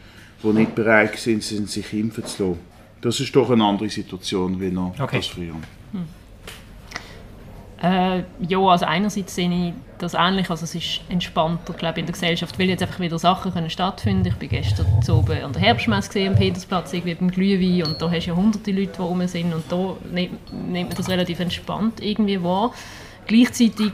die 0.42 0.48
nicht 0.48 0.74
bereit 0.74 1.18
sind, 1.18 1.42
sich 1.42 1.92
impfen 1.92 2.24
zu 2.26 2.48
lassen. 2.48 2.60
Das 3.00 3.20
ist 3.20 3.34
doch 3.34 3.50
eine 3.50 3.64
andere 3.64 3.88
Situation 3.88 4.60
wie 4.60 4.70
noch 4.70 4.94
okay. 4.98 5.18
das 5.18 5.26
früher. 5.26 5.54
Hm. 5.92 6.04
Äh, 7.82 8.24
ja, 8.46 8.58
also 8.58 8.84
einerseits 8.84 9.34
sehe 9.34 9.50
ich 9.50 9.72
das 9.96 10.12
ähnlich, 10.12 10.50
also 10.50 10.64
es 10.64 10.74
ist 10.74 11.00
entspannter, 11.08 11.72
glaube 11.72 12.00
in 12.00 12.06
der 12.06 12.12
Gesellschaft, 12.12 12.58
weil 12.58 12.68
jetzt 12.68 12.82
einfach 12.82 13.00
wieder 13.00 13.18
Sachen 13.18 13.52
können 13.52 13.70
stattfinden. 13.70 14.28
Ich 14.28 14.34
bin 14.34 14.50
gestern 14.50 14.86
zu 15.02 15.14
oben 15.14 15.42
an 15.42 15.52
der 15.52 15.62
Herbstmesse 15.62 16.08
gesehen 16.08 16.32
am 16.34 16.38
Petersplatz, 16.38 16.92
irgendwie 16.92 17.14
beim 17.14 17.30
Glühwein 17.30 17.88
und 17.88 18.02
da 18.02 18.10
hast 18.10 18.26
du 18.26 18.30
ja 18.30 18.36
hunderte 18.36 18.70
Leute, 18.70 18.92
die 18.96 19.02
rum 19.02 19.26
sind 19.26 19.54
und 19.54 19.64
da 19.70 19.96
nimmt, 20.12 20.52
nimmt 20.52 20.88
man 20.88 20.96
das 20.96 21.08
relativ 21.08 21.40
entspannt 21.40 22.02
irgendwie 22.02 22.42
wahr. 22.42 22.72
Gleichzeitig 23.26 23.92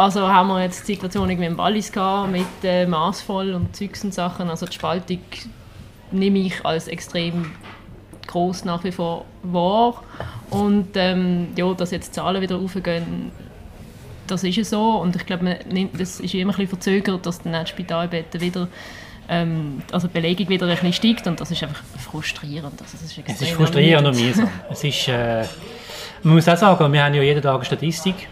also 0.00 0.26
haben 0.26 0.48
wir 0.48 0.62
jetzt 0.62 0.88
die 0.88 0.94
Situation 0.94 1.28
irgendwie 1.28 1.46
im 1.46 1.58
Wallis 1.58 1.92
gehabt, 1.92 2.32
mit 2.32 2.46
äh, 2.62 2.86
maßvoll 2.86 3.52
und 3.52 3.76
Zeugs 3.76 4.02
und 4.02 4.14
Sachen. 4.14 4.48
Also 4.48 4.66
die 4.66 4.72
Spaltung 4.72 5.20
nehme 6.10 6.38
ich 6.38 6.64
als 6.64 6.88
extrem 6.88 7.52
groß 8.26 8.64
nach 8.64 8.82
wie 8.84 8.92
vor 8.92 9.26
wahr. 9.42 10.02
Und 10.50 10.88
ähm, 10.94 11.48
ja, 11.56 11.72
dass 11.74 11.90
jetzt 11.90 12.08
die 12.08 12.12
Zahlen 12.12 12.40
wieder 12.40 12.56
aufgehen, 12.56 13.30
das 14.26 14.42
ist 14.42 14.56
ja 14.56 14.64
so. 14.64 14.92
Und 14.92 15.16
ich 15.16 15.26
glaube, 15.26 15.58
das 15.98 16.20
ist 16.20 16.34
immer 16.34 16.52
ein 16.52 16.56
bisschen 16.56 16.68
verzögert, 16.68 17.26
dass 17.26 17.42
dann 17.42 17.64
die 17.64 17.70
Spitalbetten 17.70 18.40
wieder 18.40 18.68
ähm, 19.28 19.82
also 19.92 20.08
die 20.08 20.14
Belegung 20.14 20.48
wieder 20.48 20.66
ein 20.66 20.72
bisschen 20.72 20.92
steigt 20.92 21.26
und 21.26 21.40
das 21.40 21.50
ist 21.50 21.62
einfach 21.62 21.82
frustrierend. 21.98 22.80
Also, 22.80 22.96
ist 22.96 23.18
es 23.24 23.42
ist 23.42 23.50
frustrierend 23.52 24.08
und 24.08 24.16
mühsam. 24.16 24.48
es 24.70 24.82
ist, 24.82 25.08
äh, 25.08 25.44
man 26.22 26.34
muss 26.34 26.48
auch 26.48 26.56
sagen, 26.56 26.92
wir 26.92 27.04
haben 27.04 27.14
ja 27.14 27.22
jeden 27.22 27.42
Tag 27.42 27.54
eine 27.54 27.64
Statistik 27.64 28.28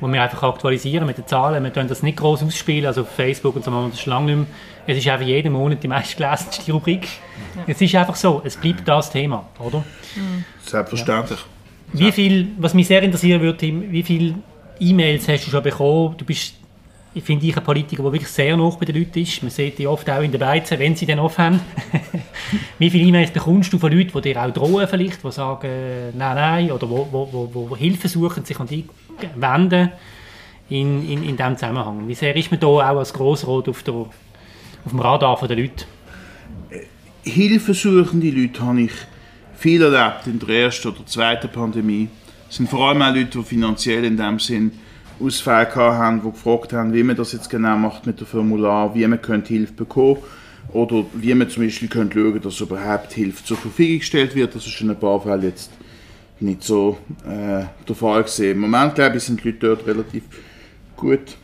wo 0.00 0.08
wir 0.08 0.22
einfach 0.22 0.42
aktualisieren 0.42 1.06
mit 1.06 1.18
den 1.18 1.26
Zahlen. 1.26 1.62
Wir 1.64 1.70
können 1.70 1.88
das 1.88 2.02
nicht 2.02 2.18
groß 2.18 2.42
ausspielen, 2.42 2.86
also 2.86 3.02
auf 3.02 3.10
Facebook 3.10 3.56
und 3.56 3.64
so, 3.64 3.70
machen 3.70 3.86
wir 3.86 3.90
das 3.90 4.00
schon 4.00 4.12
lange 4.12 4.26
nicht 4.26 4.36
mehr. 4.36 4.46
Es 4.86 4.98
ist 4.98 5.08
einfach 5.08 5.26
jeden 5.26 5.52
Monat 5.52 5.82
die 5.82 5.88
meistgelesenste 5.88 6.72
Rubrik. 6.72 7.06
Ja. 7.56 7.64
Es 7.66 7.80
ist 7.80 7.94
einfach 7.94 8.16
so, 8.16 8.40
es 8.44 8.56
bleibt 8.56 8.86
das 8.88 9.10
Thema, 9.10 9.46
oder? 9.58 9.84
Mhm. 10.16 10.44
Selbstverständlich. 10.64 11.38
Ja. 11.92 12.00
Wie 12.00 12.12
viel, 12.12 12.48
was 12.58 12.74
mich 12.74 12.86
sehr 12.86 13.02
interessieren 13.02 13.40
würde, 13.40 13.58
Tim, 13.58 13.90
wie 13.90 14.02
viele 14.02 14.34
E-Mails 14.80 15.28
hast 15.28 15.46
du 15.46 15.50
schon 15.50 15.62
bekommen? 15.62 16.14
Du 16.16 16.24
bist, 16.24 16.54
ich 17.14 17.24
finde 17.24 17.46
ich, 17.46 17.56
ein 17.56 17.64
Politiker, 17.64 18.02
der 18.02 18.12
wirklich 18.12 18.30
sehr 18.30 18.56
nah 18.56 18.70
bei 18.70 18.86
den 18.86 18.96
Leuten 18.96 19.18
ist. 19.18 19.42
Man 19.42 19.50
sieht 19.50 19.78
die 19.78 19.86
oft 19.86 20.08
auch 20.08 20.22
in 20.22 20.30
den 20.30 20.40
Beizen, 20.40 20.78
wenn 20.78 20.94
sie 20.94 21.06
dann 21.06 21.18
offen 21.18 21.44
haben. 21.44 21.60
wie 22.78 22.90
viele 22.90 23.08
E-Mails 23.08 23.30
bekommst 23.30 23.72
du 23.72 23.78
von 23.78 23.92
Leuten, 23.92 24.12
die 24.14 24.20
dir 24.20 24.42
auch 24.42 24.50
drohen 24.50 24.86
vielleicht, 24.86 25.24
die 25.24 25.32
sagen, 25.32 25.68
nein, 26.16 26.34
nein, 26.34 26.72
oder 26.72 26.88
wo, 26.88 27.08
wo, 27.10 27.28
wo, 27.30 27.70
wo 27.70 27.76
Hilfe 27.76 28.08
suchen, 28.08 28.44
sich 28.44 28.58
an 28.58 28.66
dich 28.66 28.84
wenden. 29.36 29.92
in, 30.68 31.08
in, 31.08 31.22
in 31.22 31.36
diesem 31.36 31.56
Zusammenhang? 31.56 32.06
Wie 32.06 32.14
sehr 32.14 32.36
ist 32.36 32.50
man 32.50 32.60
da 32.60 32.66
auch 32.66 32.80
als 32.80 33.12
Grossrot 33.12 33.68
auf, 33.68 33.82
der, 33.82 33.94
auf 33.94 34.10
dem 34.90 35.00
Radar 35.00 35.38
der 35.46 35.56
Leute? 35.56 35.84
Hilfesuchende 37.22 38.30
Leute 38.30 38.60
habe 38.64 38.82
ich 38.82 38.92
viel 39.56 39.82
erlebt 39.82 40.26
in 40.26 40.38
der 40.38 40.64
ersten 40.64 40.88
oder 40.88 41.04
zweiten 41.06 41.48
Pandemie. 41.48 42.08
Es 42.48 42.56
sind 42.56 42.68
vor 42.68 42.88
allem 42.88 43.02
auch 43.02 43.14
Leute, 43.14 43.38
die 43.38 43.44
finanziell 43.44 44.04
in 44.04 44.16
dem 44.16 44.38
Sinn 44.38 44.72
Ausfälle 45.20 45.74
haben, 45.74 46.22
die 46.22 46.30
gefragt 46.30 46.72
haben, 46.72 46.92
wie 46.92 47.02
man 47.02 47.16
das 47.16 47.32
jetzt 47.32 47.50
genau 47.50 47.76
macht 47.76 48.06
mit 48.06 48.20
dem 48.20 48.26
Formular, 48.26 48.94
wie 48.94 49.06
man 49.06 49.20
könnte 49.20 49.52
Hilfe 49.52 49.72
bekommen 49.72 50.18
oder 50.72 51.04
wie 51.14 51.34
man 51.34 51.50
zum 51.50 51.64
Beispiel 51.64 51.88
könnte 51.88 52.20
schauen, 52.20 52.40
dass 52.40 52.60
überhaupt 52.60 53.12
Hilfe 53.14 53.44
zur 53.44 53.56
Verfügung 53.56 53.98
gestellt 53.98 54.34
wird. 54.36 54.54
Das 54.54 54.64
ist 54.64 54.80
in 54.80 54.90
ein 54.90 54.98
paar 54.98 55.20
Fällen 55.20 55.42
jetzt 55.42 55.72
nicht 56.40 56.62
so 56.62 56.98
äh, 57.26 57.64
der 57.86 57.94
Fall 57.94 58.22
gesehen. 58.22 58.52
Im 58.52 58.70
Moment, 58.70 58.94
glaube 58.94 59.16
ich, 59.16 59.24
sind 59.24 59.42
die 59.42 59.50
Leute 59.50 59.66
dort 59.66 59.86
relativ 59.86 60.24
gut 60.96 61.36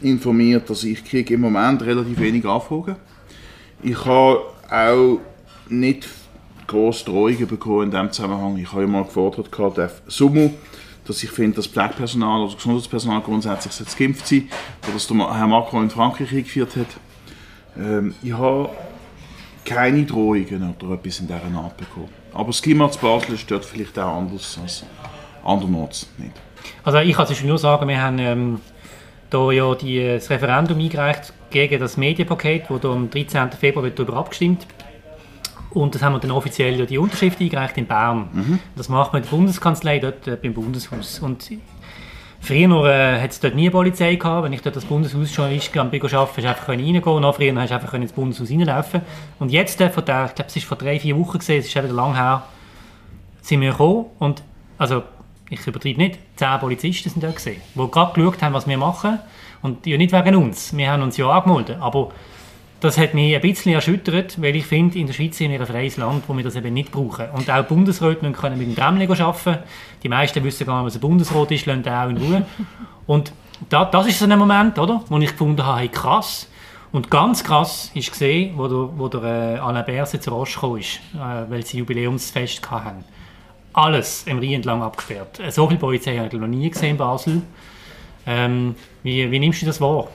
informiert. 0.00 0.68
Also 0.68 0.86
ich 0.86 1.04
kriege 1.04 1.34
im 1.34 1.40
Moment 1.40 1.82
relativ 1.82 2.18
wenig 2.18 2.44
Anfragen. 2.44 2.96
Ich 3.82 4.04
habe 4.04 4.40
auch 4.70 5.20
nicht 5.68 6.08
grosse 6.66 7.04
Drohungen 7.04 7.46
bekommen 7.46 7.84
in 7.84 7.90
diesem 7.90 8.12
Zusammenhang. 8.12 8.56
Ich 8.56 8.72
habe 8.72 8.86
mal 8.86 9.04
gefordert, 9.04 9.50
der 9.76 9.90
Sumu, 10.06 10.50
dass 11.06 11.22
ich 11.22 11.30
finde, 11.30 11.56
dass 11.56 11.66
Pflegepersonal 11.66 12.42
oder 12.42 12.54
Gesundheitspersonal 12.54 13.20
grundsätzlich 13.20 13.96
geimpft 13.96 14.26
sein 14.26 14.48
oder 14.82 14.94
dass 14.94 15.06
der 15.06 15.38
Herr 15.38 15.46
Macron 15.46 15.84
in 15.84 15.90
Frankreich 15.90 16.32
eingeführt 16.32 16.76
hat. 16.76 16.86
Ähm, 17.78 18.14
ich 18.22 18.32
habe 18.32 18.70
keine 19.64 20.04
Drohungen 20.04 20.74
oder 20.80 20.94
etwas 20.94 21.20
in 21.20 21.26
dieser 21.26 21.58
Art 21.58 21.76
bekommen. 21.76 22.08
Aber 22.36 22.48
das 22.48 22.62
Klima 22.62 22.90
zu 22.90 23.00
Basel 23.00 23.34
ist 23.34 23.50
dort 23.50 23.64
vielleicht 23.64 23.98
auch 23.98 24.16
anders 24.18 24.58
als 24.62 24.84
andernorts 25.44 26.08
nicht. 26.18 26.32
Also 26.84 26.98
ich 26.98 27.16
kann 27.16 27.26
nur 27.46 27.58
sagen, 27.58 27.88
wir 27.88 28.00
haben 28.00 28.18
ähm, 28.18 28.60
da 29.30 29.50
ja 29.50 29.74
die, 29.74 30.04
das 30.04 30.30
Referendum 30.30 30.78
eingereicht 30.78 31.32
gegen 31.50 31.80
das 31.80 31.96
Medienpaket, 31.96 32.64
das 32.68 32.84
am 32.84 33.10
13. 33.10 33.52
Februar 33.52 33.88
darüber 33.90 34.16
abgestimmt 34.16 34.66
und 35.76 35.94
das 35.94 36.02
haben 36.02 36.14
wir 36.14 36.20
dann 36.20 36.30
offiziell 36.30 36.78
ja 36.78 36.86
die 36.86 36.96
Unterschrift 36.96 37.40
eingereicht 37.40 37.76
in 37.76 37.86
Bern. 37.86 38.28
Mhm. 38.32 38.58
Das 38.76 38.88
macht 38.88 39.12
man 39.12 39.22
in 39.22 39.28
der 39.28 39.36
Bundeskanzlei 39.36 39.98
dort 39.98 40.26
äh, 40.26 40.36
beim 40.40 40.54
Bundeshaus. 40.54 41.18
Und 41.18 41.50
früher 42.46 42.86
äh, 42.86 43.20
hat 43.20 43.32
es 43.32 43.40
dort 43.40 43.54
nie 43.54 43.68
Polizei 43.68 44.14
gehabt. 44.14 44.44
Wenn 44.44 44.52
ich 44.52 44.62
dort 44.62 44.76
das 44.76 44.84
Bundeshaus 44.84 45.32
schon 45.32 45.50
ist, 45.52 45.76
arbeiten 45.76 46.00
konnte, 46.00 46.18
du 46.42 46.48
einfach 46.48 46.68
reingehen 46.68 47.02
können. 47.02 47.20
Noch 47.20 47.36
früher 47.36 47.54
hast 47.56 47.70
du 47.70 47.74
einfach 47.74 47.94
ins 47.94 48.12
Bundeshaus 48.12 48.50
reinlaufen 48.50 49.02
Und 49.38 49.50
jetzt, 49.50 49.80
äh, 49.80 49.90
vor 49.90 50.02
der, 50.02 50.26
ich 50.26 50.34
glaube, 50.34 50.48
es 50.48 50.56
ist 50.56 50.64
vor 50.64 50.78
drei, 50.78 50.98
vier 50.98 51.18
Wochen 51.18 51.38
es 51.38 51.48
ist 51.48 51.74
wieder 51.74 51.88
lang 51.88 52.14
her, 52.14 52.44
sind 53.42 53.60
wir 53.60 53.70
gekommen 53.70 54.06
und 54.18 54.42
also 54.78 55.02
ich 55.50 55.64
übertreibe 55.66 55.98
nicht, 55.98 56.18
zehn 56.36 56.58
Polizisten 56.58 57.08
sind 57.08 57.22
da 57.22 57.30
gesehen, 57.30 57.60
die 57.74 57.90
gerade 57.90 58.12
geschaut 58.12 58.42
haben, 58.42 58.54
was 58.54 58.66
wir 58.66 58.78
machen. 58.78 59.18
Und 59.62 59.86
ja 59.86 59.96
nicht 59.96 60.12
wegen 60.12 60.36
uns, 60.36 60.76
wir 60.76 60.90
haben 60.90 61.02
uns 61.02 61.16
ja 61.16 61.28
angemeldet, 61.28 61.78
aber 61.80 62.10
das 62.80 62.98
hat 62.98 63.14
mich 63.14 63.34
ein 63.34 63.40
bisschen 63.40 63.72
erschüttert, 63.72 64.40
weil 64.40 64.54
ich 64.56 64.66
finde, 64.66 64.98
in 64.98 65.06
der 65.06 65.14
Schweiz 65.14 65.38
sind 65.38 65.50
wir 65.50 65.60
ein 65.60 65.66
freies 65.66 65.96
Land, 65.96 66.24
wo 66.28 66.36
wir 66.36 66.44
das 66.44 66.56
eben 66.56 66.74
nicht 66.74 66.92
brauchen. 66.92 67.26
Und 67.30 67.50
auch 67.50 67.64
Bundesräte 67.64 68.30
können 68.32 68.58
mit 68.58 68.68
dem 68.68 68.74
Gremlin 68.74 69.10
arbeiten. 69.10 69.58
Die 70.02 70.08
meisten 70.08 70.44
wissen 70.44 70.66
gar 70.66 70.82
nicht, 70.82 70.86
was 70.86 70.94
ein 70.96 71.00
Bundesrat 71.00 71.50
ist, 71.50 71.66
lassen 71.66 71.88
auch 71.88 72.08
in 72.10 72.16
Ruhe. 72.18 72.46
Und 73.06 73.32
da, 73.70 73.86
das 73.86 74.06
ist 74.08 74.18
so 74.18 74.26
ein 74.26 74.38
Moment, 74.38 74.78
oder, 74.78 75.02
wo 75.08 75.18
ich 75.18 75.30
gefunden 75.30 75.64
habe, 75.64 75.80
hey, 75.80 75.88
krass. 75.88 76.48
Und 76.92 77.10
ganz 77.10 77.42
krass 77.42 77.90
ist 77.94 78.10
gesehen, 78.10 78.52
wo 78.56 78.68
der, 78.68 78.98
wo 78.98 79.08
der 79.08 79.22
äh, 79.22 79.58
Alain 79.58 79.84
Berset 79.84 80.22
zu 80.22 80.30
Roche 80.30 80.78
ist, 80.78 81.00
äh, 81.14 81.50
weil 81.50 81.64
sie 81.64 81.78
Jubiläumsfest 81.78 82.70
hatten. 82.70 83.04
Alles 83.72 84.24
im 84.26 84.38
Rhein 84.38 84.54
entlang 84.54 84.82
abgesperrt. 84.82 85.40
Äh, 85.40 85.50
so 85.50 85.66
viel 85.68 85.78
Polizei 85.78 86.16
habe 86.16 86.28
ich 86.28 86.32
noch 86.34 86.46
nie 86.46 86.70
gesehen 86.70 86.90
in 86.90 86.96
Basel. 86.96 87.42
Ähm, 88.26 88.74
wie, 89.02 89.30
wie 89.30 89.38
nimmst 89.38 89.62
du 89.62 89.66
das 89.66 89.80
wahr? 89.80 90.08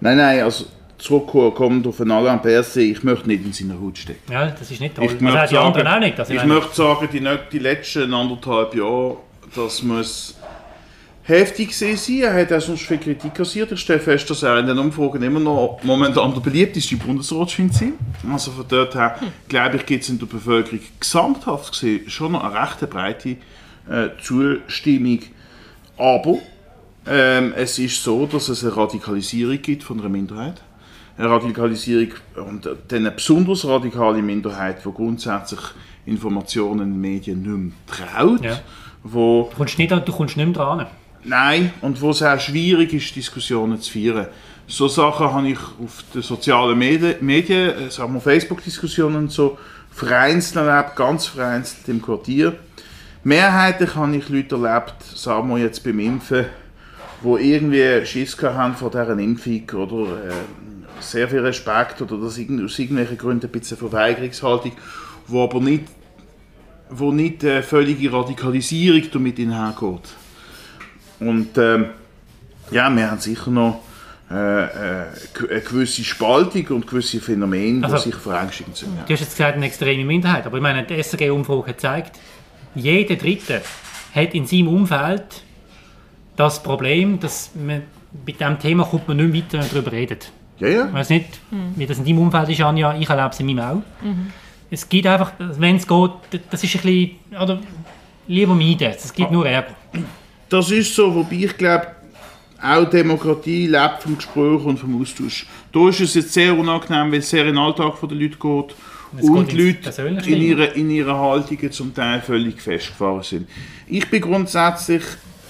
Nein, 0.00 0.16
nein, 0.16 0.42
also 0.42 0.66
zurückkommt 1.04 1.86
auf 1.86 2.00
einen 2.00 2.12
Alain 2.12 2.40
Berset, 2.40 2.96
ich 2.96 3.02
möchte 3.02 3.28
nicht 3.28 3.44
in 3.44 3.52
seiner 3.52 3.78
Haut 3.78 3.98
stecken. 3.98 4.32
Ja, 4.32 4.46
das 4.46 4.70
ist 4.70 4.80
nicht 4.80 4.94
toll. 4.94 5.04
Ich 5.04 5.12
das 5.12 5.20
möchte 5.20 5.48
die 5.50 5.58
anderen 5.58 5.86
auch 5.86 5.98
nicht. 5.98 6.18
Ich, 6.18 6.44
möchte 6.44 6.74
sagen, 6.74 7.08
die, 7.12 7.38
die 7.52 7.58
letzten 7.58 8.14
anderthalb 8.14 8.74
Jahre, 8.74 9.18
das 9.54 9.82
muss 9.82 10.34
heftig 11.24 11.76
sein. 11.76 11.98
Er 12.22 12.40
hat 12.40 12.52
auch 12.54 12.60
sonst 12.60 12.84
viel 12.84 12.96
Kritik 12.96 13.34
kassiert. 13.34 13.70
Ich 13.72 13.80
stelle 13.80 14.00
fest, 14.00 14.30
dass 14.30 14.42
er 14.42 14.58
in 14.58 14.66
den 14.66 14.78
Umfragen 14.78 15.22
immer 15.22 15.40
noch 15.40 15.78
momentan 15.82 16.32
der 16.32 16.40
beliebteste 16.40 16.96
Bundesrat 16.96 17.50
scheint 17.50 17.74
zu 17.74 17.80
sein. 17.80 17.92
Also 18.32 18.52
von 18.52 18.64
dort 18.66 18.94
her, 18.94 19.16
glaube 19.46 19.76
ich, 19.76 19.84
gibt 19.84 20.04
es 20.04 20.08
in 20.08 20.18
der 20.18 20.26
Bevölkerung 20.26 20.80
gesamthaft 20.98 21.72
gesehen 21.72 22.08
schon 22.08 22.32
noch 22.32 22.44
eine 22.44 22.62
recht 22.62 22.88
breite 22.88 23.36
äh, 23.90 24.08
Zustimmung. 24.22 25.20
Aber 25.98 26.38
ähm, 27.06 27.52
es 27.54 27.78
ist 27.78 28.02
so, 28.02 28.24
dass 28.24 28.48
es 28.48 28.64
eine 28.64 28.74
Radikalisierung 28.74 29.60
gibt 29.60 29.82
von 29.82 30.00
einer 30.00 30.08
Minderheit 30.08 30.62
Radikalisierung 31.18 32.12
und 32.36 32.66
dann 32.66 32.98
eine 32.98 33.10
besonders 33.10 33.66
radikale 33.66 34.20
Minderheit, 34.20 34.84
die 34.84 34.90
grundsätzlich 34.90 35.60
Informationen 36.06 36.80
in 36.80 36.90
den 36.92 37.00
Medien 37.00 37.42
nicht 37.42 37.76
mehr 37.96 38.08
traut. 38.12 38.44
Ja. 38.44 38.60
Wo, 39.02 39.48
du, 39.50 39.56
kommst 39.56 39.78
nicht, 39.78 39.90
du 39.90 40.12
kommst 40.12 40.36
nicht 40.36 40.46
mehr 40.46 40.54
dran. 40.54 40.86
Nein, 41.24 41.72
und 41.80 42.00
wo 42.00 42.10
es 42.10 42.22
auch 42.22 42.38
schwierig 42.38 42.92
ist, 42.92 43.14
Diskussionen 43.16 43.80
zu 43.80 43.92
führen. 43.92 44.26
So 44.66 44.88
Sachen 44.88 45.32
habe 45.32 45.48
ich 45.48 45.58
auf 45.58 46.04
den 46.14 46.22
sozialen 46.22 46.78
Medien, 46.78 47.16
Medien 47.20 47.70
äh, 47.70 47.90
sagen 47.90 48.14
wir 48.14 48.20
Facebook-Diskussionen 48.20 49.28
so, 49.28 49.58
vereinzelt 49.90 50.66
erlebt, 50.66 50.96
ganz 50.96 51.26
vereinzelt 51.26 51.88
im 51.88 52.02
Quartier. 52.02 52.54
Mehrheitlich 53.22 53.94
habe 53.94 54.16
ich 54.16 54.28
Leute 54.28 54.56
erlebt, 54.56 55.02
sagen 55.14 55.48
wir 55.48 55.58
jetzt 55.58 55.84
beim 55.84 56.00
Impfen, 56.00 56.46
wo 57.22 57.36
irgendwie 57.36 58.04
Schiss 58.04 58.36
haben 58.42 58.74
vor 58.74 58.90
dieser 58.90 59.18
Impfung 59.18 59.70
oder 59.70 60.28
äh, 60.28 60.32
sehr 61.10 61.28
viel 61.28 61.40
Respekt 61.40 62.00
oder 62.02 62.16
aus 62.16 62.38
irgendwelchen 62.38 63.18
Gründen 63.18 63.46
ein 63.46 63.52
bisschen 63.52 63.76
Verweigerungshaltung, 63.76 64.72
wo 65.26 65.44
aber 65.44 65.60
nicht, 65.60 65.84
wo 66.90 67.12
nicht 67.12 67.44
eine 67.44 67.62
völlige 67.62 68.12
Radikalisierung 68.12 69.02
damit 69.12 69.38
einhergeht. 69.38 70.08
Und 71.20 71.56
ähm, 71.58 71.86
ja, 72.70 72.94
wir 72.94 73.10
haben 73.10 73.20
sicher 73.20 73.50
noch 73.50 73.82
äh, 74.30 74.34
äh, 74.34 75.06
eine 75.50 75.60
gewisse 75.60 76.02
Spaltung 76.02 76.66
und 76.68 76.86
gewisse 76.86 77.20
Phänomene, 77.20 77.84
also, 77.84 77.96
die 77.96 78.02
sich 78.10 78.14
verängstigend 78.14 78.76
sind. 78.76 78.96
Ja. 78.96 79.04
Du 79.04 79.12
hast 79.12 79.20
jetzt 79.20 79.36
gesagt, 79.36 79.56
eine 79.56 79.66
extreme 79.66 80.04
Minderheit, 80.04 80.46
aber 80.46 80.56
ich 80.56 80.62
meine, 80.62 80.84
die 80.84 81.00
SRG-Umfrage 81.02 81.68
hat 81.68 81.76
gezeigt, 81.76 82.18
jeder 82.74 83.16
Dritte 83.16 83.60
hat 84.14 84.34
in 84.34 84.46
seinem 84.46 84.68
Umfeld 84.68 85.42
das 86.36 86.62
Problem, 86.62 87.20
dass 87.20 87.50
man 87.54 87.82
mit 88.26 88.40
diesem 88.40 88.58
Thema 88.58 88.84
kommt 88.84 89.08
man 89.08 89.16
nicht 89.16 89.52
weiter 89.52 89.66
darüber 89.70 89.92
redet. 89.92 90.30
Ja, 90.58 90.68
ja. 90.68 90.86
Ich 90.86 90.92
weiß 90.92 91.10
nicht, 91.10 91.40
wie 91.76 91.86
das 91.86 91.98
in 91.98 92.04
deinem 92.04 92.18
Umfeld 92.18 92.48
ist, 92.48 92.60
Anja. 92.60 92.96
Ich 92.96 93.08
erlebe 93.08 93.30
es 93.30 93.40
in 93.40 93.46
meinem 93.46 93.58
auch. 93.58 93.82
Mhm. 94.02 94.32
Es 94.70 94.88
gibt 94.88 95.06
einfach, 95.06 95.32
wenn 95.38 95.76
es 95.76 95.86
geht, 95.86 96.10
das 96.50 96.64
ist 96.64 96.76
ein 96.76 96.82
bisschen, 96.82 97.10
oder 97.40 97.60
lieber 98.26 98.54
meiden. 98.54 98.92
Es 98.92 99.12
gibt 99.12 99.30
nur 99.30 99.46
Ärger. 99.46 99.74
Das 100.48 100.70
ist 100.70 100.94
so, 100.94 101.14
wobei 101.14 101.36
ich 101.36 101.56
glaube, 101.56 101.86
auch 102.62 102.88
Demokratie 102.88 103.66
lebt 103.66 104.02
vom 104.02 104.16
Gespräch 104.16 104.64
und 104.64 104.78
vom 104.78 105.00
Austausch. 105.00 105.46
Da 105.72 105.88
ist 105.88 106.00
es 106.00 106.14
jetzt 106.14 106.32
sehr 106.32 106.56
unangenehm, 106.56 107.12
weil 107.12 107.18
es 107.18 107.28
sehr 107.28 107.42
in 107.42 107.48
den 107.48 107.58
Alltag 107.58 107.94
der 108.00 108.16
Leute 108.16 108.36
geht 108.36 108.74
es 109.16 109.28
und 109.28 109.52
die 109.52 109.56
Leute 109.56 110.30
in 110.30 110.42
ihrer, 110.42 110.72
in 110.74 110.90
ihrer 110.90 111.18
Haltung 111.18 111.70
zum 111.70 111.94
Teil 111.94 112.20
völlig 112.20 112.60
festgefahren 112.60 113.22
sind. 113.22 113.48
Ich 113.86 114.08
bin 114.10 114.20
grundsätzlich 114.20 115.02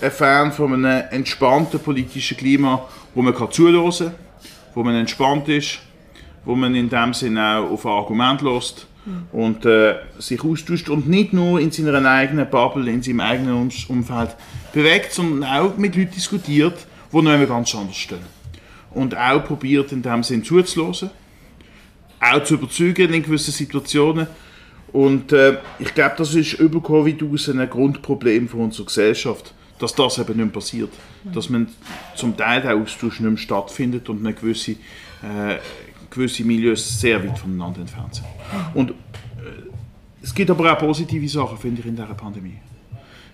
ein 0.02 0.10
Fan 0.10 0.52
von 0.52 0.72
einem 0.72 1.04
entspannten 1.10 1.80
politischen 1.80 2.36
Klima, 2.36 2.86
wo 3.14 3.22
man 3.22 3.34
kann 3.34 3.50
zuhören 3.50 3.90
kann 3.90 4.14
wo 4.74 4.82
man 4.82 4.94
entspannt 4.94 5.48
ist, 5.48 5.78
wo 6.44 6.54
man 6.54 6.74
in 6.74 6.88
dem 6.88 7.14
Sinne 7.14 7.58
auch 7.58 7.70
auf 7.70 7.86
Argument 7.86 8.42
lässt 8.42 8.86
und 9.32 9.66
äh, 9.66 9.96
sich 10.18 10.42
austauscht 10.42 10.88
und 10.88 11.08
nicht 11.08 11.32
nur 11.32 11.60
in 11.60 11.70
seiner 11.70 12.08
eigenen 12.08 12.48
Bubble, 12.48 12.90
in 12.90 13.02
seinem 13.02 13.20
eigenen 13.20 13.70
Umfeld 13.88 14.36
bewegt, 14.72 15.12
sondern 15.12 15.48
auch 15.48 15.76
mit 15.76 15.94
Leuten 15.94 16.12
diskutiert, 16.12 16.86
die 17.12 17.22
noch 17.22 17.48
ganz 17.48 17.74
anders 17.74 17.96
stehen. 17.96 18.34
Und 18.92 19.16
auch 19.16 19.44
probiert 19.44 19.92
in 19.92 20.02
dem 20.02 20.22
Sinne 20.22 20.42
zuzulassen, 20.42 21.10
auch 22.20 22.42
zu 22.44 22.54
überzeugen 22.54 23.12
in 23.12 23.22
gewissen 23.22 23.52
Situationen. 23.52 24.26
Und 24.92 25.32
äh, 25.32 25.58
ich 25.78 25.92
glaube, 25.94 26.14
das 26.18 26.34
ist 26.34 26.54
über 26.54 26.80
Covid 26.80 27.22
aus 27.24 27.48
ein 27.48 27.68
Grundproblem 27.68 28.48
für 28.48 28.58
unsere 28.58 28.86
Gesellschaft 28.86 29.52
dass 29.78 29.94
das 29.94 30.18
eben 30.18 30.36
nicht 30.36 30.36
mehr 30.36 30.46
passiert. 30.46 30.90
Dass 31.24 31.48
man 31.48 31.68
zum 32.14 32.36
Teil 32.36 32.62
der 32.62 32.76
Austausch 32.76 33.20
nicht 33.20 33.28
mehr 33.28 33.38
stattfindet 33.38 34.08
und 34.08 34.20
eine 34.20 34.34
gewisse, 34.34 34.72
äh, 34.72 35.58
gewisse 36.10 36.44
Milieus 36.44 37.00
sehr 37.00 37.22
weit 37.22 37.38
voneinander 37.38 37.80
entfernt 37.80 38.16
sind. 38.16 38.26
Und 38.74 38.90
äh, 38.90 38.94
es 40.22 40.34
gibt 40.34 40.50
aber 40.50 40.72
auch 40.72 40.78
positive 40.78 41.28
Sachen, 41.28 41.58
finde 41.58 41.80
ich, 41.80 41.86
in 41.86 41.96
dieser 41.96 42.14
Pandemie. 42.14 42.58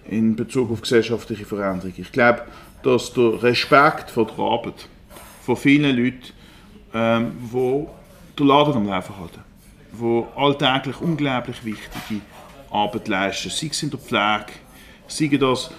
In 0.09 0.35
Bezug 0.35 0.71
auf 0.73 0.81
gesellschaftliche 0.81 1.45
Veränderung. 1.45 1.93
Ich 1.97 2.11
glaube, 2.11 2.43
dass 2.83 3.13
der 3.13 3.43
Respekt 3.43 4.11
vor 4.11 4.27
der 4.27 4.39
Arbeit 4.39 4.89
von 5.43 5.57
vielen 5.57 5.97
Leuten, 5.97 6.33
ähm, 6.95 7.33
die 7.53 7.87
den 8.39 8.47
Laden 8.47 8.75
am 8.75 8.87
Laufen 8.87 9.15
halten, 9.19 9.41
die 9.93 10.25
alltäglich 10.37 11.01
unglaublich 11.01 11.65
wichtige 11.65 12.23
Arbeit 12.71 13.09
leisten, 13.09 13.51
sei 13.51 13.69
es 13.71 13.83
in 13.83 13.91
der 13.91 13.99
Pflege, 13.99 14.53
sei 15.07 15.37
das 15.37 15.71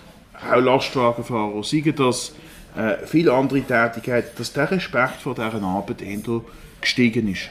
auch 0.49 0.59
Lastwagenfahrer, 0.59 1.63
seien 1.63 1.95
das 1.95 2.33
äh, 2.75 3.05
viele 3.05 3.33
andere 3.33 3.61
Tätigkeiten, 3.61 4.29
dass 4.37 4.53
der 4.53 4.71
Respekt 4.71 5.21
vor 5.21 5.35
dieser 5.35 5.61
Arbeit 5.61 6.01
eher 6.01 6.41
gestiegen 6.79 7.31
ist. 7.31 7.49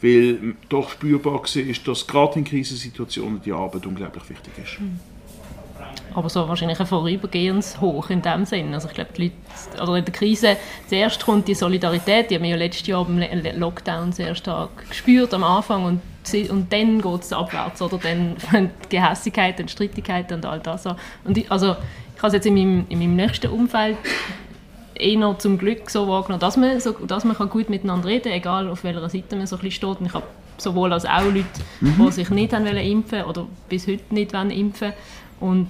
Weil 0.00 0.54
doch 0.68 0.90
spürbar 0.90 1.34
war, 1.34 1.74
dass 1.84 2.06
gerade 2.06 2.38
in 2.38 2.44
Krisensituationen 2.44 3.42
die 3.42 3.52
Arbeit 3.52 3.84
unglaublich 3.86 4.30
wichtig 4.30 4.52
ist. 4.62 4.80
Mhm 4.80 5.00
aber 6.14 6.28
so 6.28 6.48
wahrscheinlich 6.48 6.80
ein 6.80 6.86
vorübergehendes 6.86 7.80
Hoch 7.80 8.10
in 8.10 8.22
dem 8.22 8.44
Sinn. 8.44 8.74
Also 8.74 8.88
ich 8.88 8.94
glaube, 8.94 9.10
die 9.16 9.24
Leute, 9.24 9.82
oder 9.82 9.96
in 9.96 10.04
der 10.04 10.12
Krise 10.12 10.56
zuerst 10.88 11.24
kommt 11.24 11.48
die 11.48 11.54
Solidarität, 11.54 12.30
die 12.30 12.34
haben 12.34 12.42
wir 12.42 12.50
ja 12.50 12.56
letztes 12.56 12.86
Jahr 12.86 13.04
beim 13.04 13.20
Lockdown 13.56 14.12
sehr 14.12 14.34
stark 14.34 14.88
gespürt 14.88 15.32
am 15.34 15.44
Anfang 15.44 15.84
und, 15.84 16.00
und 16.50 16.72
dann 16.72 17.00
geht 17.00 17.22
es 17.22 17.32
abwärts 17.32 17.82
oder 17.82 17.98
dann 17.98 18.36
die 18.52 18.96
Gehässigkeit 18.96 19.60
und 19.60 19.70
Streitigkeiten 19.70 20.34
und 20.34 20.46
all 20.46 20.60
das. 20.60 20.86
Und 21.24 21.36
ich, 21.36 21.50
also 21.50 21.76
ich 22.16 22.22
habe 22.22 22.28
es 22.28 22.34
jetzt 22.34 22.46
in 22.46 22.54
meinem, 22.54 22.86
in 22.88 22.98
meinem 22.98 23.16
nächsten 23.16 23.50
Umfeld 23.50 23.96
eher 24.94 25.38
zum 25.38 25.58
Glück 25.58 25.90
so 25.90 26.08
wahrgenommen, 26.08 26.40
dass 26.40 26.56
man, 26.56 26.80
so, 26.80 26.92
dass 26.92 27.24
man 27.24 27.36
gut 27.48 27.70
miteinander 27.70 28.08
reden 28.08 28.24
kann, 28.24 28.32
egal 28.32 28.68
auf 28.68 28.84
welcher 28.84 29.08
Seite 29.08 29.36
man 29.36 29.46
so 29.46 29.56
ein 29.56 29.62
bisschen 29.62 29.90
steht. 29.90 30.00
Und 30.00 30.06
ich 30.06 30.14
habe 30.14 30.26
sowohl 30.56 30.92
als 30.92 31.04
auch 31.04 31.24
Leute, 31.24 31.46
mhm. 31.80 32.04
die 32.06 32.12
sich 32.12 32.30
nicht 32.30 32.52
haben 32.52 32.66
impfen 32.66 33.24
oder 33.24 33.46
bis 33.68 33.86
heute 33.86 34.02
nicht 34.10 34.32
impfen 34.32 34.52
wollen. 34.60 34.94
Und 35.40 35.68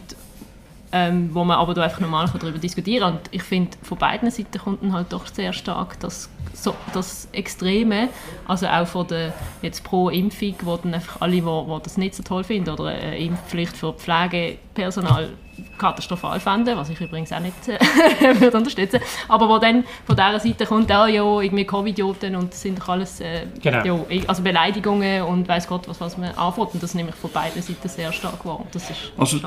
ähm, 0.92 1.30
wo 1.32 1.44
man 1.44 1.58
aber 1.58 1.74
da 1.74 1.82
einfach 1.82 2.00
normal 2.00 2.30
darüber 2.38 2.58
diskutieren 2.58 3.02
kann. 3.02 3.12
Und 3.14 3.20
ich 3.30 3.42
finde, 3.42 3.76
von 3.82 3.98
beiden 3.98 4.30
Seiten 4.30 4.58
kommt 4.58 4.82
dann 4.82 4.92
halt 4.92 5.12
doch 5.12 5.26
sehr 5.26 5.52
stark 5.52 6.00
das, 6.00 6.30
so, 6.52 6.74
das 6.92 7.28
Extreme, 7.32 8.08
also 8.46 8.66
auch 8.66 8.86
von 8.86 9.06
der 9.06 9.32
jetzt 9.62 9.84
pro 9.84 10.08
Impfung, 10.08 10.54
wo 10.62 10.76
dann 10.76 10.94
einfach 10.94 11.20
alle, 11.20 11.32
die, 11.32 11.80
das 11.82 11.96
nicht 11.96 12.14
so 12.14 12.22
toll 12.22 12.44
finden 12.44 12.70
oder 12.70 12.86
eine 12.86 13.18
Impfpflicht 13.18 13.76
für 13.76 13.92
Pflegepersonal 13.92 15.30
katastrophal 15.78 16.40
fänden, 16.40 16.76
was 16.76 16.90
ich 16.90 17.00
übrigens 17.00 17.32
auch 17.32 17.40
nicht 17.40 17.54
äh, 17.68 17.78
würde 18.40 18.56
unterstützen 18.56 19.00
aber 19.28 19.48
wo 19.48 19.58
dann 19.58 19.84
von 20.06 20.16
dieser 20.16 20.40
Seite 20.40 20.66
kommt, 20.66 20.90
ah, 20.90 21.06
ja, 21.06 21.40
irgendwie 21.40 21.64
Covid-Idioten 21.64 22.36
und 22.36 22.52
das 22.52 22.62
sind 22.62 22.78
doch 22.78 22.88
alles 22.88 23.20
äh, 23.20 23.46
genau. 23.62 24.06
ja, 24.08 24.22
also 24.26 24.42
Beleidigungen 24.42 25.22
und 25.22 25.48
weiß 25.48 25.66
Gott, 25.68 25.88
was, 25.88 26.00
was 26.00 26.16
man 26.18 26.30
anfängt 26.32 26.74
und 26.74 26.82
das 26.82 26.94
nehme 26.94 27.10
ich 27.10 27.14
von 27.14 27.30
beiden 27.30 27.62
Seiten 27.62 27.88
sehr 27.88 28.12
stark 28.12 28.44
wahr. 28.44 28.66
Das 28.72 28.90
ist 28.90 29.12
also. 29.16 29.38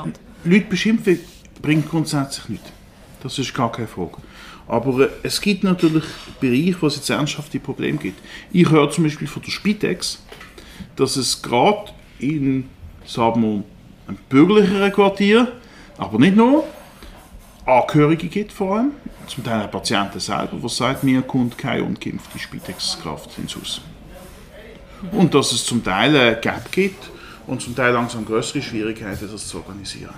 Leute 0.43 0.65
beschimpfen 0.65 1.19
bringt 1.61 1.89
grundsätzlich 1.89 2.49
nichts. 2.49 2.71
Das 3.21 3.37
ist 3.37 3.53
gar 3.53 3.71
keine 3.71 3.87
Frage. 3.87 4.17
Aber 4.67 5.01
äh, 5.01 5.09
es 5.23 5.41
gibt 5.41 5.63
natürlich 5.63 6.05
Bereiche, 6.39 6.81
wo 6.81 6.87
es 6.87 6.95
jetzt 6.95 7.09
ernsthafte 7.09 7.59
Probleme 7.59 7.97
gibt. 7.97 8.19
Ich 8.51 8.69
höre 8.69 8.89
zum 8.89 9.03
Beispiel 9.03 9.27
von 9.27 9.41
der 9.43 9.51
Spitex, 9.51 10.23
dass 10.95 11.15
es 11.15 11.41
gerade 11.41 11.91
in 12.19 12.69
sagen 13.05 13.41
wir, 13.41 13.63
einem 14.07 14.17
bürgerlicheren 14.29 14.91
Quartier, 14.91 15.51
aber 16.01 16.17
nicht 16.17 16.35
nur, 16.35 16.63
Angehörige 17.63 18.27
gibt 18.27 18.51
vor 18.51 18.77
allem, 18.77 18.91
zum 19.27 19.43
Teil 19.43 19.63
auch 19.63 19.69
Patienten 19.69 20.19
selber, 20.19 20.57
die 20.61 20.67
sagen, 20.67 20.97
mir 21.03 21.21
kommt 21.21 21.59
keine 21.59 21.83
ungeimpfte 21.83 22.39
Spitex-Kraft 22.39 23.37
ins 23.37 23.55
Haus. 23.55 23.81
Und 25.11 25.35
dass 25.35 25.51
es 25.51 25.63
zum 25.63 25.83
Teil 25.83 26.15
ein 26.15 26.41
Gap 26.41 26.71
gibt 26.71 27.11
und 27.45 27.61
zum 27.61 27.75
Teil 27.75 27.93
langsam 27.93 28.25
größere 28.25 28.63
Schwierigkeiten, 28.63 29.29
das 29.31 29.47
zu 29.47 29.57
organisieren. 29.57 30.15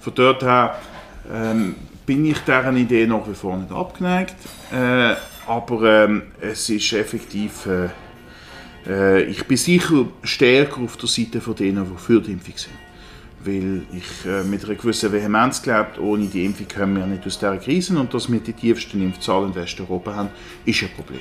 Von 0.00 0.14
dort 0.14 0.42
her 0.42 0.78
ähm, 1.32 1.74
bin 2.06 2.24
ich 2.24 2.38
deren 2.38 2.76
Idee 2.76 3.04
nach 3.04 3.26
wie 3.28 3.34
vor 3.34 3.56
nicht 3.56 3.72
abgeneigt. 3.72 4.36
Äh, 4.72 5.16
aber 5.48 6.04
ähm, 6.04 6.22
es 6.40 6.68
ist 6.70 6.92
effektiv, 6.92 7.66
äh, 7.66 7.88
äh, 8.86 9.22
ich 9.24 9.44
bin 9.48 9.56
sicher 9.56 10.06
stärker 10.22 10.80
auf 10.80 10.96
der 10.96 11.08
Seite 11.08 11.40
von 11.40 11.56
denen, 11.56 11.84
die 11.84 12.00
für 12.00 12.20
die 12.20 12.30
Impfung 12.30 12.54
sind. 12.56 12.81
Weil 13.44 13.82
ich 13.92 14.26
äh, 14.26 14.44
mit 14.44 14.64
einer 14.64 14.74
gewissen 14.74 15.12
Vehemenz 15.12 15.62
glaube, 15.62 16.00
ohne 16.00 16.26
die 16.26 16.44
Impfung 16.44 16.66
kommen 16.68 16.96
wir 16.96 17.06
nicht 17.06 17.26
aus 17.26 17.38
dieser 17.38 17.56
Krise 17.56 17.98
und 17.98 18.14
dass 18.14 18.30
wir 18.30 18.40
die 18.40 18.52
tiefsten 18.52 19.02
Impfzahlen 19.02 19.48
in 19.48 19.54
Westeuropa 19.54 20.14
haben, 20.14 20.28
ist 20.64 20.82
ein 20.82 20.90
Problem. 20.94 21.20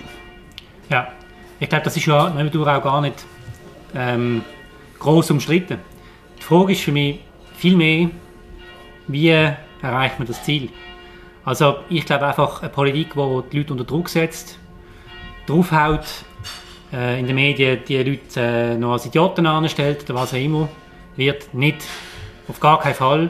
Ja, 0.90 1.08
ich 1.60 1.70
glaube, 1.70 1.84
das 1.84 1.98
ist 1.98 2.06
ja 2.06 2.28
auch 2.28 2.84
gar 2.84 3.02
nicht 3.02 3.26
ähm, 3.96 4.44
groß 5.00 5.32
umstritten. 5.32 5.80
Die 6.38 6.44
Frage 6.44 6.74
ist 6.74 6.82
für 6.82 6.92
mich 6.92 7.20
viel 7.56 7.76
mehr, 7.76 8.10
wie 9.08 9.30
erreicht 9.30 10.20
man 10.20 10.28
das 10.28 10.44
Ziel? 10.44 10.70
Also 11.44 11.78
ich 11.90 12.06
glaube 12.06 12.28
einfach 12.28 12.62
eine 12.62 12.70
Politik, 12.70 13.14
die 13.14 13.42
die 13.52 13.58
Leute 13.58 13.74
unter 13.74 13.84
Druck 13.84 14.10
setzt, 14.10 14.60
draufhaut, 15.48 16.06
äh, 16.94 17.20
in 17.20 17.26
den 17.26 17.36
Medien 17.36 17.80
die 17.88 17.98
Leute 17.98 18.40
äh, 18.40 18.78
noch 18.78 18.94
als 18.94 19.06
Idioten 19.06 19.46
anstellt 19.46 20.04
oder 20.04 20.16
was 20.16 20.34
auch 20.34 20.38
immer, 20.38 20.70
wird 21.16 21.54
nicht 21.54 21.84
auf 22.48 22.60
gar 22.60 22.80
keinen 22.80 22.96
Fall 22.96 23.30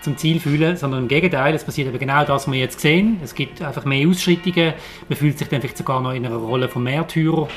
zum 0.00 0.16
Ziel 0.16 0.38
fühlen, 0.38 0.76
sondern 0.76 1.02
im 1.02 1.08
Gegenteil, 1.08 1.54
es 1.54 1.64
passiert 1.64 1.88
eben 1.88 1.98
genau 1.98 2.24
das, 2.24 2.46
was 2.46 2.52
wir 2.52 2.60
jetzt 2.60 2.80
sehen. 2.80 3.18
Es 3.24 3.34
gibt 3.34 3.62
einfach 3.62 3.84
mehr 3.84 4.06
Ausschreitungen, 4.06 4.74
man 5.08 5.18
fühlt 5.18 5.38
sich 5.38 5.48
dann 5.48 5.60
vielleicht 5.60 5.78
sogar 5.78 6.00
noch 6.00 6.12
in 6.12 6.26
einer 6.26 6.36
Rolle 6.36 6.68
von 6.68 6.82
Märtyrer, 6.82 7.48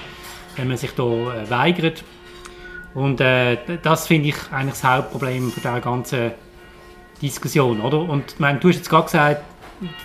wenn 0.56 0.68
man 0.68 0.78
sich 0.78 0.92
da 0.92 1.04
äh, 1.04 1.50
weigert. 1.50 2.04
Und 2.94 3.22
äh, 3.22 3.58
das 3.84 4.08
finde 4.08 4.30
ich 4.30 4.36
eigentlich 4.52 4.74
das 4.74 4.84
Hauptproblem 4.84 5.52
von 5.52 5.62
dieser 5.62 5.82
ganzen 5.82 6.32
Diskussion, 7.22 7.82
oder? 7.82 8.00
Und 8.00 8.36
ich 8.40 8.60
du 8.60 8.70
hast 8.70 8.78
jetzt 8.78 8.90
gerade 8.90 9.06
gesagt, 9.06 9.44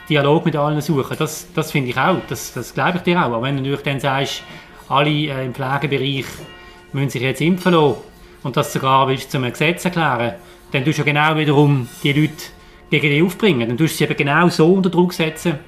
Dialog 0.09 0.45
mit 0.45 0.57
allen 0.57 0.80
suchen, 0.82 1.16
das, 1.18 1.47
das 1.55 1.70
finde 1.70 1.90
ich 1.90 1.97
auch, 1.97 2.18
das, 2.28 2.53
das 2.53 2.74
glaube 2.74 2.99
ich 2.99 3.05
dir 3.05 3.18
auch. 3.18 3.26
Aber 3.26 3.43
wenn 3.43 3.57
du 3.57 3.62
natürlich 3.62 3.84
dann 3.84 4.01
sagst, 4.01 4.43
alle 4.88 5.11
äh, 5.11 5.47
im 5.47 5.55
Pflegebereich 5.55 6.26
müssen 6.93 7.09
sich 7.09 7.22
jetzt 7.22 7.40
impfen 7.40 7.72
lassen 7.72 7.97
und 8.43 8.57
das 8.57 8.72
sogar 8.72 9.09
willst 9.09 9.30
zum 9.30 9.45
Gesetz 9.45 9.84
erklären, 9.84 10.34
dann 10.72 10.84
tust 10.84 10.98
du 10.98 11.02
ja 11.02 11.04
genau 11.04 11.38
wiederum 11.38 11.88
die 12.02 12.12
Leute 12.12 12.32
gegen 12.90 13.08
dich 13.08 13.22
aufbringen. 13.22 13.68
Dann 13.68 13.78
tust 13.78 13.94
du 13.94 13.98
sie 13.98 14.04
eben 14.04 14.16
genau 14.16 14.48
so 14.48 14.72
unter 14.72 14.90
Druck 14.90 15.12
setzen, 15.12 15.58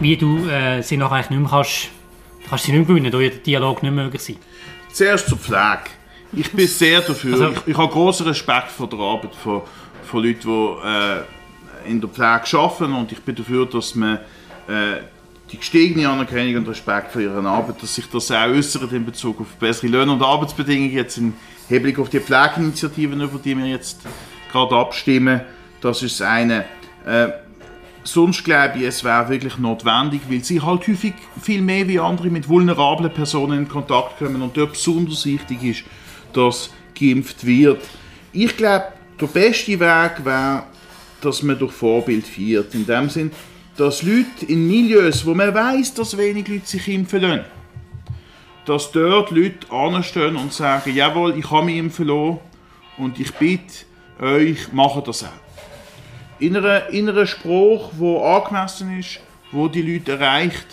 wie 0.00 0.16
du 0.16 0.48
äh, 0.48 0.82
sie 0.82 0.96
nachher 0.96 1.16
eigentlich 1.16 1.30
nicht 1.30 1.40
mehr 1.40 1.50
kannst, 1.50 1.88
kannst 2.48 2.64
sie 2.64 2.72
nicht 2.72 2.88
mehr 2.88 2.96
gewinnen, 2.96 3.12
da 3.12 3.18
der 3.18 3.30
Dialog 3.30 3.82
nicht 3.82 3.92
möglich 3.92 4.22
sein. 4.22 4.36
Zuerst 4.92 5.28
zur 5.28 5.38
Pflege. 5.38 5.90
Ich 6.32 6.50
bin 6.52 6.66
sehr 6.66 7.00
dafür. 7.00 7.32
Also, 7.32 7.50
ich, 7.50 7.68
ich 7.68 7.76
habe 7.76 7.92
großen 7.92 8.26
Respekt 8.26 8.70
vor 8.70 8.88
der 8.88 8.98
Arbeit 8.98 9.34
von 9.34 9.62
von 10.10 10.24
Leuten, 10.24 10.40
die 10.42 11.88
äh, 11.88 11.90
in 11.90 12.00
der 12.00 12.10
Pflege 12.10 12.58
arbeiten 12.58 12.92
und 12.92 13.12
ich 13.12 13.20
bin 13.20 13.34
dafür, 13.34 13.66
dass 13.66 13.94
man 13.94 14.16
äh, 14.68 15.00
die 15.50 15.58
gestiegene 15.58 16.08
Anerkennung 16.08 16.56
und 16.56 16.68
Respekt 16.68 17.12
für 17.12 17.22
ihre 17.22 17.46
Arbeit, 17.48 17.82
dass 17.82 17.94
sich 17.94 18.08
das 18.08 18.30
auch 18.30 18.46
äußert 18.46 18.92
in 18.92 19.04
Bezug 19.04 19.40
auf 19.40 19.48
bessere 19.58 19.88
Löhne 19.88 20.12
und 20.12 20.22
Arbeitsbedingungen, 20.22 20.92
jetzt 20.92 21.16
im 21.18 21.34
Hinblick 21.70 21.98
auf 22.00 22.10
die 22.10 22.20
Pflegeinitiativen, 22.20 23.20
über 23.20 23.38
die 23.38 23.56
wir 23.56 23.64
jetzt 23.64 24.00
gerade 24.50 24.74
abstimmen, 24.74 25.40
das 25.80 26.02
ist 26.02 26.20
das 26.20 26.26
eine. 26.26 26.64
Äh, 27.06 27.28
sonst 28.02 28.44
glaube 28.44 28.78
ich, 28.78 28.84
es 28.84 29.04
wäre 29.04 29.28
wirklich 29.28 29.56
notwendig, 29.56 30.22
weil 30.28 30.42
sie 30.42 30.60
halt 30.60 30.86
häufig 30.88 31.14
viel 31.40 31.62
mehr 31.62 31.86
wie 31.86 32.00
andere 32.00 32.28
mit 32.28 32.48
vulnerablen 32.48 33.12
Personen 33.12 33.60
in 33.60 33.68
Kontakt 33.68 34.18
kommen 34.18 34.42
und 34.42 34.56
dort 34.56 34.72
besonders 34.72 35.24
wichtig 35.24 35.62
ist, 35.62 35.84
dass 36.32 36.70
geimpft 36.98 37.46
wird. 37.46 37.82
Ich 38.32 38.56
glaube, 38.56 38.86
der 39.20 39.26
beste 39.26 39.78
Weg 39.78 40.24
wäre, 40.24 40.64
dass 41.20 41.42
man 41.44 41.58
durch 41.58 41.72
Vorbild 41.72 42.26
feiert. 42.26 42.74
In 42.74 42.84
dem 42.84 43.08
Sinn, 43.08 43.30
dass 43.76 44.02
Leute 44.02 44.44
in 44.48 44.66
Milieus, 44.66 45.24
wo 45.24 45.34
man 45.34 45.54
weiß, 45.54 45.94
dass 45.94 46.16
wenig 46.16 46.48
Leute 46.48 46.66
sich 46.66 46.88
impfen 46.88 47.20
lassen, 47.20 47.44
dass 48.70 48.92
dort 48.92 49.32
Leute 49.32 49.68
anstehen 49.72 50.36
und 50.36 50.52
sagen, 50.52 50.94
jawohl, 50.94 51.36
ich 51.36 51.50
habe 51.50 51.66
mich 51.66 51.76
impfen 51.76 52.06
lassen 52.06 52.38
und 52.98 53.18
ich 53.18 53.34
bitte 53.34 53.84
euch, 54.22 54.72
macht 54.72 55.08
das 55.08 55.24
auch. 55.24 55.28
In 56.38 56.56
einem, 56.56 56.82
in 56.92 57.08
einem 57.08 57.26
Spruch, 57.26 57.90
der 58.00 58.22
angemessen 58.22 58.96
ist, 58.96 59.18
wo 59.50 59.66
die 59.66 59.82
Leute 59.82 60.12
erreicht 60.12 60.68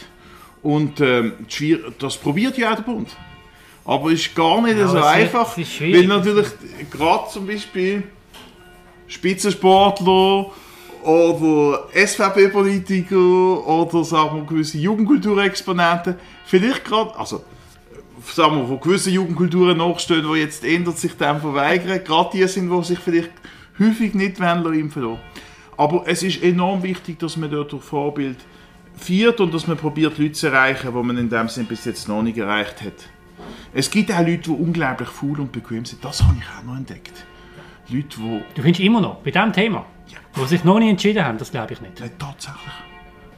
und 0.62 1.02
ähm, 1.02 1.34
das 1.98 2.18
probiert 2.18 2.56
ja 2.60 2.72
auch 2.72 2.76
der 2.76 2.84
Bund. 2.84 3.10
Aber 3.84 4.12
es 4.12 4.28
ist 4.28 4.36
gar 4.36 4.62
nicht 4.62 4.78
ja, 4.78 4.88
so 4.88 5.02
einfach, 5.02 5.58
weil 5.58 6.06
natürlich 6.06 6.50
gerade 6.92 7.32
zum 7.32 7.48
Beispiel 7.48 8.04
Spitzensportler 9.08 10.52
oder 11.02 11.88
SVP-Politiker 11.96 13.66
oder 13.66 14.04
sagen 14.04 14.36
wir 14.36 14.44
gewisse 14.44 14.78
Jugendkulturexponenten 14.78 16.14
vielleicht 16.46 16.86
gerade, 16.86 17.18
also 17.18 17.42
sagen 18.24 18.58
wir, 18.58 18.70
wo 18.70 18.78
gewisse 18.78 19.12
Jugendkulturen 19.12 19.78
nachstehen, 19.78 20.26
die 20.32 20.40
jetzt 20.40 20.64
ändert 20.64 20.98
sich 20.98 21.14
dem 21.14 21.40
verweigern, 21.40 22.04
gerade 22.04 22.30
die 22.34 22.48
sind, 22.48 22.70
die 22.70 22.84
sich 22.84 23.00
vielleicht 23.00 23.32
häufig 23.80 24.14
nicht 24.14 24.40
impfen 24.40 25.04
lassen. 25.04 25.20
Aber 25.78 26.04
es 26.08 26.24
ist 26.24 26.42
enorm 26.42 26.82
wichtig, 26.84 27.20
dass 27.20 27.38
man 27.38 27.52
dort 27.52 27.72
durch 27.72 27.84
Vorbild 27.84 28.38
feiert 28.96 29.40
und 29.40 29.54
dass 29.54 29.68
man 29.68 29.78
probiert, 29.78 30.18
Leute 30.18 30.32
zu 30.32 30.48
erreichen, 30.48 30.92
die 30.92 31.04
man 31.04 31.18
in 31.18 31.30
dem 31.30 31.48
Sinn 31.50 31.68
bis 31.68 31.86
jetzt 31.86 32.08
noch 32.08 32.24
nicht 32.24 32.38
erreicht 32.38 32.82
hat. 32.82 33.10
Es 33.74 33.92
gibt 33.92 34.12
auch 34.12 34.20
Leute, 34.20 34.38
die 34.38 34.50
unglaublich 34.50 35.10
faul 35.10 35.40
und 35.40 35.52
bequem 35.52 35.86
sind. 35.86 36.04
Das 36.04 36.24
habe 36.24 36.36
ich 36.40 36.46
auch 36.58 36.64
noch 36.64 36.76
entdeckt. 36.76 37.14
Leute, 37.90 38.08
die... 38.18 38.42
Du 38.56 38.62
findest 38.64 38.80
immer 38.84 39.02
noch, 39.02 39.18
bei 39.18 39.30
diesem 39.30 39.54
Thema, 39.54 39.86
ja. 40.08 40.18
wo 40.34 40.46
sich 40.46 40.64
noch 40.64 40.80
nicht 40.80 40.90
entschieden 40.90 41.24
haben, 41.24 41.38
das 41.38 41.52
glaube 41.52 41.74
ich 41.74 41.82
nicht. 41.82 42.00
Nein, 42.00 42.12
tatsächlich. 42.18 42.74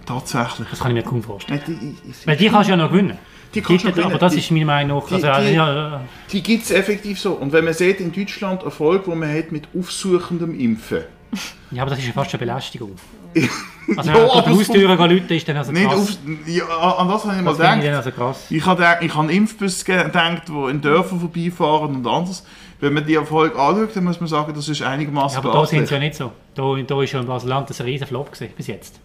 Tatsächlich. 0.05 0.67
Das 0.69 0.79
kann 0.79 0.95
ich 0.95 1.03
mir 1.03 1.09
kaum 1.09 1.21
vorstellen. 1.21 1.61
Nein, 1.67 1.97
die, 2.03 2.27
Weil 2.27 2.37
die 2.37 2.49
kannst 2.49 2.69
du 2.69 2.71
ja 2.71 2.77
noch 2.77 2.89
gewinnen. 2.89 3.17
Die 3.53 3.61
kannst 3.61 3.85
du 3.85 4.03
aber 4.03 4.17
das 4.17 4.35
ist 4.35 4.51
meine 4.51 4.65
Meinung 4.65 4.99
nach. 4.99 5.11
Also, 5.11 5.41
die, 5.49 5.55
ja, 5.55 6.01
die 6.31 6.43
gibt 6.43 6.63
es 6.65 6.71
effektiv 6.71 7.19
so. 7.19 7.33
Und 7.33 7.51
wenn 7.51 7.65
man 7.65 7.73
sieht 7.73 7.99
in 7.99 8.11
Deutschland 8.11 8.63
Erfolg, 8.63 9.07
wo 9.07 9.15
man 9.15 9.35
hat 9.35 9.51
mit 9.51 9.67
aufsuchendem 9.77 10.59
Impfen, 10.59 11.03
Ja, 11.71 11.83
aber 11.83 11.91
das 11.91 11.99
ist 11.99 12.07
ja 12.07 12.13
fast 12.13 12.33
eine 12.33 12.39
Belästigung. 12.39 12.91
Also 13.97 14.11
Ja, 14.11 14.17
aber 14.17 14.41
die 14.43 14.51
es 14.51 14.57
Haustüre 14.69 14.95
läuten, 14.95 15.33
ist 15.35 15.47
dann 15.47 15.57
also 15.57 15.71
Nicht 15.71 15.87
krass. 15.87 15.99
auf, 15.99 16.17
ja, 16.45 16.63
an 16.65 17.07
das 17.07 17.25
habe 17.25 17.37
ich 17.37 17.41
mal 17.41 17.55
finde 17.55 17.75
ich 17.75 17.81
gedacht. 17.81 17.95
also 17.95 18.11
krass. 18.11 18.45
Ich 18.51 18.63
habe 18.63 18.85
ich 19.01 19.09
habe 19.15 19.19
an 19.19 19.29
Impfbus 19.29 19.83
gedacht, 19.83 20.43
die 20.47 20.69
in 20.69 20.81
Dörfern 20.81 21.19
vorbeifahren 21.19 21.95
und 21.95 22.05
anders. 22.05 22.45
Wenn 22.79 22.93
man 22.93 23.03
die 23.05 23.15
Erfolg 23.15 23.57
anschaut, 23.57 23.95
dann 23.95 24.03
muss 24.03 24.19
man 24.19 24.27
sagen, 24.29 24.53
das 24.53 24.69
ist 24.69 24.79
Ja, 24.81 24.89
einigermaßen 24.89 25.39
aber 25.39 25.51
da 25.51 25.65
sind 25.65 25.87
sie 25.87 25.93
ja 25.95 25.99
nicht 25.99 26.13
so. 26.13 26.31
Da, 26.53 26.75
da 26.85 27.01
ist 27.01 27.13
ja 27.13 27.19
in 27.19 27.25
Basel-Land 27.25 27.71
ein 27.71 27.83
riesen 27.85 28.05
Flop 28.05 28.31
gewesen, 28.31 28.53
bis 28.55 28.67
jetzt. 28.67 28.99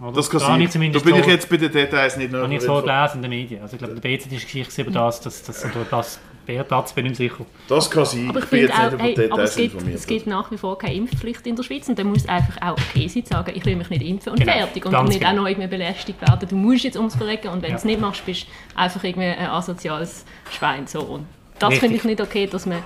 Oder? 0.00 0.12
Das 0.12 0.30
kann 0.30 0.40
Da 0.40 0.46
sein. 0.46 0.60
ich 0.60 0.66
Da 0.68 0.72
zumindest 0.72 1.04
bin 1.04 1.14
ich 1.16 1.24
so- 1.24 1.30
jetzt 1.30 1.48
bei 1.48 1.56
den 1.56 1.72
Details 1.72 2.16
nicht 2.16 2.32
Habe 2.32 2.54
ich 2.54 2.60
so 2.62 2.66
informiert. 2.78 2.84
gelesen 2.86 3.16
in 3.16 3.22
den 3.22 3.30
Medien. 3.30 3.62
Also 3.62 3.74
ich 3.74 3.78
glaube, 3.78 3.94
der 3.94 4.00
BZ 4.00 4.32
ist 4.32 4.42
Geschichte 4.44 4.82
über 4.82 4.90
das, 4.90 5.20
dass 5.20 5.42
das 5.42 5.64
und 5.64 5.72
das 5.90 6.20
Bärplatz 6.46 6.92
bin 6.92 7.06
ich 7.06 7.18
nicht 7.18 7.32
sicher. 7.32 7.44
Das 7.68 7.90
kann 7.90 8.04
sein. 8.04 8.28
Aber 8.30 8.38
ich 8.38 8.44
ich 8.44 8.50
bin 8.50 8.58
finde 8.60 8.66
jetzt 8.68 8.78
nicht 8.78 8.86
auch, 8.88 8.92
über 8.92 9.02
hey, 9.02 9.14
die 9.16 9.32
aber 9.32 9.42
es 9.42 9.50
Details 9.50 9.56
gibt, 9.56 9.74
informiert. 9.74 9.98
es 9.98 10.06
gibt 10.06 10.26
nach 10.28 10.50
wie 10.52 10.56
vor 10.58 10.78
keine 10.78 10.94
Impfpflicht 10.94 11.46
in 11.46 11.56
der 11.56 11.62
Schweiz 11.64 11.88
und 11.88 11.98
dann 11.98 12.06
muss 12.06 12.18
es 12.18 12.28
einfach 12.28 12.62
auch 12.62 12.72
okay 12.78 13.08
sein 13.08 13.24
zu 13.24 13.32
sagen, 13.32 13.52
ich 13.54 13.64
will 13.66 13.74
mich 13.74 13.90
nicht 13.90 14.02
impfen 14.02 14.32
und 14.32 14.38
Genau, 14.38 14.52
fertig 14.52 14.84
und 14.86 14.92
ganz 14.92 15.08
nicht 15.08 15.18
genau. 15.20 15.32
auch 15.32 15.36
noch 15.36 15.46
irgendwie 15.48 15.66
belästigt 15.68 16.20
werden. 16.20 16.48
Du 16.48 16.54
musst 16.56 16.84
jetzt 16.84 16.96
ums 16.96 17.16
Verrecken 17.16 17.48
und 17.48 17.56
wenn 17.62 17.62
du 17.62 17.68
Ja. 17.70 17.76
es 17.76 17.84
nicht 17.84 18.00
machst, 18.00 18.24
bist 18.24 18.46
du 18.46 18.78
einfach 18.78 19.02
irgendwie 19.02 19.26
ein 19.26 19.48
asoziales 19.48 20.24
Schwein. 20.52 20.86
So. 20.86 21.00
Und 21.00 21.26
das 21.58 21.74
finde 21.78 21.96
ich 21.96 22.04
nicht 22.04 22.20
okay, 22.20 22.46
dass 22.46 22.64
man, 22.66 22.78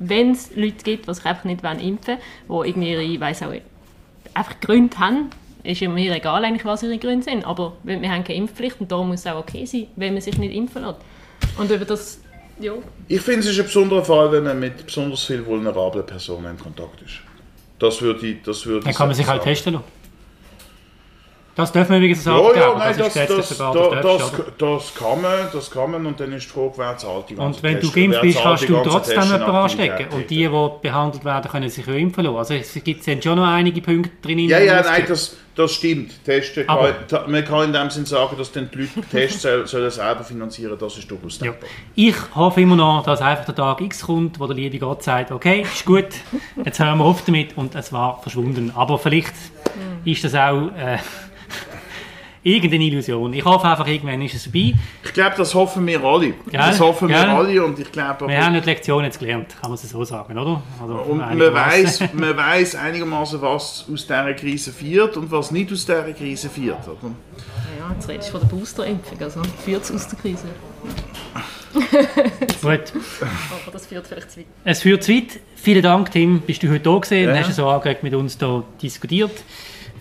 wenn 0.00 0.32
es 0.32 0.50
Leute 0.56 0.82
gibt, 0.82 1.06
die 1.08 1.14
sich 1.14 1.24
einfach 1.24 1.44
nicht 1.44 1.62
impfen 1.62 2.16
wollen, 2.48 2.64
die 2.64 2.70
irgendwie 2.90 3.12
ihre, 3.14 3.20
weiss 3.20 3.40
auch, 3.42 3.52
einfach 4.34 4.60
Gründe 4.60 4.98
haben, 4.98 5.30
ist 5.66 5.80
ja 5.80 5.88
mir 5.88 6.14
egal 6.14 6.44
eigentlich, 6.44 6.64
was 6.64 6.82
ihre 6.82 6.98
Gründe 6.98 7.24
sind, 7.24 7.44
aber 7.44 7.74
wir 7.82 8.00
wir 8.00 8.10
haben 8.10 8.24
keine 8.24 8.38
Impfpflicht 8.38 8.80
und 8.80 8.90
da 8.90 9.02
muss 9.02 9.20
es 9.20 9.26
auch 9.26 9.38
okay 9.40 9.64
sein, 9.66 9.86
wenn 9.96 10.12
man 10.14 10.22
sich 10.22 10.38
nicht 10.38 10.54
impfen 10.54 10.82
lässt. 10.82 10.98
Und 11.58 11.70
über 11.70 11.84
das, 11.84 12.20
ja, 12.60 12.72
Ich 13.08 13.20
finde, 13.20 13.40
es 13.40 13.46
ist 13.48 13.58
ein 13.58 13.66
besonderer 13.66 14.04
Fall, 14.04 14.32
wenn 14.32 14.44
man 14.44 14.58
mit 14.58 14.86
besonders 14.86 15.24
vielen 15.24 15.44
vulnerablen 15.46 16.04
Personen 16.06 16.46
in 16.52 16.58
Kontakt 16.58 17.02
ist. 17.02 17.14
Das 17.78 18.00
würde 18.00 18.26
ich, 18.26 18.42
das 18.42 18.64
würde 18.64 18.84
Dann 18.84 18.94
kann 18.94 19.08
man 19.08 19.16
sich 19.16 19.26
halt 19.26 19.42
sagen. 19.42 19.54
testen 19.54 19.72
lassen. 19.74 19.84
Das 21.56 21.72
dürfen 21.72 21.92
wir 21.92 21.96
übrigens 21.98 22.22
sagen. 22.22 22.48
Ja, 22.54 22.60
ja, 22.60 22.78
nein, 22.78 22.94
das, 22.98 23.14
das, 23.14 23.28
das, 23.28 23.48
das, 23.48 23.60
oder? 23.60 24.02
das, 24.58 24.94
kann 24.94 25.22
man, 25.22 25.32
das 25.50 25.70
kann 25.70 25.90
man 25.90 26.04
und 26.04 26.20
dann 26.20 26.30
ist 26.34 26.44
die 26.44 26.50
Frage, 26.50 26.72
wer 26.76 26.96
zahlt 26.98 27.30
die 27.30 27.34
ganze 27.34 27.56
Und 27.56 27.62
wenn 27.62 27.80
du 27.80 27.90
geimpft 27.90 28.20
bist, 28.20 28.42
kannst 28.42 28.68
du 28.68 28.82
trotzdem 28.82 29.22
jemanden 29.22 29.44
anstecken. 29.50 30.06
Und 30.14 30.28
die, 30.28 30.46
die 30.46 30.68
behandelt 30.82 31.24
werden, 31.24 31.50
können 31.50 31.70
sich 31.70 31.86
ja 31.86 31.94
impfen 31.94 32.24
lassen. 32.24 32.36
Also 32.36 32.54
es 32.54 32.74
gibt 32.84 33.02
sind 33.04 33.24
schon 33.24 33.36
noch 33.38 33.46
einige 33.46 33.80
Punkte 33.80 34.10
drin. 34.20 34.38
Ja, 34.40 34.58
ja, 34.58 34.82
nein, 34.82 35.04
das, 35.08 35.34
das 35.54 35.72
stimmt. 35.72 36.22
Testen 36.26 36.68
Aber- 36.68 36.92
kann, 36.92 37.30
man 37.30 37.42
kann 37.42 37.64
in 37.64 37.72
dem 37.72 37.88
Sinn 37.88 38.04
sagen, 38.04 38.36
dass 38.36 38.52
dann 38.52 38.70
die 38.70 38.80
Leute 38.80 39.00
Tests 39.10 39.40
soll- 39.40 39.66
sollen 39.66 39.90
selber 39.90 40.24
finanzieren 40.24 40.76
das 40.78 40.98
ist 40.98 41.10
durchaus 41.10 41.40
Ja. 41.40 41.54
Ich 41.94 42.16
hoffe 42.34 42.60
immer 42.60 42.76
noch, 42.76 43.02
dass 43.02 43.22
einfach 43.22 43.46
der 43.46 43.54
Tag 43.54 43.80
X 43.80 44.02
kommt, 44.02 44.38
wo 44.38 44.46
der 44.46 44.56
liebe 44.56 44.78
Gott 44.78 45.02
sagt, 45.02 45.32
okay, 45.32 45.62
ist 45.62 45.86
gut, 45.86 46.08
jetzt 46.62 46.78
hören 46.78 46.98
wir 46.98 47.04
auf 47.06 47.24
damit 47.24 47.56
und 47.56 47.74
es 47.74 47.94
war 47.94 48.20
verschwunden. 48.20 48.72
Aber 48.76 48.98
vielleicht 48.98 49.32
ist 50.04 50.22
das 50.22 50.34
auch 50.34 50.68
äh, 50.76 50.98
irgendeine 52.46 52.84
Illusion. 52.84 53.32
Ich 53.32 53.44
hoffe 53.44 53.66
einfach, 53.66 53.86
irgendwann 53.88 54.22
ist 54.22 54.34
es 54.34 54.44
vorbei. 54.44 54.72
Ich 55.04 55.12
glaube, 55.12 55.34
das 55.36 55.52
hoffen 55.54 55.86
wir 55.86 56.02
alle. 56.04 56.34
Das 56.52 56.78
hoffen 56.80 57.08
wir 57.08 57.16
Gell? 57.16 57.28
alle 57.28 57.64
und 57.64 57.78
ich 57.78 57.90
glaube 57.90 58.28
Wir 58.28 58.44
haben 58.44 58.54
die 58.54 58.60
Lektion 58.60 59.02
jetzt 59.04 59.18
gelernt, 59.18 59.48
kann 59.60 59.70
man 59.70 59.74
es 59.74 59.82
so 59.90 60.04
sagen, 60.04 60.38
oder? 60.38 60.62
Also, 60.80 60.94
Und 60.94 61.18
man 61.18 61.38
weiß, 61.54 62.04
man 62.12 62.36
weiß 62.36 62.76
einigermaßen, 62.76 63.42
was 63.42 63.84
aus 63.92 64.06
dieser 64.06 64.32
Krise 64.34 64.72
wird 64.80 65.16
und 65.16 65.30
was 65.32 65.50
nicht 65.50 65.72
aus 65.72 65.84
dieser 65.84 66.12
Krise 66.12 66.48
wird. 66.54 66.76
Oder? 66.86 67.10
ja 67.78 67.92
jetzt 67.94 68.08
redest 68.08 68.28
du 68.28 68.38
von 68.38 68.48
der 68.48 68.56
Boosterimpfung, 68.56 69.18
also 69.20 69.42
führt 69.64 69.82
es 69.82 69.92
aus 69.92 70.08
der 70.08 70.18
Krise. 70.18 70.44
Gut, 72.62 72.92
Aber 73.62 73.72
das 73.72 73.86
führt 73.86 74.06
vielleicht 74.06 74.30
zu 74.30 74.38
weit. 74.40 74.46
es 74.64 74.82
führt 74.82 75.02
zu 75.02 75.12
weit. 75.12 75.40
Vielen 75.56 75.82
Dank, 75.82 76.10
Tim, 76.10 76.40
bist 76.40 76.62
du 76.62 76.68
heute 76.68 76.80
da 76.80 76.96
gewesen 76.98 77.28
und 77.28 77.34
Ja. 77.34 77.42
hast 77.46 77.54
so 77.56 77.66
angeregt 77.68 78.02
mit 78.02 78.14
uns 78.14 78.38
hier 78.38 78.62
diskutiert. 78.80 79.32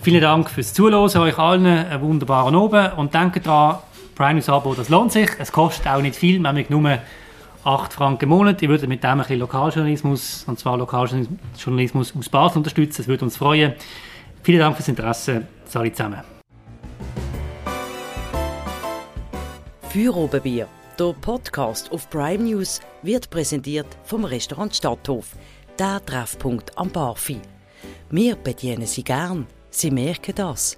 Vielen 0.06 0.22
Dank 0.22 0.52
fürs 0.52 0.72
Zuhören, 0.72 1.18
euch 1.18 1.40
allen 1.40 1.66
einen 1.66 2.00
wunderbaren 2.00 2.54
Abend 2.56 2.96
und 2.96 3.12
denkt 3.16 3.44
dran, 3.44 3.80
Prime 4.14 4.36
News 4.36 4.50
Abo, 4.50 4.76
das 4.76 4.90
lohnt 4.90 5.12
sich. 5.12 5.32
Es 5.40 5.52
kostet 5.52 5.88
auch 5.88 6.00
nicht 6.00 6.16
viel, 6.16 6.40
nämlich 6.40 6.70
nur 6.70 7.00
8 7.64 7.92
Franken 7.92 8.26
im 8.26 8.30
Monat. 8.30 8.62
Ihr 8.62 8.70
würdet 8.70 8.88
mit 8.88 9.04
dem 9.04 9.10
ein 9.10 9.18
bisschen 9.18 9.40
Lokaljournalismus, 9.40 10.44
und 10.46 10.60
zwar 10.60 10.78
Lokaljournalismus 10.78 12.14
aus 12.16 12.30
Basel 12.30 12.60
unterstützen. 12.60 12.98
Das 12.98 13.08
würde 13.08 13.26
uns 13.26 13.36
freuen. 13.36 13.74
Vielen 14.44 14.60
Dank 14.60 14.76
fürs 14.76 14.90
Interesse. 14.90 15.48
Alle 15.74 15.92
zusammen. 15.92 16.22
Feuerobenbier, 19.90 20.68
der 21.00 21.16
Podcast 21.20 21.92
auf 21.92 22.08
Prime 22.12 22.44
News, 22.44 22.80
wird 23.02 23.32
präsentiert 23.32 23.88
vom 24.04 24.24
Restaurant 24.24 24.76
Stadthof, 24.76 25.32
der 25.80 26.06
Treffpunkt 26.06 26.78
am 26.78 26.92
Barfi. 26.92 27.40
Wir 28.12 28.36
bedienen 28.36 28.86
Sie 28.86 29.04
gern, 29.04 29.48
Sie 29.78 29.92
merken 29.92 30.34
das. 30.36 30.78